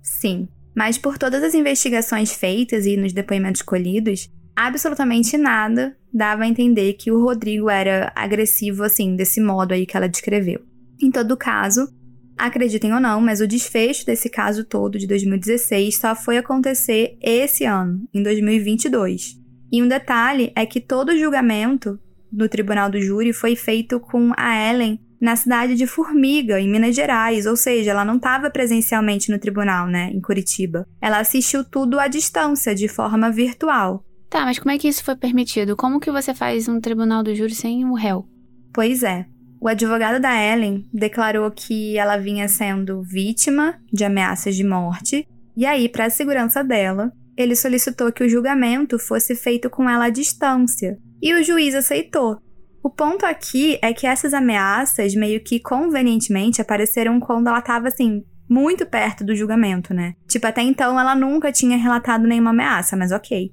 Sim. 0.00 0.48
Mas 0.74 0.96
por 0.96 1.18
todas 1.18 1.42
as 1.42 1.52
investigações 1.52 2.32
feitas 2.32 2.86
e 2.86 2.96
nos 2.96 3.12
depoimentos 3.12 3.62
colhidos, 3.62 4.30
absolutamente 4.54 5.36
nada 5.36 5.96
dava 6.14 6.44
a 6.44 6.48
entender 6.48 6.94
que 6.94 7.10
o 7.10 7.20
Rodrigo 7.20 7.68
era 7.68 8.12
agressivo 8.14 8.84
assim, 8.84 9.16
desse 9.16 9.40
modo 9.40 9.74
aí 9.74 9.84
que 9.84 9.96
ela 9.96 10.08
descreveu. 10.08 10.60
Em 11.02 11.10
todo 11.10 11.36
caso, 11.36 11.92
Acreditem 12.38 12.94
ou 12.94 13.00
não, 13.00 13.20
mas 13.20 13.40
o 13.40 13.46
desfecho 13.48 14.06
desse 14.06 14.30
caso 14.30 14.64
todo 14.64 14.98
de 14.98 15.06
2016 15.06 15.98
só 15.98 16.14
foi 16.14 16.38
acontecer 16.38 17.18
esse 17.20 17.64
ano, 17.64 18.08
em 18.14 18.22
2022. 18.22 19.36
E 19.72 19.82
um 19.82 19.88
detalhe 19.88 20.52
é 20.54 20.64
que 20.64 20.80
todo 20.80 21.10
o 21.10 21.18
julgamento 21.18 21.98
no 22.32 22.48
tribunal 22.48 22.90
do 22.90 23.00
júri 23.00 23.32
foi 23.32 23.56
feito 23.56 23.98
com 23.98 24.32
a 24.36 24.70
Ellen 24.70 25.00
na 25.20 25.34
cidade 25.34 25.74
de 25.74 25.86
Formiga, 25.86 26.60
em 26.60 26.70
Minas 26.70 26.94
Gerais, 26.94 27.44
ou 27.44 27.56
seja, 27.56 27.90
ela 27.90 28.04
não 28.04 28.16
estava 28.16 28.50
presencialmente 28.50 29.30
no 29.30 29.38
tribunal, 29.38 29.88
né, 29.88 30.10
em 30.12 30.20
Curitiba. 30.20 30.86
Ela 31.00 31.18
assistiu 31.18 31.64
tudo 31.64 31.98
à 31.98 32.06
distância, 32.06 32.74
de 32.74 32.86
forma 32.86 33.30
virtual. 33.30 34.04
Tá, 34.30 34.44
mas 34.44 34.58
como 34.58 34.70
é 34.70 34.78
que 34.78 34.86
isso 34.86 35.02
foi 35.02 35.16
permitido? 35.16 35.76
Como 35.76 35.98
que 35.98 36.10
você 36.10 36.34
faz 36.34 36.68
um 36.68 36.80
tribunal 36.80 37.22
do 37.22 37.34
júri 37.34 37.54
sem 37.54 37.84
o 37.84 37.94
réu? 37.94 38.28
Pois 38.72 39.02
é. 39.02 39.26
O 39.60 39.66
advogado 39.66 40.20
da 40.20 40.34
Ellen 40.34 40.88
declarou 40.92 41.50
que 41.50 41.98
ela 41.98 42.16
vinha 42.16 42.48
sendo 42.48 43.02
vítima 43.02 43.78
de 43.92 44.04
ameaças 44.04 44.54
de 44.54 44.62
morte, 44.62 45.26
e 45.56 45.66
aí, 45.66 45.88
para 45.88 46.04
a 46.04 46.10
segurança 46.10 46.62
dela, 46.62 47.10
ele 47.36 47.56
solicitou 47.56 48.12
que 48.12 48.22
o 48.22 48.28
julgamento 48.28 48.98
fosse 48.98 49.34
feito 49.34 49.68
com 49.68 49.90
ela 49.90 50.06
à 50.06 50.10
distância, 50.10 50.96
e 51.20 51.34
o 51.34 51.42
juiz 51.42 51.74
aceitou. 51.74 52.38
O 52.82 52.88
ponto 52.88 53.26
aqui 53.26 53.78
é 53.82 53.92
que 53.92 54.06
essas 54.06 54.32
ameaças, 54.32 55.14
meio 55.14 55.42
que 55.42 55.58
convenientemente, 55.58 56.60
apareceram 56.60 57.18
quando 57.18 57.48
ela 57.48 57.58
estava 57.58 57.88
assim, 57.88 58.22
muito 58.48 58.86
perto 58.86 59.24
do 59.24 59.34
julgamento, 59.34 59.92
né? 59.92 60.14
Tipo, 60.28 60.46
até 60.46 60.62
então 60.62 60.98
ela 60.98 61.14
nunca 61.14 61.50
tinha 61.50 61.76
relatado 61.76 62.26
nenhuma 62.26 62.50
ameaça, 62.50 62.96
mas 62.96 63.10
ok. 63.10 63.50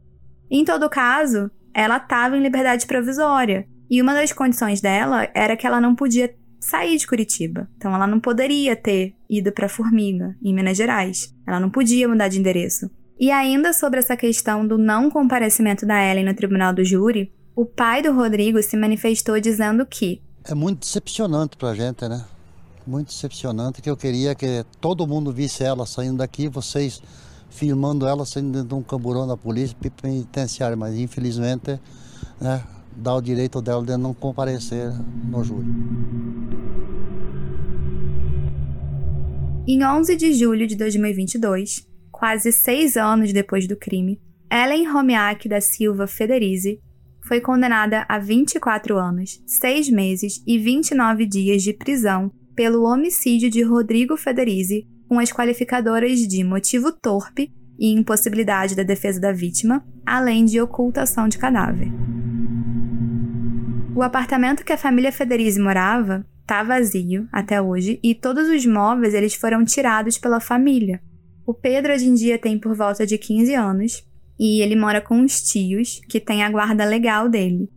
Em 0.50 0.64
todo 0.64 0.90
caso, 0.90 1.50
ela 1.74 1.98
estava 1.98 2.38
em 2.38 2.42
liberdade 2.42 2.86
provisória. 2.86 3.68
E 3.90 4.02
uma 4.02 4.14
das 4.14 4.32
condições 4.32 4.82
dela 4.82 5.30
era 5.34 5.56
que 5.56 5.66
ela 5.66 5.80
não 5.80 5.96
podia 5.96 6.34
sair 6.60 6.98
de 6.98 7.06
Curitiba. 7.06 7.70
Então 7.78 7.94
ela 7.94 8.08
não 8.08 8.20
poderia 8.20 8.76
ter 8.76 9.16
ido 9.30 9.52
para 9.52 9.70
Formiga, 9.70 10.36
em 10.44 10.54
Minas 10.54 10.78
Gerais. 10.78 11.34
Ela 11.48 11.60
não 11.60 11.70
podia 11.70 12.08
mudar 12.08 12.28
de 12.28 12.40
endereço. 12.40 12.90
E 13.20 13.32
ainda 13.32 13.72
sobre 13.72 14.00
essa 14.00 14.18
questão 14.18 14.68
do 14.68 14.78
não 14.78 15.10
comparecimento 15.10 15.86
da 15.86 16.04
Ellen 16.04 16.26
no 16.26 16.34
tribunal 16.34 16.74
do 16.74 16.84
júri, 16.84 17.32
o 17.56 17.66
pai 17.66 18.02
do 18.02 18.12
Rodrigo 18.12 18.62
se 18.62 18.76
manifestou 18.76 19.40
dizendo 19.40 19.86
que 19.86 20.22
é 20.48 20.54
muito 20.54 20.82
decepcionante 20.82 21.58
pra 21.58 21.74
gente, 21.74 22.08
né? 22.08 22.24
Muito 22.86 23.08
decepcionante 23.08 23.82
que 23.82 23.90
eu 23.90 23.98
queria 23.98 24.36
que 24.36 24.64
todo 24.80 25.08
mundo 25.08 25.32
visse 25.32 25.64
ela 25.64 25.88
saindo 25.88 26.18
daqui, 26.18 26.48
vocês 26.48 27.02
filmando 27.50 28.06
ela 28.06 28.26
saindo 28.26 28.64
de 28.64 28.74
um 28.74 28.84
camburão 28.84 29.26
da 29.26 29.36
polícia 29.36 29.76
penitenciária, 30.02 30.76
mas 30.76 30.94
infelizmente, 30.96 31.80
né, 32.40 32.62
dá 32.96 33.14
o 33.16 33.22
direito 33.22 33.62
dela 33.62 33.84
de 33.84 33.98
não 33.98 34.14
comparecer 34.14 34.92
no 35.30 35.44
júri. 35.44 35.68
Em 39.68 39.84
11 39.84 40.16
de 40.16 40.34
julho 40.34 40.68
de 40.68 40.76
2022, 40.76 41.88
quase 42.12 42.52
seis 42.52 42.96
anos 42.96 43.34
depois 43.34 43.68
do 43.68 43.76
crime, 43.76 44.22
Ellen 44.52 44.88
Romiak 44.88 45.50
da 45.50 45.60
Silva 45.60 46.08
Federizi 46.08 46.80
foi 47.28 47.42
condenada 47.42 48.06
a 48.08 48.20
24 48.20 48.98
anos, 48.98 49.42
6 49.48 49.90
meses 49.90 50.44
e 50.46 50.60
29 50.60 51.26
dias 51.26 51.64
de 51.64 51.74
prisão 51.74 52.32
pelo 52.56 52.84
homicídio 52.84 53.50
de 53.50 53.64
Rodrigo 53.64 54.16
Federizi, 54.16 54.88
com 55.10 55.20
as 55.20 55.32
qualificadoras 55.32 56.20
de 56.20 56.44
motivo 56.44 56.92
torpe 56.92 57.52
e 57.80 57.92
impossibilidade 57.92 58.76
da 58.76 58.84
defesa 58.84 59.20
da 59.20 59.32
vítima, 59.32 59.84
além 60.06 60.46
de 60.46 60.62
ocultação 60.62 61.28
de 61.28 61.38
cadáver. 61.38 61.92
O 63.96 64.04
apartamento 64.04 64.66
que 64.66 64.74
a 64.74 64.78
família 64.78 65.10
Federizi 65.10 65.58
morava 65.58 66.26
está 66.42 66.62
vazio 66.62 67.30
até 67.32 67.62
hoje 67.62 67.98
e 68.04 68.14
todos 68.14 68.50
os 68.50 68.66
móveis 68.66 69.14
eles 69.14 69.36
foram 69.36 69.64
tirados 69.64 70.18
pela 70.18 70.42
família. 70.42 71.02
O 71.48 71.54
Pedro 71.54 71.94
hoje 71.94 72.10
em 72.10 72.14
dia 72.14 72.38
tem 72.38 72.60
por 72.60 72.76
volta 72.76 73.08
de 73.08 73.18
15 73.18 73.54
anos 73.54 74.06
e 74.38 74.62
ele 74.62 74.76
mora 74.76 75.00
com 75.00 75.22
os 75.22 75.42
tios, 75.42 76.02
que 76.10 76.20
tem 76.20 76.44
a 76.44 76.50
guarda 76.50 76.84
legal 76.84 77.30
dele. 77.30 77.70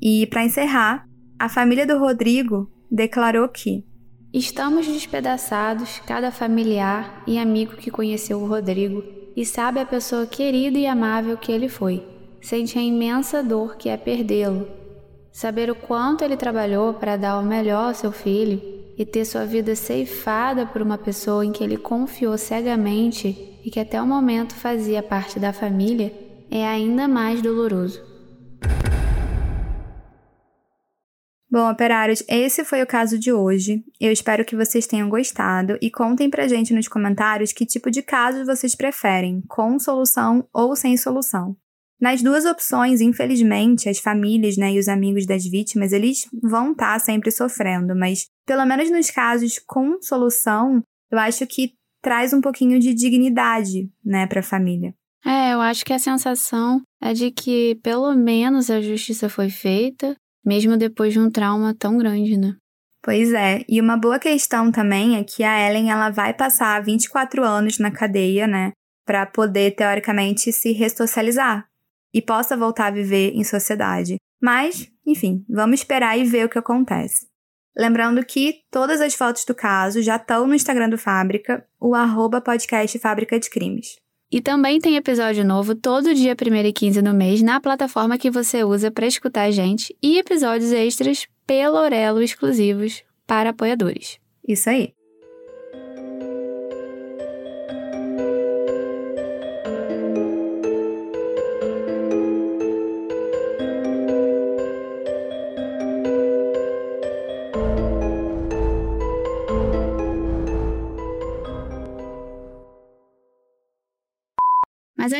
E 0.00 0.28
para 0.28 0.44
encerrar, 0.44 1.08
a 1.36 1.48
família 1.48 1.84
do 1.84 1.98
Rodrigo 1.98 2.70
declarou 2.88 3.48
que 3.48 3.84
Estamos 4.32 4.86
despedaçados, 4.86 6.00
cada 6.06 6.30
familiar 6.30 7.24
e 7.26 7.36
amigo 7.36 7.74
que 7.74 7.90
conheceu 7.90 8.38
o 8.38 8.46
Rodrigo 8.46 9.02
e 9.36 9.44
sabe 9.44 9.80
a 9.80 9.86
pessoa 9.86 10.24
querida 10.24 10.78
e 10.78 10.86
amável 10.86 11.36
que 11.36 11.50
ele 11.50 11.68
foi. 11.68 12.00
Sente 12.40 12.78
a 12.78 12.82
imensa 12.82 13.42
dor 13.42 13.76
que 13.76 13.88
é 13.88 13.96
perdê-lo. 13.96 14.83
Saber 15.34 15.68
o 15.68 15.74
quanto 15.74 16.22
ele 16.22 16.36
trabalhou 16.36 16.94
para 16.94 17.16
dar 17.16 17.40
o 17.40 17.42
melhor 17.42 17.88
ao 17.88 17.94
seu 17.94 18.12
filho 18.12 18.62
e 18.96 19.04
ter 19.04 19.24
sua 19.24 19.44
vida 19.44 19.74
ceifada 19.74 20.64
por 20.64 20.80
uma 20.80 20.96
pessoa 20.96 21.44
em 21.44 21.50
que 21.50 21.64
ele 21.64 21.76
confiou 21.76 22.38
cegamente 22.38 23.58
e 23.64 23.68
que 23.68 23.80
até 23.80 24.00
o 24.00 24.06
momento 24.06 24.54
fazia 24.54 25.02
parte 25.02 25.40
da 25.40 25.52
família 25.52 26.14
é 26.48 26.64
ainda 26.64 27.08
mais 27.08 27.42
doloroso. 27.42 28.00
Bom, 31.50 31.68
operários, 31.68 32.22
esse 32.28 32.64
foi 32.64 32.80
o 32.80 32.86
caso 32.86 33.18
de 33.18 33.32
hoje. 33.32 33.82
Eu 34.00 34.12
espero 34.12 34.44
que 34.44 34.54
vocês 34.54 34.86
tenham 34.86 35.08
gostado 35.08 35.76
e 35.82 35.90
contem 35.90 36.30
pra 36.30 36.46
gente 36.46 36.72
nos 36.72 36.86
comentários 36.86 37.52
que 37.52 37.66
tipo 37.66 37.90
de 37.90 38.02
casos 38.02 38.46
vocês 38.46 38.76
preferem, 38.76 39.42
com 39.48 39.80
solução 39.80 40.48
ou 40.52 40.76
sem 40.76 40.96
solução. 40.96 41.56
Nas 42.04 42.20
duas 42.20 42.44
opções, 42.44 43.00
infelizmente, 43.00 43.88
as 43.88 43.98
famílias 43.98 44.58
né, 44.58 44.74
e 44.74 44.78
os 44.78 44.88
amigos 44.88 45.24
das 45.24 45.42
vítimas, 45.42 45.90
eles 45.90 46.28
vão 46.42 46.72
estar 46.72 46.92
tá 46.92 46.98
sempre 46.98 47.30
sofrendo, 47.30 47.96
mas 47.96 48.26
pelo 48.46 48.66
menos 48.66 48.90
nos 48.90 49.10
casos 49.10 49.58
com 49.66 49.96
solução, 50.02 50.82
eu 51.10 51.18
acho 51.18 51.46
que 51.46 51.72
traz 52.02 52.34
um 52.34 52.42
pouquinho 52.42 52.78
de 52.78 52.92
dignidade, 52.92 53.90
né, 54.04 54.26
para 54.26 54.40
a 54.40 54.42
família. 54.42 54.94
É, 55.24 55.54
eu 55.54 55.62
acho 55.62 55.82
que 55.82 55.94
a 55.94 55.98
sensação 55.98 56.82
é 57.02 57.14
de 57.14 57.30
que 57.30 57.76
pelo 57.82 58.14
menos 58.14 58.68
a 58.68 58.82
justiça 58.82 59.30
foi 59.30 59.48
feita, 59.48 60.14
mesmo 60.44 60.76
depois 60.76 61.14
de 61.14 61.18
um 61.18 61.30
trauma 61.30 61.74
tão 61.74 61.96
grande, 61.96 62.36
né? 62.36 62.54
Pois 63.02 63.32
é, 63.32 63.64
e 63.66 63.80
uma 63.80 63.96
boa 63.96 64.18
questão 64.18 64.70
também 64.70 65.16
é 65.16 65.24
que 65.24 65.42
a 65.42 65.70
Ellen 65.70 65.90
ela 65.90 66.10
vai 66.10 66.34
passar 66.34 66.84
24 66.84 67.42
anos 67.42 67.78
na 67.78 67.90
cadeia, 67.90 68.46
né, 68.46 68.72
para 69.06 69.24
poder 69.24 69.74
teoricamente 69.74 70.52
se 70.52 70.70
ressocializar 70.72 71.66
e 72.14 72.22
possa 72.22 72.56
voltar 72.56 72.86
a 72.86 72.90
viver 72.92 73.32
em 73.34 73.42
sociedade. 73.42 74.16
Mas, 74.40 74.88
enfim, 75.04 75.44
vamos 75.48 75.80
esperar 75.80 76.16
e 76.16 76.24
ver 76.24 76.46
o 76.46 76.48
que 76.48 76.58
acontece. 76.58 77.26
Lembrando 77.76 78.24
que 78.24 78.60
todas 78.70 79.00
as 79.00 79.14
fotos 79.14 79.44
do 79.44 79.54
caso 79.54 80.00
já 80.00 80.14
estão 80.14 80.46
no 80.46 80.54
Instagram 80.54 80.88
do 80.88 80.96
Fábrica, 80.96 81.66
o 81.80 81.92
arroba 81.92 82.40
podcast 82.40 82.96
Fábrica 83.00 83.40
de 83.40 83.50
Crimes. 83.50 83.96
E 84.30 84.40
também 84.40 84.80
tem 84.80 84.96
episódio 84.96 85.44
novo 85.44 85.74
todo 85.74 86.14
dia 86.14 86.34
1 86.40 86.54
e 86.56 86.72
15 86.72 87.02
no 87.02 87.12
mês 87.12 87.42
na 87.42 87.60
plataforma 87.60 88.18
que 88.18 88.30
você 88.30 88.64
usa 88.64 88.90
para 88.90 89.06
escutar 89.06 89.42
a 89.42 89.50
gente 89.50 89.96
e 90.02 90.18
episódios 90.18 90.72
extras 90.72 91.26
pelo 91.46 91.76
Orelo 91.76 92.22
exclusivos 92.22 93.02
para 93.26 93.50
apoiadores. 93.50 94.18
Isso 94.46 94.70
aí. 94.70 94.92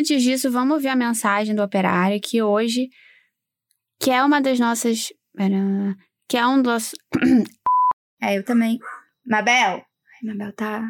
Antes 0.05 0.23
disso, 0.23 0.51
vamos 0.51 0.83
ver 0.83 0.89
a 0.89 0.97
mensagem 0.97 1.55
do 1.55 1.63
operário 1.63 2.21
que 2.21 2.43
hoje, 2.43 2.91
que 3.99 4.11
é 4.11 4.23
uma 4.23 4.39
das 4.41 4.61
nossas. 4.61 5.09
Que 6.29 6.37
é 6.37 6.47
um 6.47 6.61
dos. 6.61 6.95
é, 8.23 8.37
eu 8.37 8.45
também. 8.45 8.79
Mabel! 9.27 9.77
Ai, 9.77 9.85
Mabel 10.25 10.53
tá. 10.53 10.87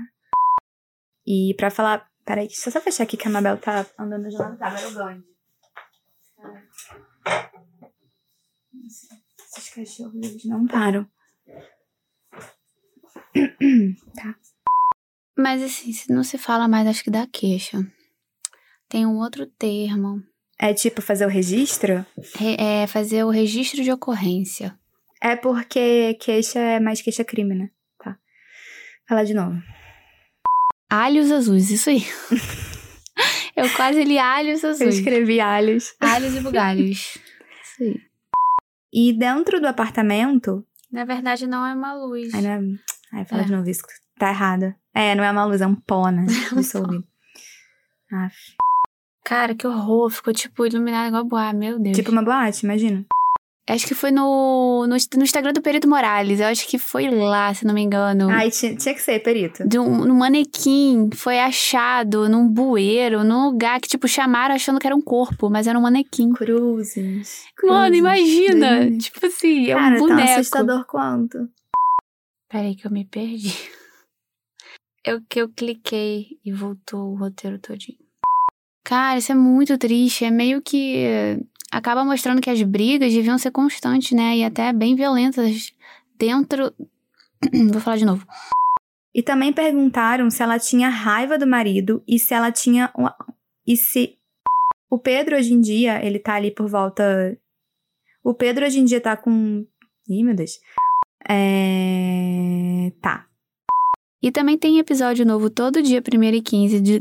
E 1.24 1.54
pra 1.56 1.70
falar. 1.70 2.10
Peraí, 2.24 2.48
deixa 2.48 2.68
eu 2.68 2.72
só 2.72 2.80
fechar 2.80 3.04
aqui 3.04 3.16
que 3.16 3.28
a 3.28 3.30
Mabel 3.30 3.56
tá 3.58 3.86
andando 3.98 4.28
de 4.28 4.36
lado. 4.36 4.58
Tá, 4.58 4.66
agora 4.66 4.82
eu 4.82 4.94
ganho. 4.94 5.24
Esses 9.56 9.68
cachorros 9.74 10.14
eles 10.14 10.44
não 10.44 10.66
param. 10.66 11.08
tá. 14.16 14.34
Mas 15.36 15.62
assim, 15.62 15.92
não 16.12 16.24
se 16.24 16.38
fala 16.38 16.66
mais, 16.66 16.88
acho 16.88 17.04
que 17.04 17.10
da 17.10 17.26
queixa. 17.26 17.78
Tem 18.94 19.04
um 19.04 19.16
outro 19.16 19.44
termo. 19.44 20.22
É 20.56 20.72
tipo 20.72 21.02
fazer 21.02 21.26
o 21.26 21.28
registro? 21.28 22.06
Re 22.36 22.54
é 22.56 22.86
fazer 22.86 23.24
o 23.24 23.28
registro 23.28 23.82
de 23.82 23.90
ocorrência. 23.90 24.78
É 25.20 25.34
porque 25.34 26.14
queixa 26.20 26.60
é 26.60 26.78
mais 26.78 27.02
queixa-crime, 27.02 27.56
né? 27.56 27.70
Tá. 27.98 28.16
Fala 29.08 29.24
de 29.24 29.34
novo. 29.34 29.60
Alhos 30.88 31.32
azuis, 31.32 31.72
isso 31.72 31.90
aí. 31.90 32.04
Eu 33.56 33.68
quase 33.74 34.04
li 34.04 34.16
alhos 34.16 34.64
azuis. 34.64 34.80
Eu 34.80 34.88
escrevi 34.90 35.40
alhos. 35.40 35.92
Alhos 35.98 36.36
e 36.36 36.40
bugalhos. 36.40 36.98
Isso 36.98 37.82
aí. 37.82 37.96
E 38.92 39.12
dentro 39.12 39.60
do 39.60 39.66
apartamento. 39.66 40.64
Na 40.92 41.04
verdade, 41.04 41.48
não 41.48 41.66
é 41.66 41.74
uma 41.74 41.94
luz. 41.94 42.32
Ai, 42.32 42.42
não 42.42 42.50
é... 42.50 42.60
Ai 43.12 43.24
fala 43.24 43.42
é. 43.42 43.44
de 43.44 43.50
novo 43.50 43.68
isso. 43.68 43.82
Tá 44.20 44.30
errado. 44.30 44.72
É, 44.94 45.16
não 45.16 45.24
é 45.24 45.32
uma 45.32 45.46
luz, 45.46 45.60
é 45.60 45.66
um 45.66 45.74
pó, 45.74 46.10
né? 46.10 46.26
É 46.52 46.54
Dissolvido. 46.54 47.04
Aff. 48.12 48.54
Cara, 49.24 49.54
que 49.54 49.66
horror. 49.66 50.10
Ficou, 50.10 50.32
tipo, 50.32 50.66
iluminado 50.66 51.08
igual 51.08 51.24
boate, 51.24 51.56
meu 51.56 51.78
Deus. 51.78 51.96
Tipo 51.96 52.12
uma 52.12 52.22
boate, 52.22 52.64
imagina. 52.64 53.04
Acho 53.66 53.86
que 53.86 53.94
foi 53.94 54.10
no, 54.10 54.86
no, 54.86 54.94
no, 54.94 55.22
Instagram 55.22 55.54
do 55.54 55.62
Perito 55.62 55.88
Morales. 55.88 56.38
Eu 56.38 56.48
acho 56.48 56.68
que 56.68 56.78
foi 56.78 57.08
lá, 57.08 57.54
se 57.54 57.64
não 57.64 57.72
me 57.72 57.80
engano. 57.80 58.28
Ai, 58.28 58.50
tinha, 58.50 58.76
tinha 58.76 58.94
que 58.94 59.00
ser, 59.00 59.20
Perito. 59.20 59.66
De 59.66 59.78
um, 59.78 60.02
um 60.02 60.14
manequim. 60.14 61.08
Foi 61.14 61.38
achado 61.38 62.28
num 62.28 62.46
bueiro, 62.46 63.24
num 63.24 63.46
lugar 63.46 63.80
que, 63.80 63.88
tipo, 63.88 64.06
chamaram 64.06 64.54
achando 64.54 64.78
que 64.78 64.86
era 64.86 64.94
um 64.94 65.00
corpo, 65.00 65.48
mas 65.48 65.66
era 65.66 65.78
um 65.78 65.82
manequim. 65.82 66.30
Cruzes. 66.32 67.44
Mano, 67.62 67.94
imagina. 67.94 68.98
Tipo 68.98 69.24
assim, 69.24 69.70
é 69.70 69.74
Cara, 69.74 69.96
um 69.96 69.98
boneco. 69.98 70.26
Tá 70.26 70.34
assustador 70.34 70.84
quanto. 70.84 71.48
Peraí 72.50 72.76
que 72.76 72.86
eu 72.86 72.90
me 72.90 73.06
perdi. 73.06 73.54
Eu 75.06 75.20
que 75.28 75.38
eu 75.38 75.50
cliquei 75.50 76.28
e 76.42 76.50
voltou 76.50 77.12
o 77.12 77.18
roteiro 77.18 77.58
todinho. 77.58 78.03
Cara, 78.84 79.18
isso 79.18 79.32
é 79.32 79.34
muito 79.34 79.78
triste. 79.78 80.24
É 80.24 80.30
meio 80.30 80.60
que. 80.60 81.38
Acaba 81.72 82.04
mostrando 82.04 82.40
que 82.40 82.50
as 82.50 82.62
brigas 82.62 83.12
deviam 83.12 83.38
ser 83.38 83.50
constantes, 83.50 84.12
né? 84.12 84.36
E 84.36 84.44
até 84.44 84.72
bem 84.72 84.94
violentas 84.94 85.72
dentro. 86.18 86.72
Vou 87.72 87.80
falar 87.80 87.96
de 87.96 88.04
novo. 88.04 88.26
E 89.14 89.22
também 89.22 89.52
perguntaram 89.52 90.28
se 90.28 90.42
ela 90.42 90.58
tinha 90.58 90.88
raiva 90.88 91.38
do 91.38 91.46
marido 91.46 92.02
e 92.06 92.18
se 92.18 92.34
ela 92.34 92.52
tinha. 92.52 92.92
E 93.66 93.76
se. 93.76 94.16
O 94.90 94.98
Pedro, 94.98 95.36
hoje 95.36 95.52
em 95.52 95.60
dia, 95.60 96.04
ele 96.04 96.18
tá 96.18 96.34
ali 96.34 96.50
por 96.50 96.68
volta. 96.68 97.36
O 98.22 98.34
Pedro, 98.34 98.66
hoje 98.66 98.80
em 98.80 98.84
dia, 98.84 99.00
tá 99.00 99.16
com. 99.16 99.66
Ih, 100.08 100.22
meu 100.22 100.34
Deus. 100.34 100.58
É. 101.28 102.92
Tá. 103.00 103.26
E 104.22 104.30
também 104.30 104.58
tem 104.58 104.78
episódio 104.78 105.24
novo 105.24 105.48
todo 105.50 105.82
dia, 105.82 106.02
1 106.02 106.22
e 106.24 106.42
15 106.42 106.80
de. 106.80 107.00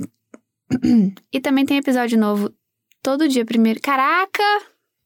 E 1.31 1.39
também 1.39 1.65
tem 1.65 1.77
episódio 1.77 2.17
novo 2.17 2.53
todo 3.01 3.27
dia, 3.27 3.45
primeiro. 3.45 3.79
Caraca! 3.81 4.43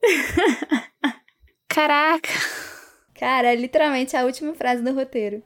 Caraca! 1.68 2.30
Cara, 3.20 3.52
é 3.52 3.56
literalmente 3.56 4.16
a 4.16 4.26
última 4.26 4.54
frase 4.54 4.84
do 4.84 4.94
roteiro. 4.94 5.42